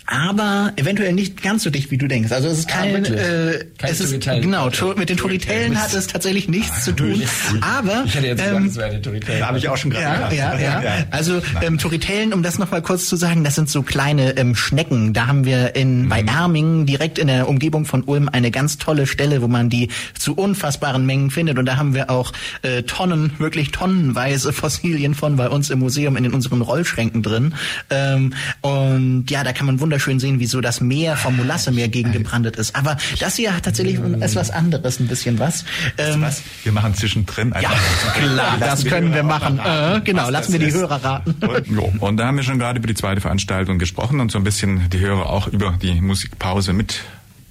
aber 0.06 0.74
eventuell 0.76 1.14
nicht 1.14 1.42
ganz 1.42 1.64
so 1.64 1.70
dicht, 1.70 1.90
wie 1.90 1.98
du 1.98 2.08
denkst. 2.08 2.32
Also 2.32 2.50
es 2.50 2.60
ist 2.60 2.70
ah, 2.70 2.82
kein, 2.82 3.06
ah, 3.06 3.10
äh, 3.10 3.66
kein 3.78 3.92
es 3.92 4.02
ist, 4.02 4.20
genau, 4.22 4.70
mit 4.98 5.10
den 5.10 5.18
Toritellen 5.18 5.82
hat 5.82 5.94
es 5.94 6.08
tatsächlich 6.08 6.50
nichts 6.50 6.84
zu 6.84 6.92
tun. 6.92 7.22
Aber 7.62 8.04
ich 8.06 8.16
hätte 8.16 8.28
jetzt 8.28 8.44
ähm, 8.46 8.66
gesagt, 8.66 9.06
das 9.06 9.14
wäre 9.14 9.40
Da 9.40 9.48
habe 9.48 9.58
ich 9.58 9.70
auch 9.70 9.78
schon 9.78 9.92
gerade 9.92 10.36
ja, 10.36 10.54
ja, 10.54 10.60
ja, 10.60 10.84
ja. 10.84 11.06
Also 11.12 11.42
ähm, 11.62 11.78
Toritellen, 11.78 12.34
um 12.34 12.44
das 12.44 12.60
nochmal 12.60 12.82
kurz 12.82 13.08
zu 13.08 13.16
sagen, 13.16 13.46
das 13.46 13.56
sind 13.56 13.70
so 13.70 13.82
kleine 13.82 14.36
ähm, 14.36 14.56
Schnecken. 14.56 15.14
Da 15.14 15.28
haben 15.28 15.46
wir 15.46 15.76
in 15.76 16.04
mhm. 16.04 16.10
bei 16.10 16.22
Ermingen 16.22 16.86
direkt 16.86 17.18
in 17.18 17.28
der 17.28 17.48
Umgebung 17.48 17.86
von 17.86 18.04
Ulm 18.04 18.28
eine 18.30 18.52
ganz 18.52 18.78
tolle 18.78 19.08
Stelle, 19.08 19.42
wo 19.42 19.48
man 19.48 19.70
die 19.70 19.90
zu 20.18 20.36
unfassbaren 20.36 21.06
Mengen 21.06 21.32
findet. 21.32 21.58
Und 21.58 21.66
da 21.66 21.78
haben 21.78 21.94
wir 21.94 22.10
auch 22.10 22.34
äh, 22.62 22.84
Tonnen, 22.84 23.32
wirklich 23.38 23.72
tonnenweise 23.72 24.52
Fossilien 24.52 25.16
von 25.16 25.38
bei 25.38 25.48
uns 25.48 25.70
im 25.70 25.80
Museum 25.80 26.18
in 26.18 26.34
unseren 26.34 26.62
Rollschränken 26.62 27.24
drin. 27.24 27.54
Ähm, 27.90 28.34
und 28.62 29.32
ja, 29.32 29.46
da 29.46 29.54
kann 29.54 29.66
man 29.66 29.80
wunderbar 29.80 29.93
wunderschön 29.94 30.20
sehen, 30.20 30.40
wie 30.40 30.48
so 30.48 30.60
das 30.60 30.82
Meer 30.82 31.16
vom 31.16 31.38
Molassemeer 31.38 31.88
gegengebrandet 31.88 32.56
ist. 32.56 32.76
Aber 32.76 32.98
das 33.20 33.36
hier 33.36 33.56
hat 33.56 33.66
tatsächlich 33.66 34.00
etwas 34.22 34.50
anderes, 34.50 35.00
ein 35.00 35.08
bisschen 35.08 35.38
was. 35.38 35.66
Ähm, 36.00 36.22
was? 36.22 36.42
Wir 36.64 36.72
machen 36.72 36.96
zwischendrin 36.96 37.54
einfach. 37.54 37.76
Ja, 37.76 38.12
klar, 38.20 38.58
das 38.60 38.86
können 38.86 39.14
wir 39.14 39.22
machen. 39.22 39.60
Äh, 39.60 40.02
genau, 40.04 40.32
lassen 40.32 40.52
wir 40.52 40.60
die 40.60 40.66
ist. 40.66 40.76
Hörer 40.76 41.04
raten. 41.04 41.36
Und, 41.46 42.02
und 42.02 42.18
da 42.18 42.26
haben 42.26 42.38
wir 42.38 42.44
schon 42.44 42.58
gerade 42.58 42.80
über 42.80 42.88
die 42.88 42.96
zweite 42.96 43.22
Veranstaltung 43.22 43.78
gesprochen 43.78 44.20
und 44.20 44.32
so 44.32 44.40
ein 44.40 44.44
bisschen 44.44 44.90
die 44.90 45.00
Hörer 45.00 45.30
auch 45.30 45.48
über 45.48 45.78
die 45.80 46.02
Musikpause 46.02 46.74
mit 46.74 47.02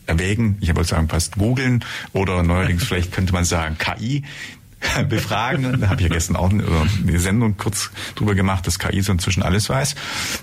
erwägen. 0.07 0.59
Ich 0.61 0.75
wollte 0.75 0.89
sagen, 0.89 1.09
fast 1.09 1.37
googeln 1.37 1.85
oder 2.13 2.43
neuerdings 2.43 2.83
vielleicht 2.89 3.13
könnte 3.13 3.33
man 3.33 3.45
sagen 3.45 3.77
KI 3.79 4.25
befragen. 5.09 5.81
Da 5.81 5.89
habe 5.89 6.01
ich 6.01 6.09
ja 6.09 6.13
gestern 6.13 6.37
auch 6.37 6.51
eine 6.51 7.19
Sendung 7.19 7.57
kurz 7.57 7.91
drüber 8.15 8.35
gemacht, 8.35 8.67
dass 8.67 8.79
KI 8.79 9.01
so 9.03 9.13
inzwischen 9.13 9.43
alles 9.43 9.69
weiß. 9.69 9.95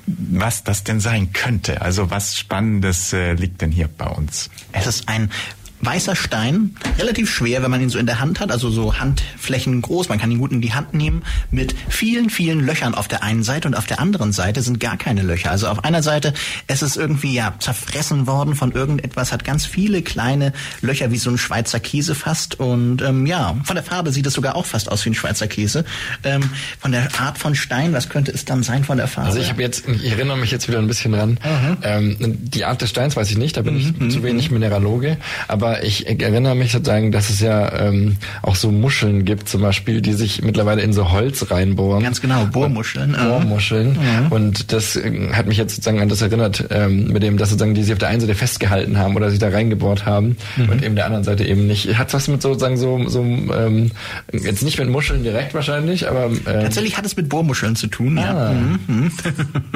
Was 0.07 0.63
das 0.63 0.83
denn 0.83 0.99
sein 0.99 1.33
könnte? 1.33 1.81
Also 1.81 2.11
was 2.11 2.37
Spannendes 2.37 3.13
äh, 3.13 3.33
liegt 3.33 3.61
denn 3.61 3.71
hier 3.71 3.87
bei 3.87 4.07
uns? 4.07 4.49
Es 4.71 4.87
ist 4.87 5.09
ein 5.09 5.31
weißer 5.81 6.15
Stein, 6.15 6.75
relativ 6.97 7.29
schwer, 7.29 7.63
wenn 7.63 7.71
man 7.71 7.81
ihn 7.81 7.89
so 7.89 7.99
in 7.99 8.05
der 8.05 8.19
Hand 8.19 8.39
hat, 8.39 8.51
also 8.51 8.69
so 8.69 8.99
Handflächen 8.99 9.81
groß, 9.81 10.09
man 10.09 10.19
kann 10.19 10.31
ihn 10.31 10.39
gut 10.39 10.51
in 10.51 10.61
die 10.61 10.73
Hand 10.73 10.93
nehmen, 10.93 11.23
mit 11.51 11.75
vielen, 11.89 12.29
vielen 12.29 12.65
Löchern 12.65 12.95
auf 12.95 13.07
der 13.07 13.23
einen 13.23 13.43
Seite 13.43 13.67
und 13.67 13.75
auf 13.75 13.85
der 13.85 13.99
anderen 13.99 14.31
Seite 14.31 14.61
sind 14.61 14.79
gar 14.79 14.97
keine 14.97 15.21
Löcher. 15.21 15.51
Also 15.51 15.67
auf 15.67 15.83
einer 15.83 16.03
Seite 16.03 16.33
es 16.67 16.81
ist 16.81 16.97
irgendwie 16.97 17.33
ja 17.33 17.53
zerfressen 17.59 18.27
worden 18.27 18.55
von 18.55 18.71
irgendetwas, 18.71 19.31
hat 19.31 19.43
ganz 19.43 19.65
viele 19.65 20.01
kleine 20.01 20.53
Löcher 20.81 21.11
wie 21.11 21.17
so 21.17 21.29
ein 21.29 21.37
Schweizer 21.37 21.79
Käse 21.79 22.15
fast 22.15 22.59
und 22.59 23.01
ähm, 23.01 23.25
ja, 23.25 23.55
von 23.63 23.75
der 23.75 23.83
Farbe 23.83 24.11
sieht 24.11 24.25
es 24.27 24.33
sogar 24.33 24.55
auch 24.55 24.65
fast 24.65 24.91
aus 24.91 25.05
wie 25.05 25.11
ein 25.11 25.15
Schweizer 25.15 25.47
Käse. 25.47 25.85
Ähm, 26.23 26.49
von 26.79 26.91
der 26.91 27.07
Art 27.19 27.37
von 27.37 27.55
Stein, 27.55 27.93
was 27.93 28.09
könnte 28.09 28.31
es 28.31 28.45
dann 28.45 28.63
sein 28.63 28.83
von 28.83 28.97
der 28.97 29.07
Farbe? 29.07 29.29
Also 29.29 29.39
ich 29.39 29.49
habe 29.49 29.61
jetzt, 29.61 29.87
ich 29.87 30.11
erinnere 30.11 30.37
mich 30.37 30.51
jetzt 30.51 30.67
wieder 30.67 30.79
ein 30.79 30.87
bisschen 30.87 31.13
dran. 31.13 31.31
Mhm. 31.31 31.77
Ähm, 31.83 32.17
die 32.19 32.65
Art 32.65 32.81
des 32.81 32.89
Steins 32.89 33.15
weiß 33.15 33.29
ich 33.31 33.37
nicht, 33.37 33.57
da 33.57 33.61
bin 33.61 33.75
mhm. 33.75 34.07
ich 34.07 34.13
zu 34.13 34.23
wenig 34.23 34.51
Mineraloge, 34.51 35.17
aber 35.47 35.68
aber 35.69 35.83
ich 35.83 36.07
erinnere 36.07 36.55
mich 36.55 36.71
sozusagen, 36.71 37.11
dass 37.11 37.29
es 37.29 37.39
ja 37.39 37.71
ähm, 37.79 38.17
auch 38.41 38.55
so 38.55 38.71
Muscheln 38.71 39.25
gibt, 39.25 39.49
zum 39.49 39.61
Beispiel, 39.61 40.01
die 40.01 40.13
sich 40.13 40.41
mittlerweile 40.41 40.81
in 40.81 40.93
so 40.93 41.11
Holz 41.11 41.51
reinbohren. 41.51 42.01
Ganz 42.03 42.21
genau, 42.21 42.45
Bohrmuscheln. 42.45 43.13
Bohrmuscheln. 43.13 43.95
Ja. 44.01 44.27
Und 44.29 44.71
das 44.73 44.95
äh, 44.95 45.29
hat 45.33 45.47
mich 45.47 45.57
jetzt 45.57 45.75
sozusagen 45.75 46.01
an 46.01 46.09
das 46.09 46.21
erinnert, 46.21 46.65
ähm, 46.71 47.07
mit 47.07 47.23
dem, 47.23 47.37
dass 47.37 47.49
sozusagen 47.49 47.75
die 47.75 47.83
sich 47.83 47.93
auf 47.93 47.99
der 47.99 48.09
einen 48.09 48.21
Seite 48.21 48.35
festgehalten 48.35 48.97
haben 48.97 49.15
oder 49.15 49.29
sich 49.29 49.39
da 49.39 49.49
reingebohrt 49.49 50.05
haben 50.05 50.37
mhm. 50.57 50.69
und 50.69 50.83
eben 50.83 50.95
der 50.95 51.05
anderen 51.05 51.23
Seite 51.23 51.45
eben 51.45 51.67
nicht. 51.67 51.97
Hat 51.97 52.13
was 52.13 52.27
mit 52.27 52.41
sozusagen 52.41 52.77
so, 52.77 53.07
so 53.07 53.21
ähm, 53.21 53.91
jetzt 54.31 54.63
nicht 54.63 54.79
mit 54.79 54.89
Muscheln 54.89 55.23
direkt 55.23 55.53
wahrscheinlich, 55.53 56.09
aber 56.09 56.25
ähm, 56.25 56.41
tatsächlich 56.45 56.97
hat 56.97 57.05
es 57.05 57.15
mit 57.15 57.29
Bohrmuscheln 57.29 57.75
zu 57.75 57.87
tun. 57.87 58.17
Ah. 58.17 58.51
Ja. 58.51 58.53
Mhm. 58.87 59.11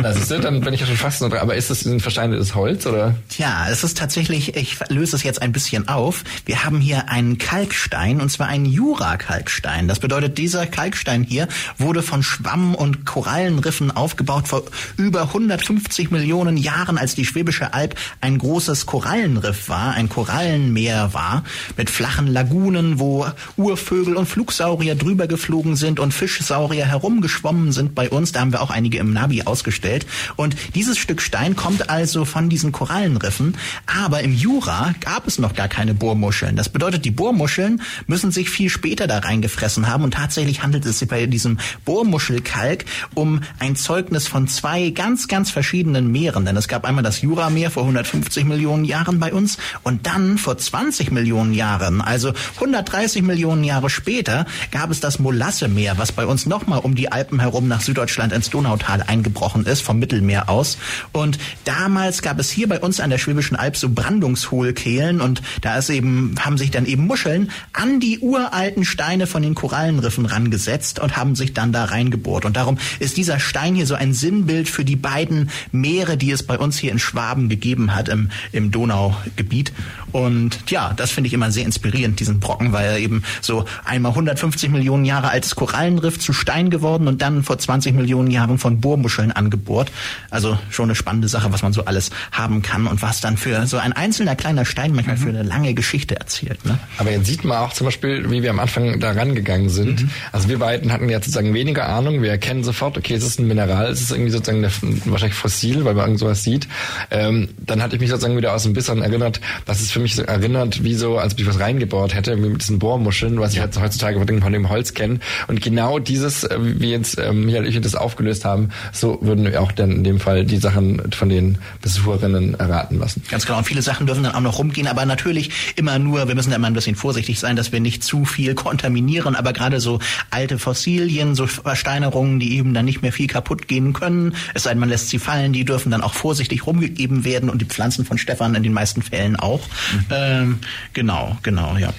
Das 0.01 0.17
ist 0.17 0.32
ja, 0.32 0.39
dann 0.39 0.62
bin 0.62 0.73
ich 0.73 0.82
ja 0.82 0.88
schon 0.88 0.97
fast 0.97 1.21
noch 1.21 1.29
dran. 1.29 1.39
Aber 1.39 1.56
ist 1.56 1.69
das 1.69 1.86
ein 1.86 1.99
versteinertes 1.99 2.56
Holz 2.56 2.86
oder? 2.88 3.15
Tja, 3.29 3.67
es 3.69 3.84
ist 3.84 3.97
tatsächlich, 3.97 4.56
ich 4.56 4.77
löse 4.89 5.15
es 5.15 5.23
jetzt 5.23 5.41
ein 5.41 5.51
bisschen 5.51 5.82
bisschen 5.83 5.87
auf. 5.87 6.23
Wir 6.45 6.63
haben 6.63 6.79
hier 6.79 7.09
einen 7.09 7.37
Kalkstein 7.37 8.21
und 8.21 8.29
zwar 8.29 8.47
einen 8.47 8.65
Jura-Kalkstein. 8.65 9.87
Das 9.87 9.99
bedeutet, 9.99 10.37
dieser 10.37 10.65
Kalkstein 10.65 11.23
hier 11.23 11.47
wurde 11.77 12.01
von 12.01 12.23
Schwamm- 12.23 12.75
und 12.75 13.05
Korallenriffen 13.05 13.91
aufgebaut 13.91 14.47
vor 14.47 14.63
über 14.97 15.23
150 15.23 16.11
Millionen 16.11 16.57
Jahren, 16.57 16.97
als 16.97 17.15
die 17.15 17.25
Schwäbische 17.25 17.73
Alb 17.73 17.95
ein 18.21 18.37
großes 18.37 18.85
Korallenriff 18.85 19.69
war, 19.69 19.93
ein 19.93 20.09
Korallenmeer 20.09 21.13
war, 21.13 21.43
mit 21.77 21.89
flachen 21.89 22.27
Lagunen, 22.27 22.99
wo 22.99 23.25
Urvögel 23.57 24.15
und 24.15 24.27
Flugsaurier 24.27 24.95
drüber 24.95 25.27
geflogen 25.27 25.75
sind 25.75 25.99
und 25.99 26.13
Fischsaurier 26.13 26.85
herumgeschwommen 26.85 27.71
sind 27.71 27.95
bei 27.95 28.09
uns. 28.09 28.31
Da 28.31 28.41
haben 28.41 28.51
wir 28.51 28.61
auch 28.61 28.71
einige 28.71 28.97
im 28.97 29.13
Navi 29.13 29.43
ausgestellt. 29.43 30.05
Und 30.35 30.55
dieses 30.75 30.97
Stück 30.97 31.21
Stein 31.21 31.55
kommt 31.55 31.89
also 31.89 32.25
von 32.25 32.49
diesen 32.49 32.71
Korallenriffen. 32.71 33.57
Aber 33.85 34.21
im 34.21 34.33
Jura 34.33 34.93
gab 35.01 35.27
es 35.27 35.39
noch 35.39 35.53
gar 35.53 35.67
keine 35.73 35.95
Bohrmuscheln. 35.95 36.55
Das 36.55 36.69
bedeutet, 36.69 37.03
die 37.03 37.12
Bohrmuscheln 37.12 37.81
müssen 38.05 38.31
sich 38.31 38.51
viel 38.51 38.69
später 38.69 39.07
da 39.07 39.17
reingefressen 39.17 39.88
haben 39.88 40.03
und 40.03 40.13
tatsächlich 40.13 40.62
handelt 40.62 40.86
es 40.86 40.99
sich 40.99 41.09
bei 41.09 41.25
diesem 41.25 41.57
Bohrmuschelkalk 41.83 42.86
um 43.15 43.41
ein 43.57 43.75
Zeugnis 43.75 44.27
von 44.27 44.47
zwei 44.47 44.91
ganz, 44.91 45.27
ganz 45.27 45.49
verschiedenen 45.49 46.12
Meeren. 46.12 46.45
Denn 46.45 46.55
es 46.57 46.67
gab 46.67 46.86
einmal 46.86 47.03
das 47.03 47.21
Jurameer 47.21 47.71
vor 47.71 47.83
150 47.83 48.45
Millionen 48.45 48.86
Jahren 48.86 49.19
bei 49.19 49.33
uns 49.33 49.57
und 49.81 50.05
dann 50.05 50.38
vor 50.38 50.59
20 50.59 51.12
Millionen 51.12 51.55
Jahren, 51.55 52.01
also 52.01 52.33
130 52.55 53.23
Millionen 53.23 53.63
Jahre 53.63 53.89
später, 53.89 54.45
gab 54.69 54.91
es 54.91 54.99
das 54.99 55.17
Molassemeer, 55.17 55.97
was 55.97 56.12
bei 56.12 56.27
uns 56.27 56.45
nochmal 56.45 56.79
um 56.79 56.93
die 56.93 57.12
Alpen 57.12 57.39
herum 57.39 57.67
nach 57.67 57.81
Süddeutschland 57.81 58.31
ins 58.31 58.51
Donautal 58.51 59.01
eingebrochen 59.01 59.65
ist, 59.65 59.81
vom 59.81 59.97
Mittelmeer 59.97 60.49
aus. 60.49 60.77
Und 61.12 61.39
damals 61.65 62.21
gab 62.21 62.38
es 62.38 62.51
hier 62.51 62.69
bei 62.69 62.79
uns 62.79 62.99
an 62.99 63.09
der 63.09 63.17
Schwäbischen 63.17 63.55
Alb 63.55 63.75
so 63.75 63.89
Brandungshohlkehlen 63.89 65.19
und 65.19 65.41
Da 65.63 65.78
ist 65.78 65.89
eben, 65.89 66.36
haben 66.41 66.58
sich 66.58 66.71
dann 66.71 66.86
eben 66.86 67.08
Muscheln 67.08 67.49
an 67.71 68.02
die 68.02 68.19
uralten 68.19 68.84
Steine 68.84 69.28
von 69.28 69.41
den 69.41 69.56
Korallenriffen 69.56 70.26
rangesetzt 70.26 70.99
und 70.99 71.15
haben 71.15 71.36
sich 71.36 71.54
dann 71.54 71.71
da 71.71 71.86
reingebohrt. 71.86 72.43
Und 72.43 72.58
darum 72.58 72.78
ist 72.99 73.15
dieser 73.15 73.39
Stein 73.39 73.73
hier 73.73 73.88
so 73.88 73.95
ein 73.95 74.13
Sinnbild 74.13 74.67
für 74.67 74.84
die 74.84 74.97
beiden 74.97 75.49
Meere, 75.71 76.17
die 76.17 76.32
es 76.32 76.43
bei 76.43 76.60
uns 76.60 76.78
hier 76.78 76.91
in 76.91 76.99
Schwaben 76.99 77.47
gegeben 77.47 77.95
hat, 77.95 78.10
im, 78.10 78.30
im 78.52 78.71
Donaugebiet. 78.71 79.71
Und 80.12 80.69
ja, 80.69 80.93
das 80.93 81.12
finde 81.12 81.30
ich 81.30 81.34
immer 81.34 81.49
sehr 81.49 81.63
inspirierend, 81.63 82.19
diesen 82.19 82.41
Brocken, 82.41 82.73
weil 82.73 82.86
er 82.86 82.99
eben 82.99 83.23
so 83.39 83.63
einmal 83.86 84.12
150 84.12 84.69
Millionen 84.69 85.06
Jahre 85.06 85.30
altes 85.30 85.56
Korallenriff 85.56 86.19
zu 86.19 86.34
Stein 86.34 86.71
geworden 86.71 87.08
und 87.08 87.21
dann 87.21 87.41
vor 87.41 87.58
20 87.58 87.95
Millionen 87.95 88.30
Jahren 88.32 88.58
von 88.58 88.82
Bohrmuscheln 88.82 89.32
angebohrt. 89.32 89.91
Also 90.30 90.60
schon 90.69 90.86
eine 90.86 90.95
spannende 90.95 91.30
Sache, 91.30 91.54
was 91.54 91.63
man 91.63 91.71
so 91.71 91.86
alles 91.86 92.12
haben 92.34 92.62
kann 92.62 92.86
und 92.86 93.02
was 93.02 93.21
dann 93.21 93.38
für 93.38 93.65
so 93.65 93.78
ein 93.78 93.93
einzelner 93.93 94.36
kleiner 94.36 94.65
Stein 94.65 94.93
manchmal 94.93 95.15
mhm. 95.15 95.21
für 95.21 95.30
eine 95.30 95.42
lange 95.43 95.73
Geschichte 95.73 96.15
erzählt. 96.15 96.65
Ne? 96.65 96.77
Aber 96.97 97.12
jetzt 97.12 97.27
sieht 97.27 97.43
man 97.43 97.58
auch 97.58 97.73
zum 97.73 97.86
Beispiel, 97.86 98.29
wie 98.29 98.43
wir 98.43 98.49
am 98.49 98.60
Anfang 98.60 98.99
da 98.99 99.12
rangegangen 99.12 99.69
sind. 99.69 100.01
Mhm. 100.01 100.10
Also 100.32 100.49
wir 100.49 100.60
beiden 100.60 100.91
hatten 100.91 101.10
ja 101.10 101.19
sozusagen 101.19 101.53
weniger 101.53 101.88
Ahnung. 101.89 102.21
Wir 102.21 102.32
erkennen 102.32 102.63
sofort, 102.63 102.97
okay, 102.97 103.13
es 103.13 103.23
ist 103.23 103.39
ein 103.39 103.47
Mineral, 103.47 103.88
es 103.88 104.01
ist 104.01 104.12
irgendwie 104.12 104.32
sozusagen 104.32 104.60
eine, 104.60 104.71
wahrscheinlich 105.06 105.38
fossil, 105.38 105.86
weil 105.86 105.93
man 105.93 106.06
irgend 106.06 106.19
sowas 106.19 106.43
sieht. 106.43 106.67
Ähm, 107.12 107.49
dann 107.58 107.82
hatte 107.82 107.95
ich 107.95 108.01
mich 108.01 108.10
sozusagen 108.10 108.38
wieder 108.38 108.53
aus 108.53 108.65
ein 108.65 108.73
bisschen 108.73 109.01
erinnert, 109.01 109.41
dass 109.65 109.82
es 109.82 109.91
für 109.91 109.99
mich 109.99 110.15
so 110.15 110.23
erinnert, 110.23 110.84
wie 110.84 110.95
so, 110.95 111.17
als 111.17 111.34
ob 111.34 111.39
ich 111.39 111.47
was 111.47 111.60
reingebohrt 111.60 112.13
hätte, 112.13 112.38
wie 112.38 112.49
mit 112.49 112.62
diesen 112.62 112.79
Bohrmuscheln, 112.79 113.39
was 113.39 113.56
ja. 113.56 113.65
ich 113.65 113.79
heutzutage 113.79 114.19
von 114.19 114.53
dem 114.53 114.69
Holz 114.69 114.93
kenne. 114.93 115.19
Und 115.47 115.62
genau 115.62 115.99
dieses, 115.99 116.43
äh, 116.43 116.58
wie 116.60 116.91
jetzt 116.91 117.17
ähm, 117.19 117.45
Michael 117.45 117.65
und 117.65 117.69
ich 117.69 117.82
das 117.82 117.95
aufgelöst 117.95 118.45
haben, 118.45 118.70
so 118.91 119.20
würden 119.22 119.45
wir 119.45 119.61
auch 119.61 119.72
dann 119.72 119.91
in 119.91 120.03
dem 120.03 120.20
Fall 120.20 120.45
die 120.45 120.57
Sachen 120.57 121.11
von 121.11 121.30
den 121.30 121.57
Besucherinnen 121.82 122.55
erraten 122.55 122.99
lassen. 122.99 123.24
Ganz 123.30 123.45
genau. 123.45 123.59
Und 123.59 123.65
viele 123.65 123.82
Sachen 123.82 124.07
dürfen 124.07 124.24
dann 124.24 124.36
auch 124.36 124.41
noch 124.41 124.59
rumgehen, 124.59 124.88
aber 124.88 125.05
natürlich 125.05 125.32
immer 125.75 125.99
nur, 125.99 126.27
wir 126.27 126.36
müssen 126.36 126.51
da 126.51 126.55
immer 126.55 126.67
ein 126.67 126.73
bisschen 126.73 126.95
vorsichtig 126.95 127.39
sein, 127.39 127.55
dass 127.55 127.71
wir 127.71 127.79
nicht 127.79 128.03
zu 128.03 128.25
viel 128.25 128.55
kontaminieren, 128.55 129.36
aber 129.36 129.53
gerade 129.53 129.79
so 129.79 129.99
alte 130.29 130.59
Fossilien, 130.59 131.36
so 131.36 131.47
Versteinerungen, 131.47 132.39
die 132.39 132.57
eben 132.57 132.73
dann 132.73 132.86
nicht 132.86 133.01
mehr 133.01 133.11
viel 133.11 133.27
kaputt 133.27 133.67
gehen 133.67 133.93
können, 133.93 134.36
es 134.53 134.63
sei 134.63 134.71
denn, 134.71 134.79
man 134.79 134.89
lässt 134.89 135.09
sie 135.09 135.19
fallen, 135.19 135.53
die 135.53 135.65
dürfen 135.65 135.91
dann 135.91 136.01
auch 136.01 136.13
vorsichtig 136.13 136.65
rumgegeben 136.65 137.23
werden 137.23 137.49
und 137.49 137.61
die 137.61 137.65
Pflanzen 137.65 138.05
von 138.05 138.17
Stefan 138.17 138.55
in 138.55 138.63
den 138.63 138.73
meisten 138.73 139.01
Fällen 139.01 139.36
auch. 139.36 139.67
Mhm. 139.93 140.05
Ähm, 140.09 140.59
genau, 140.93 141.38
genau, 141.43 141.77
ja. 141.77 141.93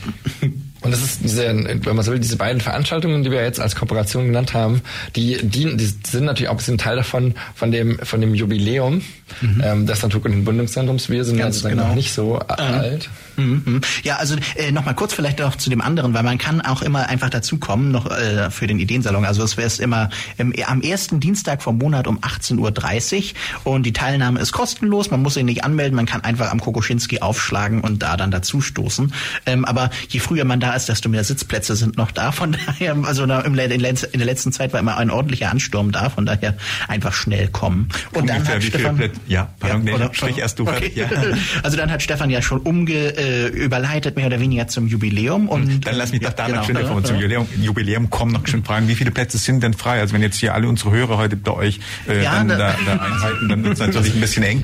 Und 0.85 0.91
das 0.91 1.03
ist 1.03 1.20
diese, 1.24 1.47
wenn 1.47 1.97
man 1.97 2.05
so 2.05 2.12
will, 2.12 2.20
diese 2.20 2.37
beiden 2.37 2.61
Veranstaltungen, 2.61 3.24
die 3.24 3.30
wir 3.30 3.43
jetzt 3.43 3.59
als 3.59 3.74
Kooperation 3.74 4.26
genannt 4.26 4.53
haben, 4.53 4.82
die, 5.16 5.39
die, 5.43 5.76
die 5.76 5.87
sind 6.07 6.24
natürlich 6.24 6.49
auch 6.49 6.55
ein 6.55 6.59
bisschen 6.59 6.78
Teil 6.78 6.97
davon, 6.97 7.35
von 7.55 7.72
dem, 7.72 7.99
von 8.01 8.20
dem 8.20 8.35
Jubiläum 8.35 9.03
mhm. 9.41 9.62
ähm, 9.64 9.87
des 9.87 10.03
Natur- 10.03 10.24
und 10.26 10.45
Bundungszentrums. 10.45 11.09
Wir 11.09 11.24
sind 11.24 11.39
Ganz 11.39 11.62
genau. 11.62 11.89
noch 11.89 11.95
nicht 11.95 12.12
so 12.12 12.39
äh, 12.39 12.61
alt. 12.61 13.09
Mhm. 13.37 13.80
Ja, 14.03 14.16
also 14.16 14.37
äh, 14.57 14.70
nochmal 14.72 14.95
kurz 14.95 15.14
vielleicht 15.14 15.39
noch 15.39 15.57
zu 15.57 15.70
dem 15.70 15.80
anderen, 15.80 16.14
weil 16.14 16.22
man 16.22 16.39
kann 16.39 16.61
auch 16.61 16.82
immer 16.82 17.09
einfach 17.09 17.30
dazukommen, 17.30 17.91
noch 17.91 18.11
äh, 18.11 18.51
für 18.51 18.66
den 18.66 18.78
Ideensalon. 18.78 19.24
Also 19.24 19.43
es 19.43 19.57
wäre 19.57 19.66
es 19.66 19.78
immer 19.78 20.11
im, 20.39 20.53
am 20.66 20.82
ersten 20.82 21.20
Dienstag 21.20 21.62
vom 21.62 21.78
Monat 21.78 22.07
um 22.07 22.18
18.30 22.20 23.32
Uhr 23.64 23.72
und 23.72 23.85
die 23.85 23.93
Teilnahme 23.93 24.41
ist 24.41 24.53
kostenlos, 24.53 25.11
man 25.11 25.22
muss 25.22 25.35
sich 25.35 25.45
nicht 25.45 25.64
anmelden, 25.64 25.97
man 25.97 26.07
kann 26.07 26.22
einfach 26.22 26.53
am 26.53 26.61
Kokoschinski 26.61 27.20
aufschlagen 27.20 27.80
und 27.80 28.03
da 28.03 28.16
dann 28.16 28.30
dazustoßen. 28.30 29.12
Ähm, 29.47 29.64
aber 29.64 29.91
je 30.09 30.20
früher 30.20 30.45
man 30.45 30.61
da 30.61 30.74
ist, 30.77 30.89
desto 30.89 31.09
mehr 31.09 31.25
Sitzplätze 31.25 31.77
sind 31.77 31.97
noch 31.97 32.11
da. 32.11 32.33
Von 32.33 32.53
daher, 32.66 32.97
also 33.05 33.25
in 33.25 33.55
der 33.55 34.27
letzten 34.27 34.53
Zeit 34.53 34.72
war 34.72 34.81
immer 34.81 34.97
ein 34.97 35.11
ordentlicher 35.11 35.51
Ansturm 35.51 35.93
da, 35.93 36.11
von 36.11 36.27
daher 36.27 36.55
einfach 36.89 37.12
schnell 37.12 37.49
kommen. 37.49 37.89
Und 38.12 38.22
Ungefähr 38.22 38.41
dann 38.41 38.55
hat 38.55 38.62
Stefan, 38.62 39.11
ja, 39.27 39.49
pardon, 39.59 39.87
ja, 39.87 39.99
nee, 39.99 40.09
sprich 40.12 40.39
erst 40.39 40.59
du. 40.59 40.68
Okay. 40.68 40.93
Ja. 40.95 41.09
Also 41.62 41.77
dann 41.77 41.91
hat 41.91 42.03
Stefan 42.03 42.31
ja 42.31 42.43
schon 42.43 42.61
umge 42.61 42.93
äh, 42.93 43.47
überleitet 43.49 44.16
mehr 44.16 44.27
oder 44.27 44.41
weniger 44.41 44.68
zum 44.68 44.87
Jubiläum. 44.87 45.49
Und, 45.49 45.87
dann 45.87 45.97
lass 45.97 46.12
mich 46.12 46.20
doch 46.20 46.33
da 46.33 46.47
genau, 46.47 46.59
noch 46.59 46.66
schnell 46.66 46.85
vor 46.85 47.03
zum 47.05 47.16
Jubiläum, 47.16 47.47
Jubiläum 47.61 48.11
kommen 48.11 48.33
noch 48.33 48.47
schön 48.47 48.64
fragen, 48.64 48.89
wie 48.89 48.95
viele 48.95 49.11
Plätze 49.11 49.39
sind 49.39 49.62
denn 49.62 49.75
frei? 49.75 50.01
Also 50.01 50.14
wenn 50.14 50.22
jetzt 50.22 50.37
hier 50.37 50.55
alle 50.55 50.68
unsere 50.68 50.91
Hörer 50.91 51.18
heute 51.18 51.37
bei 51.37 51.53
euch 51.53 51.81
äh, 52.09 52.22
ja, 52.22 52.35
dann 52.35 52.49
da, 52.49 52.57
da 52.57 52.93
einhalten, 52.93 53.49
dann 53.49 53.64
wird 53.64 53.75
es 53.75 53.79
natürlich 53.87 54.14
ein 54.14 54.20
bisschen 54.20 54.43
eng. 54.43 54.62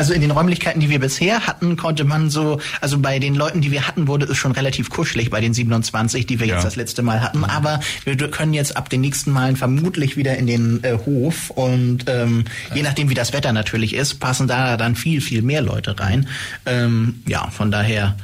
Ja. 0.00 0.10
Also 0.10 0.14
in 0.14 0.22
den 0.22 0.30
Räumlichkeiten, 0.30 0.80
die 0.80 0.88
wir 0.88 0.98
bisher 0.98 1.46
hatten, 1.46 1.76
konnte 1.76 2.04
man 2.04 2.30
so, 2.30 2.58
also 2.80 2.98
bei 2.98 3.18
den 3.18 3.34
Leuten, 3.34 3.60
die 3.60 3.70
wir 3.70 3.86
hatten, 3.86 4.08
wurde 4.08 4.24
es 4.24 4.38
schon 4.38 4.52
relativ 4.52 4.88
kuschelig 4.88 5.28
bei 5.28 5.42
den 5.42 5.52
27, 5.52 6.26
die 6.26 6.40
wir 6.40 6.46
ja. 6.46 6.54
jetzt 6.54 6.64
das 6.64 6.76
letzte 6.76 7.02
Mal 7.02 7.20
hatten. 7.20 7.44
Aber 7.44 7.80
wir 8.04 8.16
können 8.30 8.54
jetzt 8.54 8.76
ab 8.76 8.88
den 8.88 9.02
nächsten 9.02 9.30
Malen 9.30 9.56
vermutlich 9.56 10.16
wieder 10.16 10.36
in 10.38 10.46
den 10.46 10.82
äh, 10.84 10.96
Hof 11.04 11.50
und 11.50 12.04
ähm, 12.08 12.44
je 12.74 12.82
nachdem, 12.82 13.10
wie 13.10 13.14
das 13.14 13.34
Wetter 13.34 13.52
natürlich 13.52 13.94
ist, 13.94 14.20
passen 14.20 14.48
da 14.48 14.78
dann 14.78 14.96
viel, 14.96 15.20
viel 15.20 15.42
mehr 15.42 15.60
Leute 15.60 15.98
rein. 15.98 16.28
Ähm, 16.64 17.22
ja, 17.26 17.50
von 17.50 17.70
daher 17.70 18.16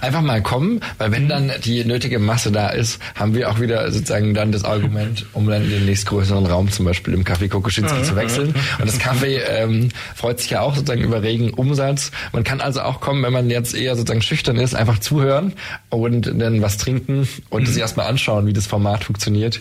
einfach 0.00 0.22
mal 0.22 0.42
kommen, 0.42 0.80
weil 0.98 1.12
wenn 1.12 1.24
mhm. 1.24 1.28
dann 1.28 1.52
die 1.64 1.84
nötige 1.84 2.18
Masse 2.18 2.52
da 2.52 2.68
ist, 2.68 3.00
haben 3.14 3.34
wir 3.34 3.50
auch 3.50 3.60
wieder 3.60 3.90
sozusagen 3.90 4.34
dann 4.34 4.52
das 4.52 4.64
Argument, 4.64 5.26
um 5.32 5.46
dann 5.46 5.64
in 5.64 5.70
den 5.70 5.86
nächstgrößeren 5.86 6.46
Raum 6.46 6.70
zum 6.70 6.84
Beispiel 6.84 7.14
im 7.14 7.24
Café 7.24 7.48
Kokoschinski 7.48 7.98
mhm. 7.98 8.04
zu 8.04 8.16
wechseln. 8.16 8.54
Und 8.78 8.86
das 8.86 9.00
Café 9.00 9.40
ähm, 9.48 9.88
freut 10.14 10.40
sich 10.40 10.50
ja 10.50 10.60
auch 10.60 10.74
sozusagen 10.74 11.02
über 11.02 11.22
regen 11.22 11.50
Umsatz. 11.50 12.10
Man 12.32 12.44
kann 12.44 12.60
also 12.60 12.82
auch 12.82 13.00
kommen, 13.00 13.22
wenn 13.22 13.32
man 13.32 13.50
jetzt 13.50 13.74
eher 13.74 13.96
sozusagen 13.96 14.22
schüchtern 14.22 14.56
ist, 14.56 14.74
einfach 14.74 14.98
zuhören 14.98 15.54
und 15.88 16.32
dann 16.40 16.62
was 16.62 16.76
trinken 16.76 17.28
und 17.50 17.62
mhm. 17.62 17.66
sich 17.66 17.78
erstmal 17.78 18.06
anschauen, 18.06 18.46
wie 18.46 18.52
das 18.52 18.66
Format 18.66 19.04
funktioniert 19.04 19.60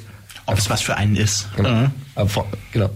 ob 0.49 0.57
es 0.57 0.69
was 0.69 0.81
für 0.81 0.97
einen 0.97 1.15
ist. 1.15 1.47
Genau. 1.55 1.69
Mhm. 1.69 1.91
Genau. 2.71 2.89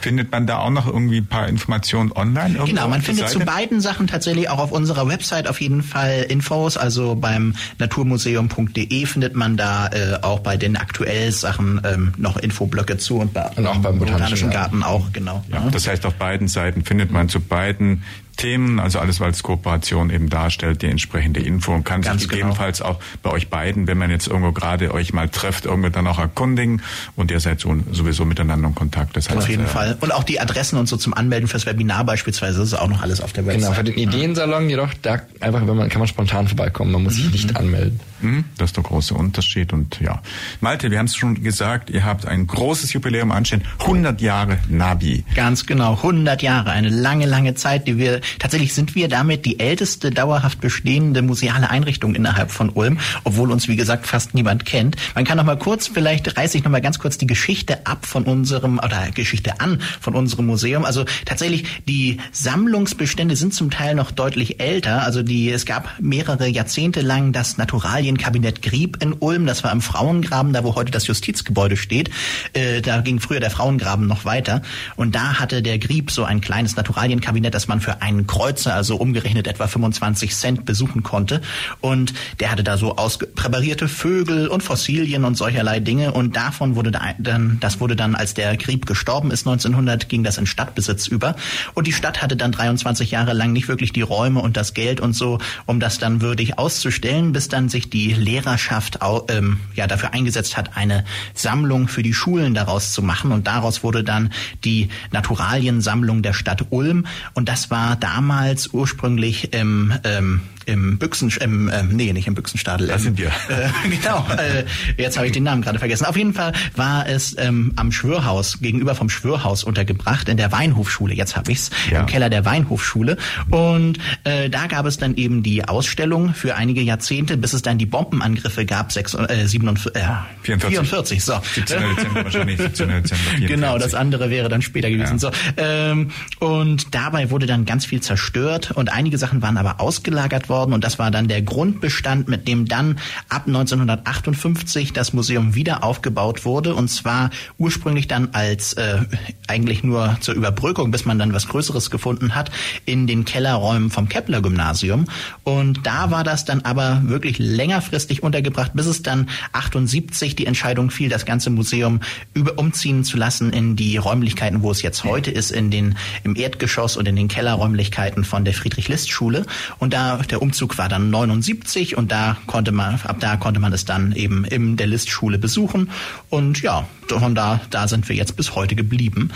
Findet 0.00 0.30
man 0.30 0.46
da 0.46 0.58
auch 0.58 0.70
noch 0.70 0.86
irgendwie 0.86 1.18
ein 1.18 1.26
paar 1.26 1.48
Informationen 1.48 2.12
online? 2.12 2.58
Genau, 2.64 2.88
man 2.88 3.02
findet 3.02 3.28
Seite? 3.28 3.40
zu 3.40 3.44
beiden 3.44 3.80
Sachen 3.80 4.06
tatsächlich 4.06 4.48
auch 4.50 4.58
auf 4.58 4.72
unserer 4.72 5.08
Website 5.08 5.48
auf 5.48 5.60
jeden 5.60 5.82
Fall 5.82 6.26
Infos. 6.28 6.76
Also 6.76 7.14
beim 7.14 7.54
naturmuseum.de 7.78 9.06
findet 9.06 9.34
man 9.34 9.56
da 9.56 9.88
äh, 9.88 10.18
auch 10.22 10.40
bei 10.40 10.56
den 10.56 10.76
aktuellen 10.76 11.32
Sachen 11.32 11.80
ähm, 11.84 12.12
noch 12.16 12.36
Infoblöcke 12.36 12.98
zu 12.98 13.18
und, 13.18 13.32
bei, 13.32 13.48
und 13.56 13.66
auch 13.66 13.76
beim 13.78 13.98
Botanischen, 13.98 14.50
Garten. 14.50 14.82
Auch, 14.82 15.12
genau. 15.12 15.44
Ja, 15.50 15.64
ja. 15.64 15.70
Das 15.70 15.88
heißt, 15.88 16.06
auf 16.06 16.14
beiden 16.14 16.48
Seiten 16.48 16.84
findet 16.84 17.10
man 17.10 17.28
zu 17.28 17.40
beiden 17.40 18.02
Themen, 18.38 18.78
also 18.78 19.00
alles, 19.00 19.20
was 19.20 19.42
Kooperation 19.42 20.10
eben 20.10 20.30
darstellt, 20.30 20.80
die 20.82 20.86
entsprechende 20.86 21.40
Info 21.40 21.74
und 21.74 21.84
kann 21.84 22.02
Ganz 22.02 22.22
sich 22.22 22.28
genau. 22.28 22.36
gegebenenfalls 22.36 22.78
genau. 22.78 22.90
auch 22.90 23.00
bei 23.22 23.30
euch 23.30 23.48
beiden, 23.48 23.86
wenn 23.88 23.98
man 23.98 24.10
jetzt 24.10 24.28
irgendwo 24.28 24.52
gerade 24.52 24.94
euch 24.94 25.12
mal 25.12 25.28
trefft, 25.28 25.66
irgendwo 25.66 25.88
dann 25.88 26.06
auch 26.06 26.20
erkundigen 26.20 26.80
und 27.16 27.30
ihr 27.32 27.40
seid 27.40 27.60
so, 27.60 27.76
sowieso 27.90 28.24
miteinander 28.24 28.67
in 28.68 28.74
Kontakt. 28.74 29.16
Das 29.16 29.28
heißt, 29.28 29.38
auf 29.38 29.48
jeden 29.48 29.64
äh, 29.64 29.68
Fall. 29.68 29.96
Und 30.00 30.12
auch 30.12 30.24
die 30.24 30.40
Adressen 30.40 30.78
und 30.78 30.88
so 30.88 30.96
zum 30.96 31.14
Anmelden 31.14 31.48
fürs 31.48 31.66
Webinar 31.66 32.04
beispielsweise, 32.04 32.58
das 32.58 32.68
ist 32.68 32.74
auch 32.74 32.88
noch 32.88 33.02
alles 33.02 33.20
auf 33.20 33.32
der 33.32 33.46
Website. 33.46 33.62
Genau, 33.62 33.72
für 33.72 33.84
den 33.84 33.98
Ideensalon 33.98 34.70
jedoch, 34.70 34.94
da 35.02 35.20
einfach, 35.40 35.66
wenn 35.66 35.76
man, 35.76 35.88
kann 35.88 35.98
man 35.98 36.08
spontan 36.08 36.48
vorbeikommen, 36.48 36.92
man 36.92 37.02
muss 37.02 37.18
mhm. 37.18 37.22
sich 37.22 37.32
nicht 37.32 37.56
anmelden. 37.56 38.00
Mhm, 38.20 38.44
das 38.56 38.70
ist 38.70 38.76
der 38.76 38.84
große 38.84 39.14
Unterschied 39.14 39.72
und 39.72 40.00
ja. 40.00 40.20
Malte, 40.60 40.90
wir 40.90 40.98
haben 40.98 41.06
es 41.06 41.16
schon 41.16 41.42
gesagt, 41.42 41.90
ihr 41.90 42.04
habt 42.04 42.26
ein 42.26 42.46
großes 42.46 42.92
Jubiläum 42.92 43.30
anstehen, 43.30 43.62
100 43.80 44.20
Jahre 44.20 44.58
Nabi. 44.68 45.24
Ganz 45.34 45.66
genau, 45.66 45.94
100 45.94 46.42
Jahre, 46.42 46.70
eine 46.70 46.88
lange, 46.88 47.26
lange 47.26 47.54
Zeit, 47.54 47.86
die 47.86 47.96
wir 47.96 48.20
Tatsächlich 48.38 48.74
sind 48.74 48.94
wir 48.94 49.08
damit 49.08 49.44
die 49.44 49.58
älteste 49.60 50.10
dauerhaft 50.10 50.60
bestehende 50.60 51.22
museale 51.22 51.70
Einrichtung 51.70 52.14
innerhalb 52.14 52.50
von 52.50 52.70
Ulm, 52.70 52.98
obwohl 53.24 53.50
uns, 53.50 53.68
wie 53.68 53.76
gesagt, 53.76 54.06
fast 54.06 54.34
niemand 54.34 54.64
kennt. 54.64 54.96
Man 55.14 55.24
kann 55.24 55.36
noch 55.36 55.44
mal 55.44 55.58
kurz, 55.58 55.88
vielleicht 55.88 56.36
reiße 56.36 56.58
ich 56.58 56.64
noch 56.64 56.70
mal 56.70 56.80
ganz 56.80 56.98
kurz 56.98 57.18
die 57.18 57.26
Geschichte 57.26 57.86
ab 57.86 58.06
von 58.06 58.24
unserem, 58.48 58.78
oder 58.78 59.10
Geschichte 59.12 59.60
an 59.60 59.80
von 60.00 60.14
unserem 60.14 60.46
Museum. 60.46 60.84
Also 60.84 61.04
tatsächlich, 61.26 61.64
die 61.86 62.18
Sammlungsbestände 62.32 63.36
sind 63.36 63.52
zum 63.52 63.70
Teil 63.70 63.94
noch 63.94 64.10
deutlich 64.10 64.60
älter. 64.60 65.02
Also 65.02 65.22
die, 65.22 65.50
es 65.50 65.66
gab 65.66 66.00
mehrere 66.00 66.48
Jahrzehnte 66.48 67.02
lang 67.02 67.32
das 67.32 67.58
Naturalienkabinett 67.58 68.62
Grieb 68.62 69.02
in 69.02 69.12
Ulm. 69.12 69.46
Das 69.46 69.64
war 69.64 69.72
im 69.72 69.82
Frauengraben, 69.82 70.52
da 70.52 70.64
wo 70.64 70.74
heute 70.74 70.90
das 70.90 71.06
Justizgebäude 71.06 71.76
steht. 71.76 72.10
Äh, 72.54 72.80
da 72.80 73.00
ging 73.02 73.20
früher 73.20 73.40
der 73.40 73.50
Frauengraben 73.50 74.06
noch 74.06 74.24
weiter. 74.24 74.62
Und 74.96 75.14
da 75.14 75.38
hatte 75.38 75.62
der 75.62 75.78
Grieb 75.78 76.10
so 76.10 76.24
ein 76.24 76.40
kleines 76.40 76.76
Naturalienkabinett, 76.76 77.54
das 77.54 77.68
man 77.68 77.80
für 77.80 78.00
einen 78.00 78.26
Kreuzer, 78.26 78.74
also 78.74 78.96
umgerechnet 78.96 79.46
etwa 79.46 79.66
25 79.66 80.34
Cent 80.34 80.64
besuchen 80.64 81.02
konnte. 81.02 81.42
Und 81.80 82.14
der 82.40 82.50
hatte 82.50 82.64
da 82.64 82.78
so 82.78 82.96
auspräparierte 82.96 83.88
Vögel 83.88 84.48
und 84.48 84.62
Fossilien 84.62 85.24
und 85.24 85.36
solcherlei 85.36 85.80
Dinge. 85.80 86.12
Und 86.12 86.36
davon 86.36 86.76
wurde 86.76 86.90
dann, 86.90 87.58
das 87.60 87.80
wurde 87.80 87.94
dann, 87.94 88.14
als 88.14 88.37
der 88.38 88.56
Grieb 88.56 88.86
gestorben 88.86 89.30
ist 89.30 89.46
1900, 89.46 90.08
ging 90.08 90.24
das 90.24 90.38
in 90.38 90.46
Stadtbesitz 90.46 91.08
über. 91.08 91.36
Und 91.74 91.86
die 91.86 91.92
Stadt 91.92 92.22
hatte 92.22 92.36
dann 92.36 92.52
23 92.52 93.10
Jahre 93.10 93.32
lang 93.34 93.52
nicht 93.52 93.68
wirklich 93.68 93.92
die 93.92 94.02
Räume 94.02 94.40
und 94.40 94.56
das 94.56 94.72
Geld 94.72 95.00
und 95.00 95.12
so, 95.12 95.38
um 95.66 95.80
das 95.80 95.98
dann 95.98 96.22
würdig 96.22 96.58
auszustellen, 96.58 97.32
bis 97.32 97.48
dann 97.48 97.68
sich 97.68 97.90
die 97.90 98.14
Lehrerschaft 98.14 99.00
ähm, 99.28 99.60
ja 99.74 99.86
dafür 99.86 100.14
eingesetzt 100.14 100.56
hat, 100.56 100.76
eine 100.76 101.04
Sammlung 101.34 101.88
für 101.88 102.02
die 102.02 102.14
Schulen 102.14 102.54
daraus 102.54 102.92
zu 102.92 103.02
machen. 103.02 103.32
Und 103.32 103.46
daraus 103.46 103.82
wurde 103.82 104.04
dann 104.04 104.32
die 104.64 104.88
Naturaliensammlung 105.10 106.22
der 106.22 106.32
Stadt 106.32 106.66
Ulm. 106.70 107.06
Und 107.34 107.48
das 107.48 107.70
war 107.70 107.96
damals 107.96 108.68
ursprünglich 108.68 109.52
im, 109.52 109.92
ähm, 110.04 110.40
im 110.68 110.98
Büchsen, 110.98 111.32
im, 111.40 111.68
äh, 111.68 111.82
nee, 111.82 112.12
nicht 112.12 112.26
im 112.26 112.34
Büchsenstadel. 112.34 112.86
Das 112.86 113.02
sind 113.02 113.18
wir. 113.18 113.32
Äh, 113.48 113.70
genau, 113.88 114.26
äh, 114.36 114.64
jetzt 115.00 115.16
habe 115.16 115.26
ich 115.26 115.32
den 115.32 115.44
Namen 115.44 115.62
gerade 115.62 115.78
vergessen. 115.78 116.04
Auf 116.04 116.16
jeden 116.16 116.34
Fall 116.34 116.52
war 116.76 117.08
es 117.08 117.34
ähm, 117.38 117.72
am 117.76 117.92
Schwörhaus, 117.92 118.60
gegenüber 118.60 118.94
vom 118.94 119.08
Schwörhaus 119.08 119.64
untergebracht, 119.64 120.28
in 120.28 120.36
der 120.36 120.52
Weinhofschule, 120.52 121.14
jetzt 121.14 121.34
habe 121.34 121.50
ich's, 121.50 121.70
ja. 121.90 122.00
im 122.00 122.06
Keller 122.06 122.28
der 122.28 122.44
Weinhofschule. 122.44 123.16
Und 123.48 123.98
äh, 124.24 124.50
da 124.50 124.66
gab 124.66 124.84
es 124.84 124.98
dann 124.98 125.16
eben 125.16 125.42
die 125.42 125.64
Ausstellung 125.64 126.34
für 126.34 126.56
einige 126.56 126.82
Jahrzehnte, 126.82 127.38
bis 127.38 127.54
es 127.54 127.62
dann 127.62 127.78
die 127.78 127.86
Bombenangriffe 127.86 128.66
gab, 128.66 128.92
6, 128.92 129.14
äh, 129.14 129.46
47, 129.46 130.02
äh, 130.02 130.06
44. 130.42 130.78
44, 130.78 131.24
so. 131.24 131.40
17. 131.54 131.80
Dezember 131.96 132.24
wahrscheinlich, 132.24 132.58
17. 132.58 132.88
Dezember 132.88 133.24
44. 133.24 133.48
Genau, 133.48 133.78
das 133.78 133.94
andere 133.94 134.28
wäre 134.28 134.48
dann 134.50 134.60
später 134.60 134.90
gewesen. 134.90 135.14
Ja. 135.14 135.18
So, 135.18 135.30
ähm, 135.56 136.10
und 136.38 136.94
dabei 136.94 137.30
wurde 137.30 137.46
dann 137.46 137.64
ganz 137.64 137.86
viel 137.86 138.00
zerstört 138.00 138.72
und 138.72 138.92
einige 138.92 139.16
Sachen 139.16 139.40
waren 139.40 139.56
aber 139.56 139.80
ausgelagert 139.80 140.50
worden 140.50 140.57
und 140.66 140.84
das 140.84 140.98
war 140.98 141.10
dann 141.10 141.28
der 141.28 141.42
Grundbestand, 141.42 142.28
mit 142.28 142.48
dem 142.48 142.66
dann 142.66 142.98
ab 143.28 143.44
1958 143.46 144.92
das 144.92 145.12
Museum 145.12 145.54
wieder 145.54 145.84
aufgebaut 145.84 146.44
wurde. 146.44 146.74
Und 146.74 146.88
zwar 146.88 147.30
ursprünglich 147.58 148.08
dann 148.08 148.30
als 148.32 148.74
äh, 148.74 149.00
eigentlich 149.46 149.82
nur 149.82 150.16
zur 150.20 150.34
Überbrückung, 150.34 150.90
bis 150.90 151.04
man 151.04 151.18
dann 151.18 151.32
was 151.32 151.48
Größeres 151.48 151.90
gefunden 151.90 152.34
hat, 152.34 152.50
in 152.84 153.06
den 153.06 153.24
Kellerräumen 153.24 153.90
vom 153.90 154.08
Kepler 154.08 154.42
Gymnasium. 154.42 155.06
Und 155.44 155.86
da 155.86 156.10
war 156.10 156.24
das 156.24 156.44
dann 156.44 156.62
aber 156.62 157.02
wirklich 157.04 157.38
längerfristig 157.38 158.22
untergebracht, 158.22 158.72
bis 158.74 158.86
es 158.86 159.02
dann 159.02 159.28
78 159.52 160.36
die 160.36 160.46
Entscheidung 160.46 160.90
fiel, 160.90 161.08
das 161.08 161.24
ganze 161.24 161.50
Museum 161.50 162.00
über 162.34 162.58
umziehen 162.58 163.04
zu 163.04 163.16
lassen 163.16 163.52
in 163.52 163.76
die 163.76 163.96
Räumlichkeiten, 163.96 164.62
wo 164.62 164.70
es 164.70 164.82
jetzt 164.82 165.04
heute 165.04 165.30
ist, 165.30 165.50
in 165.50 165.70
den 165.70 165.96
im 166.24 166.36
Erdgeschoss 166.36 166.96
und 166.96 167.06
in 167.06 167.16
den 167.16 167.28
Kellerräumlichkeiten 167.28 168.24
von 168.24 168.44
der 168.44 168.54
Friedrich-List-Schule. 168.54 169.46
Und 169.78 169.92
da 169.92 170.18
der 170.18 170.42
Umzug 170.48 170.78
war 170.78 170.88
dann 170.88 171.10
79 171.10 171.98
und 171.98 172.10
da 172.10 172.38
konnte 172.46 172.72
man 172.72 172.94
ab 173.02 173.18
da 173.20 173.36
konnte 173.36 173.60
man 173.60 173.70
es 173.74 173.84
dann 173.84 174.12
eben 174.12 174.46
in 174.46 174.78
der 174.78 174.86
List-Schule 174.86 175.38
besuchen. 175.38 175.90
Und 176.30 176.62
ja, 176.62 176.88
von 177.06 177.34
da 177.34 177.60
da 177.68 177.86
sind 177.86 178.08
wir 178.08 178.16
jetzt 178.16 178.34
bis 178.34 178.54
heute 178.54 178.74
geblieben. 178.74 179.30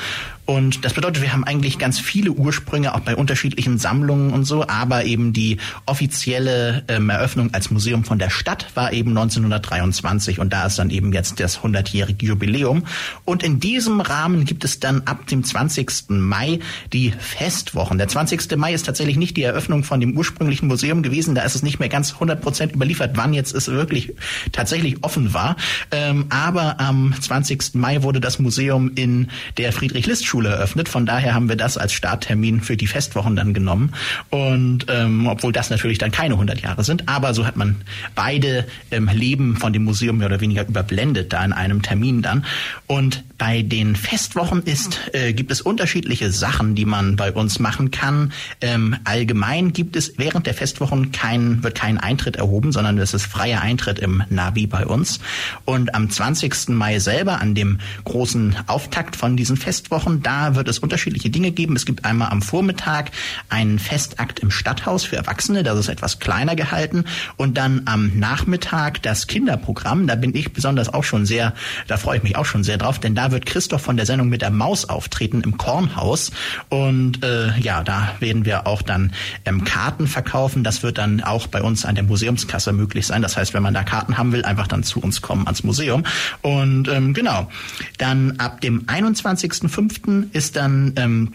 Und 0.44 0.84
das 0.84 0.94
bedeutet, 0.94 1.22
wir 1.22 1.32
haben 1.32 1.44
eigentlich 1.44 1.78
ganz 1.78 2.00
viele 2.00 2.32
Ursprünge, 2.32 2.94
auch 2.94 3.00
bei 3.00 3.14
unterschiedlichen 3.14 3.78
Sammlungen 3.78 4.32
und 4.32 4.44
so, 4.44 4.66
aber 4.66 5.04
eben 5.04 5.32
die 5.32 5.58
offizielle 5.86 6.82
ähm, 6.88 7.10
Eröffnung 7.10 7.54
als 7.54 7.70
Museum 7.70 8.04
von 8.04 8.18
der 8.18 8.28
Stadt 8.28 8.66
war 8.74 8.92
eben 8.92 9.10
1923 9.10 10.40
und 10.40 10.52
da 10.52 10.66
ist 10.66 10.80
dann 10.80 10.90
eben 10.90 11.12
jetzt 11.12 11.38
das 11.38 11.60
100-jährige 11.60 12.26
Jubiläum. 12.26 12.84
Und 13.24 13.44
in 13.44 13.60
diesem 13.60 14.00
Rahmen 14.00 14.44
gibt 14.44 14.64
es 14.64 14.80
dann 14.80 15.02
ab 15.02 15.28
dem 15.28 15.44
20. 15.44 16.10
Mai 16.10 16.58
die 16.92 17.12
Festwochen. 17.12 17.98
Der 17.98 18.08
20. 18.08 18.56
Mai 18.56 18.74
ist 18.74 18.86
tatsächlich 18.86 19.16
nicht 19.16 19.36
die 19.36 19.44
Eröffnung 19.44 19.84
von 19.84 20.00
dem 20.00 20.16
ursprünglichen 20.16 20.66
Museum 20.66 21.02
gewesen, 21.02 21.36
da 21.36 21.42
ist 21.42 21.54
es 21.54 21.62
nicht 21.62 21.78
mehr 21.78 21.88
ganz 21.88 22.14
100 22.14 22.40
Prozent 22.40 22.72
überliefert, 22.72 23.12
wann 23.14 23.32
jetzt 23.32 23.54
es 23.54 23.68
wirklich 23.68 24.14
tatsächlich 24.50 25.04
offen 25.04 25.34
war. 25.34 25.54
Ähm, 25.92 26.26
aber 26.30 26.80
am 26.80 27.14
20. 27.18 27.74
Mai 27.74 28.02
wurde 28.02 28.20
das 28.20 28.40
Museum 28.40 28.90
in 28.96 29.28
der 29.56 29.72
Friedrich-List 29.72 30.31
Schule 30.32 30.48
eröffnet. 30.48 30.88
Von 30.88 31.04
daher 31.04 31.34
haben 31.34 31.50
wir 31.50 31.56
das 31.56 31.76
als 31.76 31.92
Starttermin 31.92 32.62
für 32.62 32.78
die 32.78 32.86
Festwochen 32.86 33.36
dann 33.36 33.52
genommen. 33.52 33.92
Und 34.30 34.86
ähm, 34.88 35.26
obwohl 35.26 35.52
das 35.52 35.68
natürlich 35.68 35.98
dann 35.98 36.10
keine 36.10 36.34
100 36.34 36.62
Jahre 36.62 36.84
sind, 36.84 37.06
aber 37.06 37.34
so 37.34 37.44
hat 37.44 37.58
man 37.58 37.82
beide 38.14 38.66
ähm, 38.90 39.10
Leben 39.12 39.58
von 39.58 39.74
dem 39.74 39.84
Museum 39.84 40.16
mehr 40.16 40.28
oder 40.28 40.40
weniger 40.40 40.66
überblendet 40.66 41.34
da 41.34 41.44
in 41.44 41.52
einem 41.52 41.82
Termin 41.82 42.22
dann. 42.22 42.46
Und 42.86 43.24
bei 43.36 43.60
den 43.60 43.94
Festwochen 43.94 44.62
ist, 44.62 45.00
äh, 45.12 45.34
gibt 45.34 45.50
es 45.50 45.60
unterschiedliche 45.60 46.30
Sachen, 46.30 46.76
die 46.76 46.86
man 46.86 47.16
bei 47.16 47.30
uns 47.30 47.58
machen 47.58 47.90
kann. 47.90 48.32
Ähm, 48.62 48.96
allgemein 49.04 49.74
gibt 49.74 49.96
es 49.96 50.14
während 50.16 50.46
der 50.46 50.54
Festwochen 50.54 51.12
kein, 51.12 51.62
wird 51.62 51.74
kein 51.74 51.98
Eintritt 51.98 52.36
erhoben, 52.36 52.72
sondern 52.72 52.96
es 52.96 53.12
ist 53.12 53.26
freier 53.26 53.60
Eintritt 53.60 53.98
im 53.98 54.22
Navi 54.30 54.66
bei 54.66 54.86
uns. 54.86 55.20
Und 55.66 55.94
am 55.94 56.08
20. 56.08 56.70
Mai 56.70 57.00
selber, 57.00 57.42
an 57.42 57.54
dem 57.54 57.80
großen 58.04 58.56
Auftakt 58.66 59.16
von 59.16 59.36
diesen 59.36 59.58
Festwochen, 59.58 60.21
da 60.22 60.54
wird 60.54 60.68
es 60.68 60.78
unterschiedliche 60.78 61.30
Dinge 61.30 61.50
geben. 61.50 61.76
Es 61.76 61.86
gibt 61.86 62.04
einmal 62.04 62.30
am 62.30 62.42
Vormittag 62.42 63.10
einen 63.48 63.78
Festakt 63.78 64.40
im 64.40 64.50
Stadthaus 64.50 65.04
für 65.04 65.16
Erwachsene, 65.16 65.62
das 65.62 65.78
ist 65.78 65.88
etwas 65.88 66.18
kleiner 66.18 66.56
gehalten. 66.56 67.04
Und 67.36 67.56
dann 67.56 67.82
am 67.86 68.18
Nachmittag 68.18 69.02
das 69.02 69.26
Kinderprogramm. 69.26 70.06
Da 70.06 70.14
bin 70.14 70.34
ich 70.34 70.52
besonders 70.52 70.92
auch 70.92 71.04
schon 71.04 71.26
sehr, 71.26 71.54
da 71.86 71.96
freue 71.96 72.18
ich 72.18 72.22
mich 72.22 72.36
auch 72.36 72.44
schon 72.44 72.64
sehr 72.64 72.78
drauf, 72.78 72.98
denn 72.98 73.14
da 73.14 73.30
wird 73.30 73.46
Christoph 73.46 73.82
von 73.82 73.96
der 73.96 74.06
Sendung 74.06 74.28
mit 74.28 74.42
der 74.42 74.50
Maus 74.50 74.88
auftreten 74.88 75.40
im 75.42 75.58
Kornhaus. 75.58 76.30
Und 76.68 77.24
äh, 77.24 77.58
ja, 77.58 77.82
da 77.82 78.14
werden 78.20 78.44
wir 78.44 78.66
auch 78.66 78.82
dann 78.82 79.12
ähm, 79.44 79.64
Karten 79.64 80.06
verkaufen. 80.06 80.64
Das 80.64 80.82
wird 80.82 80.98
dann 80.98 81.22
auch 81.22 81.46
bei 81.46 81.62
uns 81.62 81.84
an 81.84 81.94
der 81.94 82.04
Museumskasse 82.04 82.72
möglich 82.72 83.06
sein. 83.06 83.22
Das 83.22 83.36
heißt, 83.36 83.54
wenn 83.54 83.62
man 83.62 83.74
da 83.74 83.84
Karten 83.84 84.18
haben 84.18 84.32
will, 84.32 84.44
einfach 84.44 84.66
dann 84.66 84.82
zu 84.82 85.00
uns 85.00 85.22
kommen 85.22 85.46
ans 85.46 85.64
Museum. 85.64 86.04
Und 86.42 86.88
ähm, 86.88 87.14
genau, 87.14 87.50
dann 87.98 88.38
ab 88.38 88.60
dem 88.60 88.86
21.05 88.86 90.11
ist 90.32 90.56
dann 90.56 90.92
ähm, 90.96 91.32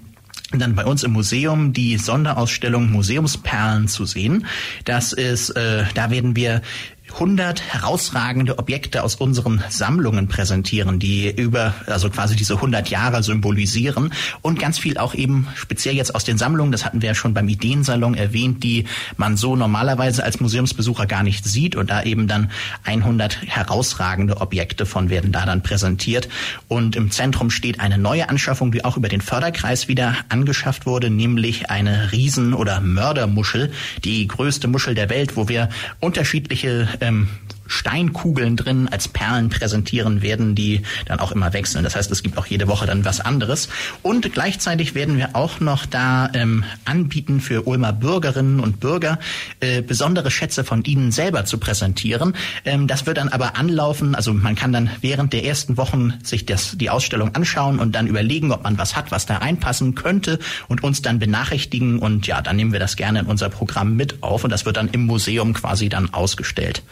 dann 0.53 0.75
bei 0.75 0.85
uns 0.85 1.03
im 1.03 1.11
Museum 1.11 1.73
die 1.73 1.97
Sonderausstellung 1.97 2.89
Museumsperlen 2.89 3.89
zu 3.89 4.05
sehen. 4.05 4.45
Das 4.85 5.11
ist, 5.11 5.49
äh, 5.51 5.83
da 5.93 6.09
werden 6.09 6.37
wir 6.37 6.61
100 7.13 7.61
herausragende 7.61 8.59
Objekte 8.59 9.03
aus 9.03 9.15
unseren 9.15 9.63
Sammlungen 9.69 10.27
präsentieren, 10.27 10.99
die 10.99 11.29
über, 11.29 11.73
also 11.87 12.09
quasi 12.09 12.35
diese 12.35 12.55
100 12.55 12.89
Jahre 12.89 13.23
symbolisieren 13.23 14.13
und 14.41 14.59
ganz 14.59 14.77
viel 14.77 14.97
auch 14.97 15.13
eben 15.13 15.47
speziell 15.55 15.95
jetzt 15.95 16.13
aus 16.13 16.23
den 16.23 16.37
Sammlungen, 16.37 16.71
das 16.71 16.85
hatten 16.85 17.01
wir 17.01 17.09
ja 17.09 17.15
schon 17.15 17.33
beim 17.33 17.47
Ideensalon 17.47 18.13
erwähnt, 18.13 18.63
die 18.63 18.85
man 19.15 19.37
so 19.37 19.55
normalerweise 19.55 20.23
als 20.23 20.39
Museumsbesucher 20.39 21.05
gar 21.05 21.23
nicht 21.23 21.45
sieht 21.45 21.75
und 21.75 21.89
da 21.89 22.03
eben 22.03 22.27
dann 22.27 22.51
100 22.83 23.41
herausragende 23.45 24.41
Objekte 24.41 24.85
von 24.85 25.09
werden 25.09 25.31
da 25.31 25.45
dann 25.45 25.63
präsentiert. 25.63 26.29
Und 26.67 26.95
im 26.95 27.11
Zentrum 27.11 27.49
steht 27.49 27.79
eine 27.79 27.97
neue 27.97 28.29
Anschaffung, 28.29 28.71
die 28.71 28.83
auch 28.85 28.97
über 28.97 29.07
den 29.07 29.21
Förderkreis 29.21 29.87
wieder 29.87 30.15
angeschafft 30.29 30.85
wurde, 30.85 31.09
nämlich 31.09 31.69
eine 31.69 32.11
Riesen- 32.11 32.53
oder 32.53 32.81
Mördermuschel, 32.81 33.71
die 34.03 34.27
größte 34.27 34.67
Muschel 34.67 34.95
der 34.95 35.09
Welt, 35.09 35.35
wo 35.35 35.47
wir 35.47 35.69
unterschiedliche 35.99 36.87
ähm, 37.01 37.29
Steinkugeln 37.67 38.55
drin 38.55 38.87
als 38.89 39.07
Perlen 39.07 39.49
präsentieren 39.49 40.21
werden, 40.21 40.55
die 40.55 40.81
dann 41.05 41.19
auch 41.19 41.31
immer 41.31 41.53
wechseln. 41.53 41.83
Das 41.83 41.95
heißt, 41.95 42.11
es 42.11 42.23
gibt 42.23 42.37
auch 42.37 42.45
jede 42.45 42.67
Woche 42.67 42.85
dann 42.85 43.05
was 43.05 43.21
anderes. 43.21 43.69
Und 44.01 44.31
gleichzeitig 44.33 44.95
werden 44.95 45.17
wir 45.17 45.35
auch 45.35 45.59
noch 45.59 45.85
da 45.85 46.29
ähm, 46.33 46.63
anbieten 46.85 47.39
für 47.41 47.67
Ulmer 47.67 47.93
Bürgerinnen 47.93 48.59
und 48.59 48.79
Bürger 48.79 49.19
äh, 49.59 49.81
besondere 49.81 50.31
Schätze 50.31 50.63
von 50.63 50.83
ihnen 50.83 51.11
selber 51.11 51.45
zu 51.45 51.57
präsentieren. 51.57 52.33
Ähm, 52.65 52.87
das 52.87 53.05
wird 53.05 53.17
dann 53.17 53.29
aber 53.29 53.57
anlaufen. 53.57 54.15
Also 54.15 54.33
man 54.33 54.55
kann 54.55 54.71
dann 54.71 54.89
während 55.01 55.33
der 55.33 55.45
ersten 55.45 55.77
Wochen 55.77 56.13
sich 56.23 56.45
das, 56.45 56.77
die 56.77 56.89
Ausstellung 56.89 57.35
anschauen 57.35 57.79
und 57.79 57.93
dann 57.93 58.07
überlegen, 58.07 58.51
ob 58.51 58.63
man 58.63 58.77
was 58.77 58.95
hat, 58.95 59.11
was 59.11 59.25
da 59.25 59.37
reinpassen 59.37 59.95
könnte 59.95 60.39
und 60.67 60.83
uns 60.83 61.01
dann 61.01 61.19
benachrichtigen. 61.19 61.99
Und 61.99 62.27
ja, 62.27 62.41
dann 62.41 62.55
nehmen 62.55 62.71
wir 62.71 62.79
das 62.79 62.95
gerne 62.95 63.19
in 63.19 63.25
unser 63.25 63.49
Programm 63.49 63.95
mit 63.95 64.21
auf 64.21 64.43
und 64.43 64.49
das 64.49 64.65
wird 64.65 64.77
dann 64.77 64.89
im 64.89 65.05
Museum 65.05 65.53
quasi 65.53 65.89
dann 65.89 66.13
ausgestellt. 66.13 66.83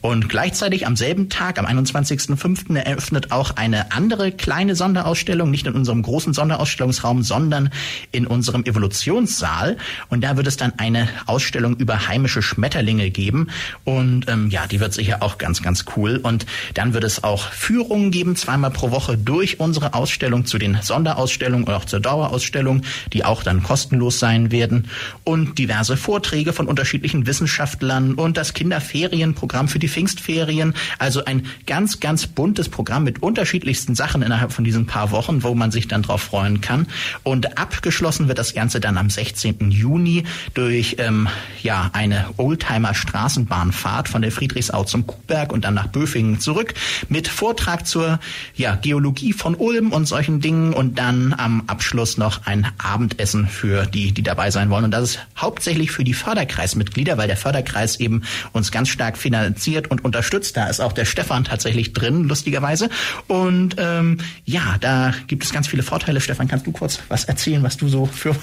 Und 0.00 0.17
und 0.18 0.28
gleichzeitig 0.28 0.84
am 0.84 0.96
selben 0.96 1.28
Tag, 1.28 1.60
am 1.60 1.66
21.05. 1.66 2.76
eröffnet 2.76 3.30
auch 3.30 3.52
eine 3.54 3.92
andere 3.92 4.32
kleine 4.32 4.74
Sonderausstellung, 4.74 5.48
nicht 5.48 5.68
in 5.68 5.74
unserem 5.74 6.02
großen 6.02 6.32
Sonderausstellungsraum, 6.32 7.22
sondern 7.22 7.70
in 8.10 8.26
unserem 8.26 8.64
Evolutionssaal. 8.64 9.76
Und 10.08 10.24
da 10.24 10.36
wird 10.36 10.48
es 10.48 10.56
dann 10.56 10.72
eine 10.76 11.08
Ausstellung 11.26 11.76
über 11.76 12.08
heimische 12.08 12.42
Schmetterlinge 12.42 13.10
geben. 13.10 13.46
Und 13.84 14.26
ähm, 14.26 14.50
ja, 14.50 14.66
die 14.66 14.80
wird 14.80 14.92
sicher 14.92 15.22
auch 15.22 15.38
ganz, 15.38 15.62
ganz 15.62 15.84
cool. 15.94 16.16
Und 16.16 16.46
dann 16.74 16.94
wird 16.94 17.04
es 17.04 17.22
auch 17.22 17.52
Führungen 17.52 18.10
geben, 18.10 18.34
zweimal 18.34 18.72
pro 18.72 18.90
Woche 18.90 19.16
durch 19.16 19.60
unsere 19.60 19.94
Ausstellung 19.94 20.46
zu 20.46 20.58
den 20.58 20.78
Sonderausstellungen 20.82 21.64
oder 21.64 21.76
auch 21.76 21.84
zur 21.84 22.00
Dauerausstellung, 22.00 22.82
die 23.12 23.24
auch 23.24 23.44
dann 23.44 23.62
kostenlos 23.62 24.18
sein 24.18 24.50
werden. 24.50 24.88
Und 25.22 25.60
diverse 25.60 25.96
Vorträge 25.96 26.52
von 26.52 26.66
unterschiedlichen 26.66 27.28
Wissenschaftlern 27.28 28.14
und 28.14 28.36
das 28.36 28.52
Kinderferienprogramm 28.52 29.68
für 29.68 29.78
die 29.78 29.86
Pfingst 29.86 30.07
Pfingstferien. 30.08 30.74
Also 30.98 31.24
ein 31.24 31.46
ganz, 31.66 32.00
ganz 32.00 32.26
buntes 32.26 32.68
Programm 32.68 33.04
mit 33.04 33.22
unterschiedlichsten 33.22 33.94
Sachen 33.94 34.22
innerhalb 34.22 34.52
von 34.52 34.64
diesen 34.64 34.86
paar 34.86 35.10
Wochen, 35.10 35.42
wo 35.42 35.54
man 35.54 35.70
sich 35.70 35.88
dann 35.88 36.02
drauf 36.02 36.22
freuen 36.22 36.60
kann. 36.60 36.86
Und 37.22 37.58
abgeschlossen 37.58 38.28
wird 38.28 38.38
das 38.38 38.54
Ganze 38.54 38.80
dann 38.80 38.96
am 38.96 39.10
16. 39.10 39.70
Juni 39.70 40.24
durch 40.54 40.96
ähm, 40.98 41.28
ja 41.62 41.90
eine 41.92 42.26
Oldtimer 42.36 42.94
Straßenbahnfahrt 42.94 44.08
von 44.08 44.22
der 44.22 44.32
Friedrichsau 44.32 44.84
zum 44.84 45.06
Kuhberg 45.06 45.52
und 45.52 45.64
dann 45.64 45.74
nach 45.74 45.88
Böfingen 45.88 46.40
zurück 46.40 46.74
mit 47.08 47.28
Vortrag 47.28 47.86
zur 47.86 48.18
ja, 48.54 48.76
Geologie 48.76 49.32
von 49.32 49.54
Ulm 49.54 49.92
und 49.92 50.06
solchen 50.06 50.40
Dingen 50.40 50.72
und 50.72 50.98
dann 50.98 51.34
am 51.36 51.64
Abschluss 51.66 52.16
noch 52.16 52.46
ein 52.46 52.66
Abendessen 52.78 53.46
für 53.46 53.86
die, 53.86 54.12
die 54.12 54.22
dabei 54.22 54.50
sein 54.50 54.70
wollen. 54.70 54.84
Und 54.84 54.90
das 54.90 55.10
ist 55.10 55.18
hauptsächlich 55.36 55.90
für 55.90 56.04
die 56.04 56.14
Förderkreismitglieder, 56.14 57.18
weil 57.18 57.28
der 57.28 57.36
Förderkreis 57.36 58.00
eben 58.00 58.22
uns 58.52 58.70
ganz 58.70 58.88
stark 58.88 59.18
finanziert 59.18 59.90
und 59.90 59.97
und 60.02 60.18
unterstützt. 60.18 60.56
Da 60.56 60.66
ist 60.66 60.80
auch 60.80 60.92
der 60.92 61.04
Stefan 61.04 61.44
tatsächlich 61.44 61.92
drin, 61.92 62.24
lustigerweise. 62.24 62.90
Und 63.28 63.76
ähm, 63.78 64.18
ja, 64.44 64.76
da 64.80 65.14
gibt 65.28 65.44
es 65.44 65.52
ganz 65.52 65.68
viele 65.68 65.84
Vorteile. 65.84 66.20
Stefan, 66.20 66.48
kannst 66.48 66.66
du 66.66 66.72
kurz 66.72 66.98
was 67.08 67.24
erzählen, 67.24 67.62
was 67.62 67.76
du 67.76 67.88
so 67.88 68.06
für 68.06 68.34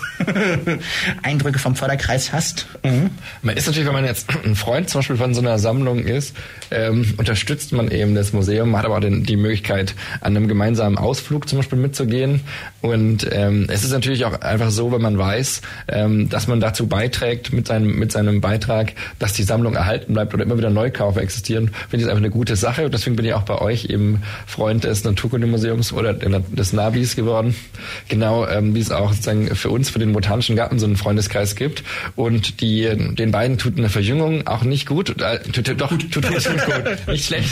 Eindrücke 1.22 1.60
vom 1.60 1.76
Förderkreis 1.76 2.32
hast? 2.32 2.68
Mhm. 2.84 3.12
Man 3.42 3.58
ist 3.58 3.68
natürlich, 3.68 3.88
wenn 3.88 3.94
man 3.94 4.06
jetzt 4.06 4.28
ein 4.46 4.56
Freund 4.56 4.90
zum 4.90 5.00
Beispiel 5.00 5.18
von 5.18 5.34
so 5.34 5.42
einer 5.42 5.60
Sammlung 5.60 6.00
ist, 6.00 6.36
ähm, 6.72 7.14
unterstützt 7.18 7.74
man 7.74 7.92
eben 7.92 8.16
das 8.16 8.32
Museum, 8.32 8.78
hat 8.78 8.86
aber 8.86 8.96
auch 8.96 9.02
den, 9.02 9.24
die 9.24 9.36
Möglichkeit, 9.36 9.96
an 10.22 10.38
einem 10.38 10.48
gemeinsamen 10.48 10.98
Ausflug 10.98 11.50
zum 11.50 11.60
Beispiel 11.60 11.78
mitzugehen. 11.78 12.42
Und 12.82 13.28
ähm, 13.32 13.68
es 13.70 13.84
ist 13.84 13.92
natürlich 13.92 14.24
auch 14.24 14.40
einfach 14.42 14.70
so, 14.70 14.94
wenn 14.94 15.02
man 15.02 15.18
weiß, 15.18 15.62
ähm, 15.90 16.30
dass 16.30 16.48
man 16.48 16.62
dazu 16.62 16.88
beiträgt 16.88 17.52
mit 17.52 17.68
seinem, 17.68 18.00
mit 18.00 18.14
seinem 18.14 18.40
Beitrag, 18.40 18.94
dass 19.20 19.34
die 19.34 19.44
Sammlung 19.44 19.76
erhalten 19.76 20.14
bleibt 20.14 20.34
oder 20.34 20.44
immer 20.44 20.58
wieder 20.58 20.70
Neukäufe 20.70 21.20
existieren, 21.20 21.45
finde 21.54 21.72
ich 21.92 22.02
es 22.02 22.08
einfach 22.08 22.18
eine 22.18 22.30
gute 22.30 22.56
Sache. 22.56 22.86
Und 22.86 22.94
deswegen 22.94 23.16
bin 23.16 23.26
ich 23.26 23.34
auch 23.34 23.44
bei 23.44 23.60
euch 23.60 23.86
eben 23.86 24.22
Freund 24.46 24.84
des 24.84 25.04
Naturkundemuseums 25.04 25.94
oder 25.94 26.14
des 26.14 26.74
Nabis 26.74 27.16
geworden. 27.16 27.56
Genau, 28.08 28.48
ähm, 28.48 28.76
wie 28.76 28.80
es 28.80 28.92
auch 28.92 29.12
sozusagen 29.12 29.56
für 29.56 29.70
uns, 29.70 29.90
für 29.90 30.00
den 30.00 30.14
Botanischen 30.14 30.56
Garten 30.56 30.80
so 30.80 30.86
einen 30.86 30.98
Freundeskreis 30.98 31.56
gibt. 31.56 31.84
Und 32.16 32.62
die, 32.62 32.90
den 33.16 33.32
beiden 33.32 33.58
tut 33.58 33.78
eine 33.78 33.90
Verjüngung 33.90 34.48
auch 34.48 34.64
nicht 34.64 34.88
gut. 34.88 35.22
Äh, 35.22 35.40
tut, 35.40 35.68
doch, 35.80 35.90
tut, 35.90 36.12
tut, 36.12 36.26
tut, 36.26 36.44
tut 36.44 36.66
gut. 36.66 37.08
Nicht 37.08 37.26
schlecht. 37.26 37.50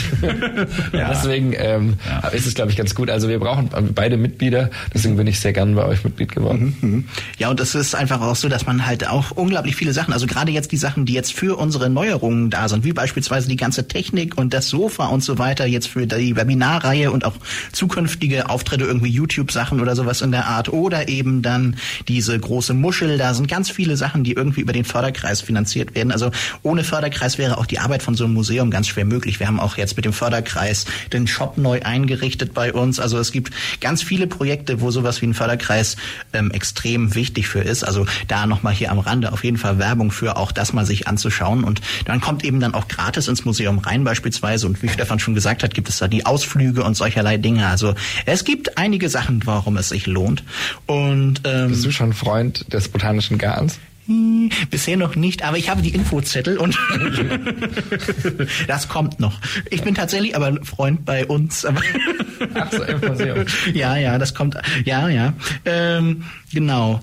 ja. 0.92 1.08
Deswegen 1.14 1.54
ähm, 1.56 1.94
ja. 2.06 2.28
ist 2.28 2.46
es, 2.46 2.54
glaube 2.54 2.70
ich, 2.70 2.76
ganz 2.76 2.94
gut. 2.94 3.10
Also 3.10 3.28
wir 3.28 3.38
brauchen 3.38 3.70
beide 3.94 4.16
Mitglieder. 4.16 4.70
Deswegen 4.92 5.16
bin 5.16 5.26
ich 5.26 5.40
sehr 5.40 5.52
gern 5.52 5.74
bei 5.74 5.84
euch 5.84 6.04
Mitglied 6.04 6.32
geworden. 6.32 6.76
Mhm, 6.80 6.90
mhm. 6.90 7.04
Ja, 7.38 7.50
und 7.50 7.60
es 7.60 7.74
ist 7.74 7.94
einfach 7.94 8.20
auch 8.20 8.36
so, 8.36 8.48
dass 8.48 8.66
man 8.66 8.86
halt 8.86 9.06
auch 9.06 9.30
unglaublich 9.32 9.76
viele 9.76 9.92
Sachen, 9.92 10.12
also 10.12 10.26
gerade 10.26 10.52
jetzt 10.52 10.72
die 10.72 10.76
Sachen, 10.76 11.06
die 11.06 11.12
jetzt 11.12 11.32
für 11.32 11.58
unsere 11.58 11.90
Neuerungen 11.90 12.50
da 12.50 12.68
sind, 12.68 12.84
wie 12.84 12.92
beispielsweise 12.92 13.48
die 13.48 13.56
ganze 13.56 13.83
Technik 13.86 14.36
und 14.36 14.54
das 14.54 14.68
Sofa 14.68 15.06
und 15.06 15.22
so 15.22 15.38
weiter, 15.38 15.66
jetzt 15.66 15.88
für 15.88 16.06
die 16.06 16.36
Webinarreihe 16.36 17.10
und 17.10 17.24
auch 17.24 17.34
zukünftige 17.72 18.48
Auftritte, 18.48 18.84
irgendwie 18.84 19.10
YouTube-Sachen 19.10 19.80
oder 19.80 19.96
sowas 19.96 20.20
in 20.22 20.32
der 20.32 20.46
Art 20.46 20.72
oder 20.72 21.08
eben 21.08 21.42
dann 21.42 21.76
diese 22.08 22.38
große 22.38 22.74
Muschel, 22.74 23.18
da 23.18 23.34
sind 23.34 23.48
ganz 23.48 23.70
viele 23.70 23.96
Sachen, 23.96 24.24
die 24.24 24.32
irgendwie 24.32 24.60
über 24.60 24.72
den 24.72 24.84
Förderkreis 24.84 25.40
finanziert 25.40 25.94
werden. 25.94 26.12
Also 26.12 26.30
ohne 26.62 26.84
Förderkreis 26.84 27.38
wäre 27.38 27.58
auch 27.58 27.66
die 27.66 27.78
Arbeit 27.78 28.02
von 28.02 28.14
so 28.14 28.24
einem 28.24 28.34
Museum 28.34 28.70
ganz 28.70 28.88
schwer 28.88 29.04
möglich. 29.04 29.40
Wir 29.40 29.46
haben 29.46 29.60
auch 29.60 29.76
jetzt 29.76 29.96
mit 29.96 30.04
dem 30.04 30.12
Förderkreis 30.12 30.86
den 31.12 31.26
Shop 31.26 31.58
neu 31.58 31.80
eingerichtet 31.82 32.54
bei 32.54 32.72
uns. 32.72 33.00
Also 33.00 33.18
es 33.18 33.32
gibt 33.32 33.52
ganz 33.80 34.02
viele 34.02 34.26
Projekte, 34.26 34.80
wo 34.80 34.90
sowas 34.90 35.22
wie 35.22 35.26
ein 35.26 35.34
Förderkreis 35.34 35.96
ähm, 36.32 36.50
extrem 36.50 37.14
wichtig 37.14 37.48
für 37.48 37.60
ist. 37.60 37.84
Also 37.84 38.06
da 38.28 38.46
nochmal 38.46 38.74
hier 38.74 38.90
am 38.90 38.98
Rande 38.98 39.32
auf 39.32 39.44
jeden 39.44 39.56
Fall 39.56 39.78
Werbung 39.78 40.10
für, 40.10 40.36
auch 40.36 40.52
das 40.52 40.72
mal 40.72 40.86
sich 40.86 41.08
anzuschauen. 41.08 41.64
Und 41.64 41.80
dann 42.04 42.20
kommt 42.20 42.44
eben 42.44 42.60
dann 42.60 42.74
auch 42.74 42.88
gratis 42.88 43.28
ins 43.28 43.44
Museum 43.44 43.73
rein 43.78 44.04
beispielsweise. 44.04 44.66
Und 44.66 44.82
wie 44.82 44.88
Stefan 44.88 45.18
schon 45.18 45.34
gesagt 45.34 45.62
hat, 45.62 45.74
gibt 45.74 45.88
es 45.88 45.98
da 45.98 46.08
die 46.08 46.26
Ausflüge 46.26 46.84
und 46.84 46.94
solcherlei 46.94 47.36
Dinge. 47.36 47.66
Also 47.66 47.94
es 48.26 48.44
gibt 48.44 48.78
einige 48.78 49.08
Sachen, 49.08 49.42
warum 49.44 49.76
es 49.76 49.88
sich 49.88 50.06
lohnt. 50.06 50.44
Und 50.86 51.42
ähm, 51.44 51.68
Bist 51.68 51.84
du 51.84 51.90
schon 51.90 52.12
Freund 52.12 52.72
des 52.72 52.88
Botanischen 52.88 53.38
Gartens? 53.38 53.78
Hm, 54.06 54.50
bisher 54.70 54.98
noch 54.98 55.16
nicht, 55.16 55.42
aber 55.42 55.56
ich 55.56 55.70
habe 55.70 55.80
die 55.80 55.94
Infozettel 55.94 56.58
und 56.58 56.78
das 58.66 58.88
kommt 58.88 59.18
noch. 59.18 59.40
Ich 59.70 59.82
bin 59.82 59.94
tatsächlich 59.94 60.36
aber 60.36 60.62
Freund 60.62 61.06
bei 61.06 61.24
uns. 61.24 61.64
Ach 61.64 62.70
so, 62.70 63.06
Museum. 63.08 63.46
Ja, 63.72 63.96
ja, 63.96 64.18
das 64.18 64.34
kommt. 64.34 64.58
Ja, 64.84 65.08
ja. 65.08 65.32
Ähm, 65.64 66.24
genau. 66.52 67.00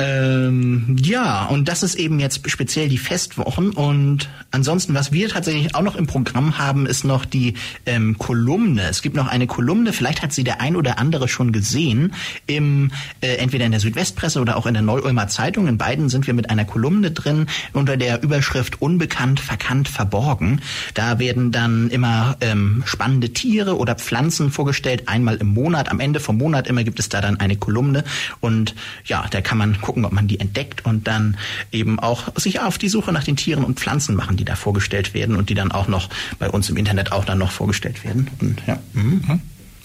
Ähm, 0.00 0.96
ja, 1.02 1.46
und 1.46 1.66
das 1.66 1.82
ist 1.82 1.96
eben 1.96 2.20
jetzt 2.20 2.48
speziell 2.48 2.88
die 2.88 2.98
Festwochen. 2.98 3.70
Und 3.70 4.28
ansonsten, 4.52 4.94
was 4.94 5.10
wir 5.10 5.28
tatsächlich 5.28 5.74
auch 5.74 5.82
noch 5.82 5.96
im 5.96 6.06
Programm 6.06 6.56
haben, 6.56 6.86
ist 6.86 7.04
noch 7.04 7.24
die 7.24 7.54
ähm, 7.84 8.16
Kolumne. 8.16 8.82
Es 8.88 9.02
gibt 9.02 9.16
noch 9.16 9.26
eine 9.26 9.48
Kolumne, 9.48 9.92
vielleicht 9.92 10.22
hat 10.22 10.32
sie 10.32 10.44
der 10.44 10.60
ein 10.60 10.76
oder 10.76 10.98
andere 10.98 11.26
schon 11.26 11.50
gesehen, 11.50 12.12
im 12.46 12.92
äh, 13.20 13.36
entweder 13.36 13.64
in 13.64 13.72
der 13.72 13.80
Südwestpresse 13.80 14.40
oder 14.40 14.56
auch 14.56 14.66
in 14.66 14.74
der 14.74 14.84
Neu-Ulmer 14.84 15.26
Zeitung. 15.26 15.66
In 15.66 15.78
beiden 15.78 16.08
sind 16.08 16.28
wir 16.28 16.34
mit 16.34 16.48
einer 16.48 16.64
Kolumne 16.64 17.10
drin 17.10 17.46
unter 17.72 17.96
der 17.96 18.22
Überschrift 18.22 18.80
Unbekannt, 18.80 19.40
verkannt, 19.40 19.88
verborgen. 19.88 20.60
Da 20.94 21.18
werden 21.18 21.50
dann 21.50 21.90
immer 21.90 22.36
ähm, 22.40 22.84
spannende 22.86 23.32
Tiere 23.32 23.76
oder 23.76 23.96
Pflanzen 23.96 24.52
vorgestellt, 24.52 25.08
einmal 25.08 25.38
im 25.38 25.48
Monat. 25.48 25.90
Am 25.90 25.98
Ende 25.98 26.20
vom 26.20 26.38
Monat 26.38 26.68
immer 26.68 26.84
gibt 26.84 27.00
es 27.00 27.08
da 27.08 27.20
dann 27.20 27.40
eine 27.40 27.56
Kolumne. 27.56 28.04
Und 28.38 28.76
ja, 29.04 29.26
da 29.28 29.40
kann 29.40 29.58
man 29.58 29.80
gucken, 29.88 30.04
ob 30.04 30.12
man 30.12 30.28
die 30.28 30.38
entdeckt 30.38 30.84
und 30.84 31.08
dann 31.08 31.38
eben 31.72 31.98
auch 31.98 32.28
sich 32.36 32.60
auf 32.60 32.76
die 32.76 32.90
Suche 32.90 33.10
nach 33.10 33.24
den 33.24 33.36
Tieren 33.36 33.64
und 33.64 33.80
Pflanzen 33.80 34.14
machen, 34.16 34.36
die 34.36 34.44
da 34.44 34.54
vorgestellt 34.54 35.14
werden 35.14 35.34
und 35.34 35.48
die 35.48 35.54
dann 35.54 35.72
auch 35.72 35.88
noch 35.88 36.10
bei 36.38 36.50
uns 36.50 36.68
im 36.68 36.76
Internet 36.76 37.10
auch 37.10 37.24
dann 37.24 37.38
noch 37.38 37.50
vorgestellt 37.50 38.04
werden. 38.04 38.28
Und 38.38 38.62
ja. 38.66 38.78
Mhm. 38.92 39.40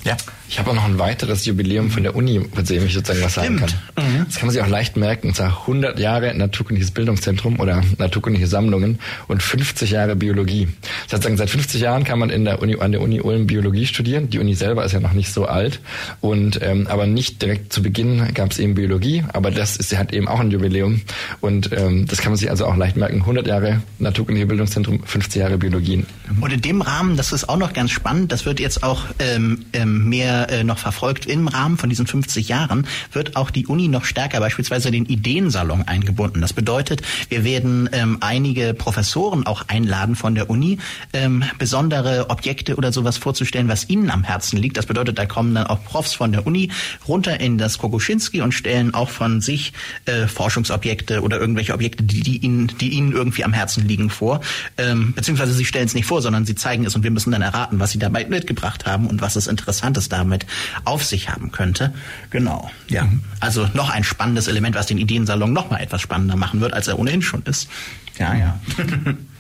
Ja. 0.06 0.18
Ich 0.50 0.60
habe 0.60 0.70
auch 0.70 0.76
noch 0.76 0.86
ein 0.86 1.00
weiteres 1.00 1.46
Jubiläum 1.46 1.90
von 1.90 2.04
der 2.04 2.16
Uni, 2.16 2.40
von 2.54 2.64
dem 2.64 2.86
ich 2.86 2.94
sozusagen 2.94 3.24
was 3.24 3.34
sagen 3.34 3.58
Stimmt. 3.58 3.76
kann. 3.96 4.06
Mhm. 4.06 4.26
Das 4.26 4.36
kann 4.36 4.46
man 4.48 4.54
sich 4.54 4.62
auch 4.62 4.68
leicht 4.68 4.98
merken. 4.98 5.30
Und 5.30 5.36
zwar 5.36 5.62
100 5.62 5.98
Jahre 5.98 6.36
Naturkundliches 6.36 6.92
Bildungszentrum 6.92 7.60
oder 7.60 7.82
naturkundliche 7.98 8.48
Sammlungen 8.48 9.00
und 9.28 9.42
50 9.42 9.92
Jahre 9.92 10.16
Biologie. 10.16 10.68
Sozusagen 11.08 11.38
seit 11.38 11.50
50 11.50 11.82
Jahren 11.82 12.04
kann 12.04 12.20
man 12.20 12.30
in 12.30 12.46
der 12.46 12.62
Uni, 12.62 12.78
an 12.80 12.92
der 12.92 13.02
Uni 13.02 13.22
Ulm 13.22 13.48
Biologie 13.48 13.88
studieren. 13.88 14.30
Die 14.30 14.40
Uni 14.40 14.54
selber 14.54 14.84
ist 14.86 14.92
ja 14.92 15.00
noch 15.00 15.14
nicht 15.14 15.34
so 15.34 15.46
alt. 15.46 15.80
Und, 16.22 16.60
ähm, 16.62 16.88
aber 16.88 17.08
nicht 17.08 17.42
direkt 17.42 17.72
zu 17.74 17.82
Beginn 17.82 18.34
gab 18.34 18.52
es 18.52 18.60
eben 18.60 18.76
Biologie. 18.76 19.24
Aber 19.34 19.50
das 19.50 19.78
ist 19.78 19.98
halt 19.98 20.14
eben 20.14 20.28
auch 20.28 20.40
ein 20.40 20.52
Jubiläum. 20.52 21.02
Und 21.40 21.72
ähm, 21.72 22.06
das 22.06 22.20
kann 22.20 22.32
man 22.32 22.38
sich 22.38 22.50
also 22.50 22.68
auch 22.68 22.76
leicht 22.76 22.98
merken. 22.98 23.22
100 23.22 23.48
Jahre 23.48 23.82
Naturkundliche 23.98 24.46
Bildungszentrum, 24.46 25.04
50 25.04 25.40
Jahre 25.40 25.58
Biologie. 25.58 26.06
Und 26.42 26.54
in 26.54 26.62
dem 26.62 26.82
Rahmen, 26.82 27.18
das 27.18 27.32
ist 27.32 27.48
auch 27.50 27.58
noch 27.58 27.74
ganz 27.74 27.92
spannend, 27.92 28.32
das 28.32 28.46
wird 28.46 28.60
jetzt 28.60 28.84
auch 28.84 29.06
ähm, 29.20 29.66
ähm 29.74 29.93
mehr 30.00 30.50
äh, 30.50 30.64
noch 30.64 30.78
verfolgt. 30.78 31.26
Im 31.26 31.48
Rahmen 31.48 31.78
von 31.78 31.90
diesen 31.90 32.08
50 32.08 32.48
Jahren 32.48 32.88
wird 33.12 33.36
auch 33.36 33.50
die 33.50 33.68
Uni 33.68 33.88
noch 33.88 34.06
stärker 34.06 34.40
beispielsweise 34.40 34.92
den 34.92 35.06
Ideensalon 35.06 35.84
eingebunden. 35.84 36.42
Das 36.42 36.54
bedeutet, 36.54 37.02
wir 37.30 37.44
werden 37.44 37.90
ähm, 37.92 38.18
einige 38.22 38.74
Professoren 38.74 39.46
auch 39.46 39.68
einladen 39.68 40.16
von 40.16 40.36
der 40.36 40.50
Uni, 40.50 40.80
ähm, 41.14 41.44
besondere 41.58 42.30
Objekte 42.30 42.76
oder 42.76 42.92
sowas 42.92 43.18
vorzustellen, 43.18 43.68
was 43.68 43.90
ihnen 43.90 44.10
am 44.10 44.24
Herzen 44.24 44.58
liegt. 44.58 44.78
Das 44.78 44.86
bedeutet, 44.86 45.18
da 45.18 45.26
kommen 45.26 45.54
dann 45.54 45.68
auch 45.68 45.84
Profs 45.84 46.14
von 46.14 46.32
der 46.32 46.48
Uni 46.48 46.72
runter 47.08 47.40
in 47.40 47.58
das 47.58 47.78
Kokoschinski 47.78 48.42
und 48.42 48.54
stellen 48.54 48.94
auch 48.94 49.10
von 49.10 49.42
sich 49.42 49.74
äh, 50.06 50.28
Forschungsobjekte 50.28 51.22
oder 51.22 51.40
irgendwelche 51.40 51.74
Objekte, 51.74 52.04
die, 52.04 52.22
die, 52.22 52.38
ihnen, 52.38 52.72
die 52.80 52.90
ihnen 52.90 53.12
irgendwie 53.12 53.44
am 53.44 53.54
Herzen 53.54 53.88
liegen, 53.88 54.10
vor. 54.10 54.42
Ähm, 54.78 55.14
beziehungsweise 55.14 55.54
sie 55.54 55.66
stellen 55.66 55.86
es 55.86 55.94
nicht 55.94 56.06
vor, 56.06 56.22
sondern 56.22 56.46
sie 56.46 56.56
zeigen 56.56 56.86
es 56.86 56.96
und 56.96 57.04
wir 57.04 57.12
müssen 57.12 57.32
dann 57.32 57.42
erraten, 57.42 57.80
was 57.80 57.92
sie 57.92 58.00
dabei 58.00 58.26
mitgebracht 58.26 58.86
haben 58.86 59.08
und 59.08 59.22
was 59.22 59.36
es 59.36 59.48
interessant 59.48 59.83
Interessantes 59.84 60.10
damit 60.10 60.46
auf 60.86 61.04
sich 61.04 61.30
haben 61.30 61.52
könnte. 61.52 61.94
Genau. 62.30 62.72
Ja. 62.88 63.10
Also 63.40 63.68
noch 63.74 63.90
ein 63.90 64.04
spannendes 64.04 64.48
Element, 64.48 64.76
was 64.76 64.88
den 64.88 64.98
Ideensalon 64.98 65.52
noch 65.52 65.70
mal 65.70 65.80
etwas 65.80 66.02
spannender 66.02 66.38
machen 66.38 66.62
wird, 66.62 66.74
als 66.74 66.88
er 66.88 66.98
ohnehin 66.98 67.22
schon 67.22 67.44
ist. 67.44 67.70
Ja, 68.18 68.34
ja. 68.34 68.60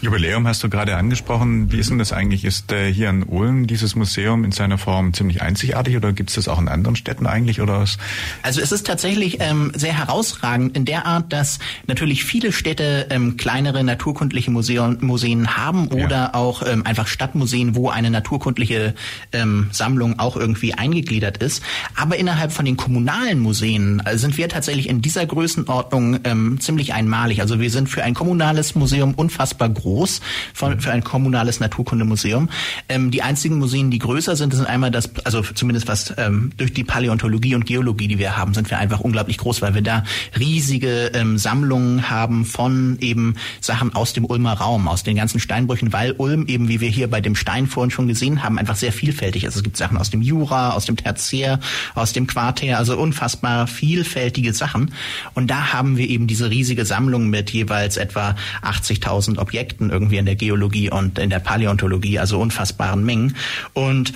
Jubiläum 0.00 0.46
hast 0.46 0.62
du 0.62 0.68
gerade 0.68 0.96
angesprochen. 0.96 1.72
Wie 1.72 1.78
ist 1.78 1.90
denn 1.90 1.98
das 1.98 2.12
eigentlich? 2.12 2.44
Ist 2.44 2.70
äh, 2.70 2.92
hier 2.92 3.10
in 3.10 3.24
Ulm 3.24 3.66
dieses 3.66 3.96
Museum 3.96 4.44
in 4.44 4.52
seiner 4.52 4.78
Form 4.78 5.12
ziemlich 5.12 5.42
einzigartig 5.42 5.96
oder 5.96 6.12
gibt 6.12 6.30
es 6.30 6.36
das 6.36 6.46
auch 6.46 6.60
in 6.60 6.68
anderen 6.68 6.94
Städten 6.94 7.26
eigentlich? 7.26 7.60
Oder 7.60 7.80
was? 7.80 7.98
Also 8.42 8.60
es 8.60 8.70
ist 8.70 8.86
tatsächlich 8.86 9.38
ähm, 9.40 9.72
sehr 9.74 9.92
herausragend 9.92 10.76
in 10.76 10.84
der 10.84 11.04
Art, 11.04 11.32
dass 11.32 11.58
natürlich 11.88 12.24
viele 12.24 12.52
Städte 12.52 13.08
ähm, 13.10 13.36
kleinere 13.36 13.82
naturkundliche 13.82 14.52
Museen, 14.52 14.98
Museen 15.00 15.56
haben 15.56 15.88
oder 15.88 16.08
ja. 16.10 16.34
auch 16.34 16.62
ähm, 16.64 16.86
einfach 16.86 17.08
Stadtmuseen, 17.08 17.74
wo 17.74 17.88
eine 17.88 18.10
naturkundliche 18.10 18.94
ähm, 19.32 19.68
Sammlung 19.72 20.20
auch 20.20 20.36
irgendwie 20.36 20.74
eingegliedert 20.74 21.38
ist. 21.38 21.60
Aber 21.96 22.16
innerhalb 22.16 22.52
von 22.52 22.64
den 22.64 22.76
kommunalen 22.76 23.40
Museen 23.40 24.00
äh, 24.04 24.16
sind 24.16 24.38
wir 24.38 24.48
tatsächlich 24.48 24.88
in 24.88 25.02
dieser 25.02 25.26
Größenordnung 25.26 26.20
ähm, 26.22 26.60
ziemlich 26.60 26.94
einmalig. 26.94 27.40
Also 27.40 27.58
wir 27.58 27.70
sind 27.72 27.88
für 27.88 28.04
ein 28.04 28.14
kommunales 28.14 28.76
Museum 28.76 29.14
unfassbar 29.14 29.68
groß 29.68 29.87
groß 29.88 30.20
von, 30.52 30.80
für 30.80 30.92
ein 30.92 31.02
kommunales 31.02 31.60
Naturkundemuseum. 31.60 32.48
Ähm, 32.88 33.10
die 33.10 33.22
einzigen 33.22 33.58
Museen, 33.58 33.90
die 33.90 33.98
größer 33.98 34.36
sind, 34.36 34.54
sind 34.54 34.66
einmal 34.66 34.90
das, 34.90 35.10
also 35.24 35.42
zumindest 35.42 35.88
was 35.88 36.12
ähm, 36.18 36.50
durch 36.56 36.72
die 36.72 36.84
Paläontologie 36.84 37.54
und 37.54 37.64
Geologie, 37.66 38.08
die 38.08 38.18
wir 38.18 38.36
haben, 38.36 38.54
sind 38.54 38.70
wir 38.70 38.78
einfach 38.78 39.00
unglaublich 39.00 39.38
groß, 39.38 39.62
weil 39.62 39.74
wir 39.74 39.82
da 39.82 40.04
riesige 40.38 41.12
ähm, 41.14 41.38
Sammlungen 41.38 42.10
haben 42.10 42.44
von 42.44 42.98
eben 43.00 43.36
Sachen 43.60 43.94
aus 43.94 44.12
dem 44.12 44.24
Ulmer 44.24 44.54
Raum, 44.54 44.88
aus 44.88 45.02
den 45.02 45.16
ganzen 45.16 45.40
Steinbrüchen, 45.40 45.92
weil 45.92 46.12
Ulm 46.12 46.46
eben, 46.46 46.68
wie 46.68 46.80
wir 46.80 46.88
hier 46.90 47.08
bei 47.08 47.20
dem 47.20 47.34
Stein 47.34 47.66
vorhin 47.66 47.90
schon 47.90 48.08
gesehen 48.08 48.42
haben, 48.42 48.58
einfach 48.58 48.76
sehr 48.76 48.92
vielfältig 48.92 49.44
ist. 49.44 49.56
Es 49.56 49.62
gibt 49.62 49.76
Sachen 49.76 49.96
aus 49.96 50.10
dem 50.10 50.22
Jura, 50.22 50.70
aus 50.70 50.84
dem 50.84 50.96
Tertiär, 50.96 51.60
aus 51.94 52.12
dem 52.12 52.26
Quartär, 52.26 52.78
also 52.78 52.98
unfassbar 52.98 53.66
vielfältige 53.66 54.52
Sachen. 54.52 54.92
Und 55.34 55.50
da 55.50 55.72
haben 55.72 55.96
wir 55.96 56.08
eben 56.08 56.26
diese 56.26 56.50
riesige 56.50 56.84
Sammlung 56.84 57.28
mit 57.28 57.50
jeweils 57.50 57.96
etwa 57.96 58.36
80.000 58.62 59.38
Objekten 59.38 59.77
Objekten 59.78 59.90
irgendwie 59.90 60.16
in 60.16 60.26
der 60.26 60.34
Geologie 60.34 60.90
und 60.90 61.18
in 61.18 61.30
der 61.30 61.38
Paläontologie, 61.38 62.18
also 62.18 62.40
unfassbaren 62.40 63.04
Mengen. 63.04 63.36
Und 63.72 64.12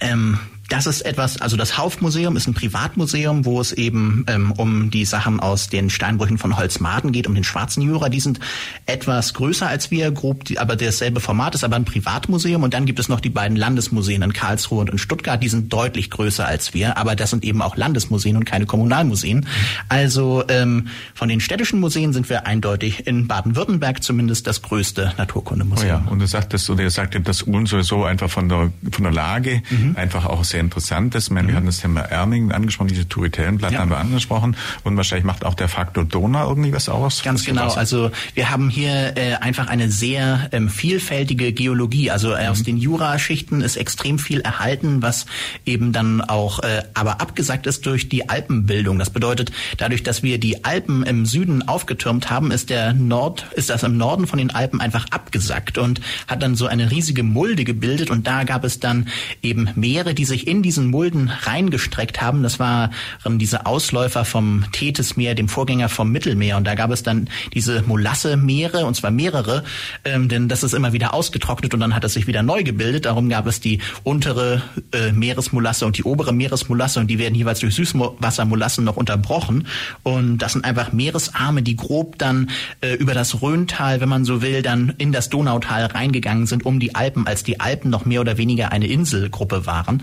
ähm, 0.00 0.38
das 0.68 0.86
ist 0.86 1.00
etwas, 1.00 1.40
also 1.40 1.56
das 1.56 1.78
Haufmuseum 1.78 2.36
ist 2.36 2.46
ein 2.46 2.52
Privatmuseum, 2.52 3.46
wo 3.46 3.58
es 3.60 3.72
eben 3.72 4.24
ähm, 4.28 4.52
um 4.52 4.90
die 4.90 5.06
Sachen 5.06 5.40
aus 5.40 5.68
den 5.68 5.88
Steinbrüchen 5.88 6.36
von 6.36 6.58
Holzmaden 6.58 7.10
geht, 7.10 7.26
um 7.26 7.34
den 7.34 7.44
schwarzen 7.44 7.82
Jura. 7.82 8.10
Die 8.10 8.20
sind 8.20 8.38
etwas 8.84 9.32
größer 9.32 9.66
als 9.66 9.90
wir, 9.90 10.10
grob, 10.10 10.44
die, 10.44 10.58
aber 10.58 10.76
dasselbe 10.76 11.20
Format 11.20 11.54
ist 11.54 11.64
aber 11.64 11.76
ein 11.76 11.86
Privatmuseum. 11.86 12.62
Und 12.62 12.74
dann 12.74 12.84
gibt 12.84 12.98
es 12.98 13.08
noch 13.08 13.20
die 13.20 13.30
beiden 13.30 13.56
Landesmuseen 13.56 14.20
in 14.20 14.34
Karlsruhe 14.34 14.80
und 14.80 14.90
in 14.90 14.98
Stuttgart. 14.98 15.42
Die 15.42 15.48
sind 15.48 15.72
deutlich 15.72 16.10
größer 16.10 16.46
als 16.46 16.74
wir, 16.74 16.98
aber 16.98 17.16
das 17.16 17.30
sind 17.30 17.44
eben 17.44 17.62
auch 17.62 17.76
Landesmuseen 17.76 18.36
und 18.36 18.44
keine 18.44 18.66
Kommunalmuseen. 18.66 19.46
Also 19.88 20.44
ähm, 20.48 20.88
von 21.14 21.30
den 21.30 21.40
städtischen 21.40 21.80
Museen 21.80 22.12
sind 22.12 22.28
wir 22.28 22.46
eindeutig 22.46 23.06
in 23.06 23.26
Baden-Württemberg 23.26 24.02
zumindest 24.02 24.46
das 24.46 24.60
größte 24.60 25.14
Naturkundemuseum. 25.16 26.02
Oh 26.02 26.04
ja, 26.06 26.12
und 26.12 26.18
du 26.18 26.26
sagtest, 26.26 26.68
oder 26.68 26.82
ihr 26.82 26.90
sagtet, 26.90 27.26
dass 27.26 27.42
Ulm 27.42 27.66
sowieso 27.66 28.04
einfach 28.04 28.28
von 28.28 28.50
der 28.50 28.70
von 28.92 29.04
der 29.04 29.12
Lage 29.12 29.62
mhm. 29.70 29.96
einfach 29.96 30.26
auch 30.26 30.44
sehr 30.44 30.57
interessant 30.60 31.14
ist. 31.14 31.30
Meine, 31.30 31.44
mhm. 31.44 31.48
wir 31.48 31.56
hatten 31.56 31.66
das 31.66 31.78
Thema 31.78 32.00
Erming 32.00 32.52
angesprochen, 32.52 32.88
diese 32.88 33.08
Turitellenplatten 33.08 33.74
ja. 33.74 33.80
haben 33.80 33.90
wir 33.90 33.98
angesprochen 33.98 34.56
und 34.84 34.96
wahrscheinlich 34.96 35.24
macht 35.24 35.44
auch 35.44 35.54
der 35.54 35.68
Faktor 35.68 36.04
Donau 36.04 36.48
irgendwie 36.48 36.72
was 36.72 36.88
aus. 36.88 37.22
Ganz 37.22 37.44
genau. 37.44 37.72
Also 37.72 38.10
wir 38.34 38.50
haben 38.50 38.70
hier 38.70 39.16
äh, 39.16 39.34
einfach 39.34 39.68
eine 39.68 39.90
sehr 39.90 40.48
ähm, 40.52 40.68
vielfältige 40.68 41.52
Geologie. 41.52 42.10
Also 42.10 42.34
äh, 42.34 42.48
aus 42.48 42.60
mhm. 42.60 42.64
den 42.64 42.76
Juraschichten 42.78 43.60
ist 43.60 43.76
extrem 43.76 44.18
viel 44.18 44.40
erhalten, 44.40 45.02
was 45.02 45.26
eben 45.64 45.92
dann 45.92 46.20
auch 46.20 46.60
äh, 46.60 46.82
aber 46.94 47.20
abgesagt 47.20 47.66
ist 47.66 47.86
durch 47.86 48.08
die 48.08 48.28
Alpenbildung. 48.28 48.98
Das 48.98 49.10
bedeutet, 49.10 49.52
dadurch, 49.76 50.02
dass 50.02 50.22
wir 50.22 50.38
die 50.38 50.64
Alpen 50.64 51.02
im 51.04 51.26
Süden 51.26 51.66
aufgetürmt 51.68 52.30
haben, 52.30 52.50
ist 52.50 52.70
der 52.70 52.92
Nord, 52.92 53.46
ist 53.54 53.70
das 53.70 53.82
im 53.82 53.96
Norden 53.96 54.26
von 54.26 54.38
den 54.38 54.50
Alpen 54.50 54.80
einfach 54.80 55.06
abgesackt 55.10 55.78
und 55.78 56.00
hat 56.26 56.42
dann 56.42 56.56
so 56.56 56.66
eine 56.66 56.90
riesige 56.90 57.22
Mulde 57.22 57.64
gebildet 57.64 58.10
und 58.10 58.26
da 58.26 58.44
gab 58.44 58.64
es 58.64 58.80
dann 58.80 59.08
eben 59.42 59.70
Meere, 59.74 60.14
die 60.14 60.24
sich 60.24 60.47
in 60.48 60.62
diesen 60.62 60.86
Mulden 60.88 61.28
reingestreckt 61.28 62.22
haben. 62.22 62.42
Das 62.42 62.58
waren 62.58 62.90
diese 63.26 63.66
Ausläufer 63.66 64.24
vom 64.24 64.64
Tethysmeer, 64.72 65.34
dem 65.34 65.48
Vorgänger 65.48 65.88
vom 65.88 66.10
Mittelmeer 66.10 66.56
und 66.56 66.66
da 66.66 66.74
gab 66.74 66.90
es 66.90 67.02
dann 67.02 67.28
diese 67.52 67.82
Molasse-Meere 67.82 68.86
und 68.86 68.94
zwar 68.94 69.10
mehrere, 69.10 69.62
ähm, 70.04 70.28
denn 70.28 70.48
das 70.48 70.62
ist 70.62 70.72
immer 70.72 70.92
wieder 70.92 71.12
ausgetrocknet 71.14 71.74
und 71.74 71.80
dann 71.80 71.94
hat 71.94 72.04
es 72.04 72.14
sich 72.14 72.26
wieder 72.26 72.42
neu 72.42 72.62
gebildet. 72.62 73.04
Darum 73.04 73.28
gab 73.28 73.46
es 73.46 73.60
die 73.60 73.80
untere 74.04 74.62
äh, 74.92 75.12
Meeresmolasse 75.12 75.84
und 75.84 75.98
die 75.98 76.04
obere 76.04 76.32
Meeresmolasse 76.32 77.00
und 77.00 77.08
die 77.08 77.18
werden 77.18 77.34
jeweils 77.34 77.60
durch 77.60 77.74
Süßwassermolassen 77.74 78.84
noch 78.84 78.96
unterbrochen 78.96 79.66
und 80.02 80.38
das 80.38 80.54
sind 80.54 80.64
einfach 80.64 80.92
Meeresarme, 80.92 81.62
die 81.62 81.76
grob 81.76 82.18
dann 82.18 82.50
äh, 82.80 82.94
über 82.94 83.12
das 83.12 83.42
Rhöntal, 83.42 84.00
wenn 84.00 84.08
man 84.08 84.24
so 84.24 84.40
will, 84.40 84.62
dann 84.62 84.94
in 84.98 85.12
das 85.12 85.28
Donautal 85.28 85.86
reingegangen 85.86 86.46
sind, 86.46 86.64
um 86.64 86.80
die 86.80 86.94
Alpen, 86.94 87.26
als 87.26 87.42
die 87.42 87.60
Alpen 87.60 87.90
noch 87.90 88.06
mehr 88.06 88.20
oder 88.20 88.38
weniger 88.38 88.72
eine 88.72 88.86
Inselgruppe 88.86 89.66
waren. 89.66 90.02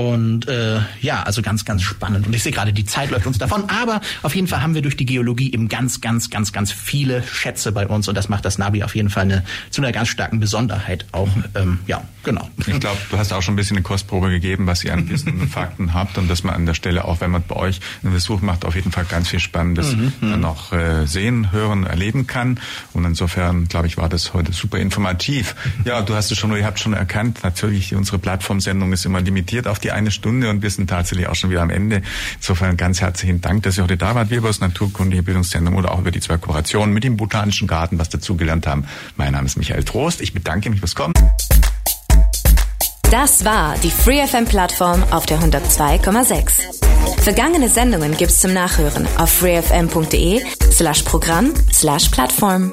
Und 0.00 0.48
äh, 0.48 0.80
ja, 1.02 1.24
also 1.24 1.42
ganz, 1.42 1.66
ganz 1.66 1.82
spannend. 1.82 2.26
Und 2.26 2.34
ich 2.34 2.42
sehe 2.42 2.52
gerade, 2.52 2.72
die 2.72 2.86
Zeit 2.86 3.10
läuft 3.10 3.26
uns 3.26 3.36
davon. 3.36 3.68
Aber 3.68 4.00
auf 4.22 4.34
jeden 4.34 4.46
Fall 4.46 4.62
haben 4.62 4.74
wir 4.74 4.80
durch 4.80 4.96
die 4.96 5.04
Geologie 5.04 5.52
eben 5.52 5.68
ganz, 5.68 6.00
ganz, 6.00 6.30
ganz, 6.30 6.54
ganz 6.54 6.72
viele 6.72 7.22
Schätze 7.22 7.70
bei 7.70 7.86
uns. 7.86 8.08
Und 8.08 8.14
das 8.14 8.30
macht 8.30 8.46
das 8.46 8.56
Navi 8.56 8.82
auf 8.82 8.96
jeden 8.96 9.10
Fall 9.10 9.24
eine, 9.24 9.44
zu 9.68 9.82
einer 9.82 9.92
ganz 9.92 10.08
starken 10.08 10.40
Besonderheit 10.40 11.04
auch. 11.12 11.28
Ähm, 11.54 11.80
ja, 11.86 12.02
genau. 12.22 12.48
Ich 12.66 12.80
glaube, 12.80 12.96
du 13.10 13.18
hast 13.18 13.34
auch 13.34 13.42
schon 13.42 13.54
ein 13.54 13.56
bisschen 13.56 13.76
eine 13.76 13.82
Kostprobe 13.82 14.30
gegeben, 14.30 14.66
was 14.66 14.82
ihr 14.84 14.94
an 14.94 15.06
Wissen 15.10 15.38
und 15.38 15.48
Fakten 15.48 15.92
habt. 15.94 16.16
Und 16.16 16.30
dass 16.30 16.44
man 16.44 16.54
an 16.54 16.64
der 16.64 16.74
Stelle, 16.74 17.04
auch 17.04 17.20
wenn 17.20 17.30
man 17.30 17.42
bei 17.46 17.56
euch 17.56 17.80
einen 18.02 18.14
Besuch 18.14 18.40
macht, 18.40 18.64
auf 18.64 18.76
jeden 18.76 18.92
Fall 18.92 19.04
ganz 19.04 19.28
viel 19.28 19.40
Spannendes 19.40 19.94
mhm, 19.94 20.14
mhm. 20.22 20.30
dann 20.30 20.44
auch 20.46 20.72
äh, 20.72 21.06
sehen, 21.06 21.52
hören, 21.52 21.84
erleben 21.84 22.26
kann. 22.26 22.58
Und 22.94 23.04
insofern, 23.04 23.68
glaube 23.68 23.86
ich, 23.86 23.98
war 23.98 24.08
das 24.08 24.32
heute 24.32 24.54
super 24.54 24.78
informativ. 24.78 25.54
Ja, 25.84 26.00
du 26.00 26.14
hast 26.14 26.32
es 26.32 26.38
schon, 26.38 26.56
ihr 26.56 26.64
habt 26.64 26.80
schon 26.80 26.94
erkannt, 26.94 27.40
natürlich, 27.42 27.94
unsere 27.94 28.18
Plattformsendung 28.18 28.94
ist 28.94 29.04
immer 29.04 29.20
limitiert 29.20 29.68
auf 29.68 29.78
die 29.78 29.89
eine 29.90 30.10
Stunde 30.10 30.50
und 30.50 30.62
wir 30.62 30.70
sind 30.70 30.88
tatsächlich 30.88 31.28
auch 31.28 31.34
schon 31.34 31.50
wieder 31.50 31.62
am 31.62 31.70
Ende. 31.70 32.02
Insofern 32.36 32.76
ganz 32.76 33.00
herzlichen 33.00 33.40
Dank, 33.40 33.62
dass 33.64 33.76
ihr 33.76 33.84
heute 33.84 33.96
da 33.96 34.14
wart. 34.14 34.30
Wir 34.30 34.38
über 34.38 34.48
das 34.48 34.60
Naturkundige 34.60 35.22
Bildungszentrum 35.22 35.76
oder 35.76 35.92
auch 35.92 36.00
über 36.00 36.10
die 36.10 36.20
zwei 36.20 36.36
Kooperationen 36.38 36.92
mit 36.94 37.04
dem 37.04 37.16
Botanischen 37.16 37.68
Garten 37.68 37.98
was 37.98 38.08
dazugelernt 38.08 38.66
haben. 38.66 38.84
Mein 39.16 39.32
Name 39.32 39.46
ist 39.46 39.56
Michael 39.56 39.84
Trost. 39.84 40.20
Ich 40.20 40.32
bedanke 40.32 40.70
mich 40.70 40.80
fürs 40.80 40.94
Kommen. 40.94 41.14
Das 43.10 43.44
war 43.44 43.74
die 43.82 43.90
FreeFM 43.90 44.44
Plattform 44.44 45.02
auf 45.10 45.26
der 45.26 45.40
102,6. 45.40 47.22
Vergangene 47.22 47.68
Sendungen 47.68 48.16
gibt's 48.16 48.40
zum 48.40 48.52
Nachhören 48.52 49.06
auf 49.16 49.30
freefm.de 49.30 50.42
slash 50.70 51.02
Programm 51.02 51.52
slash 51.72 52.08
Plattform. 52.10 52.72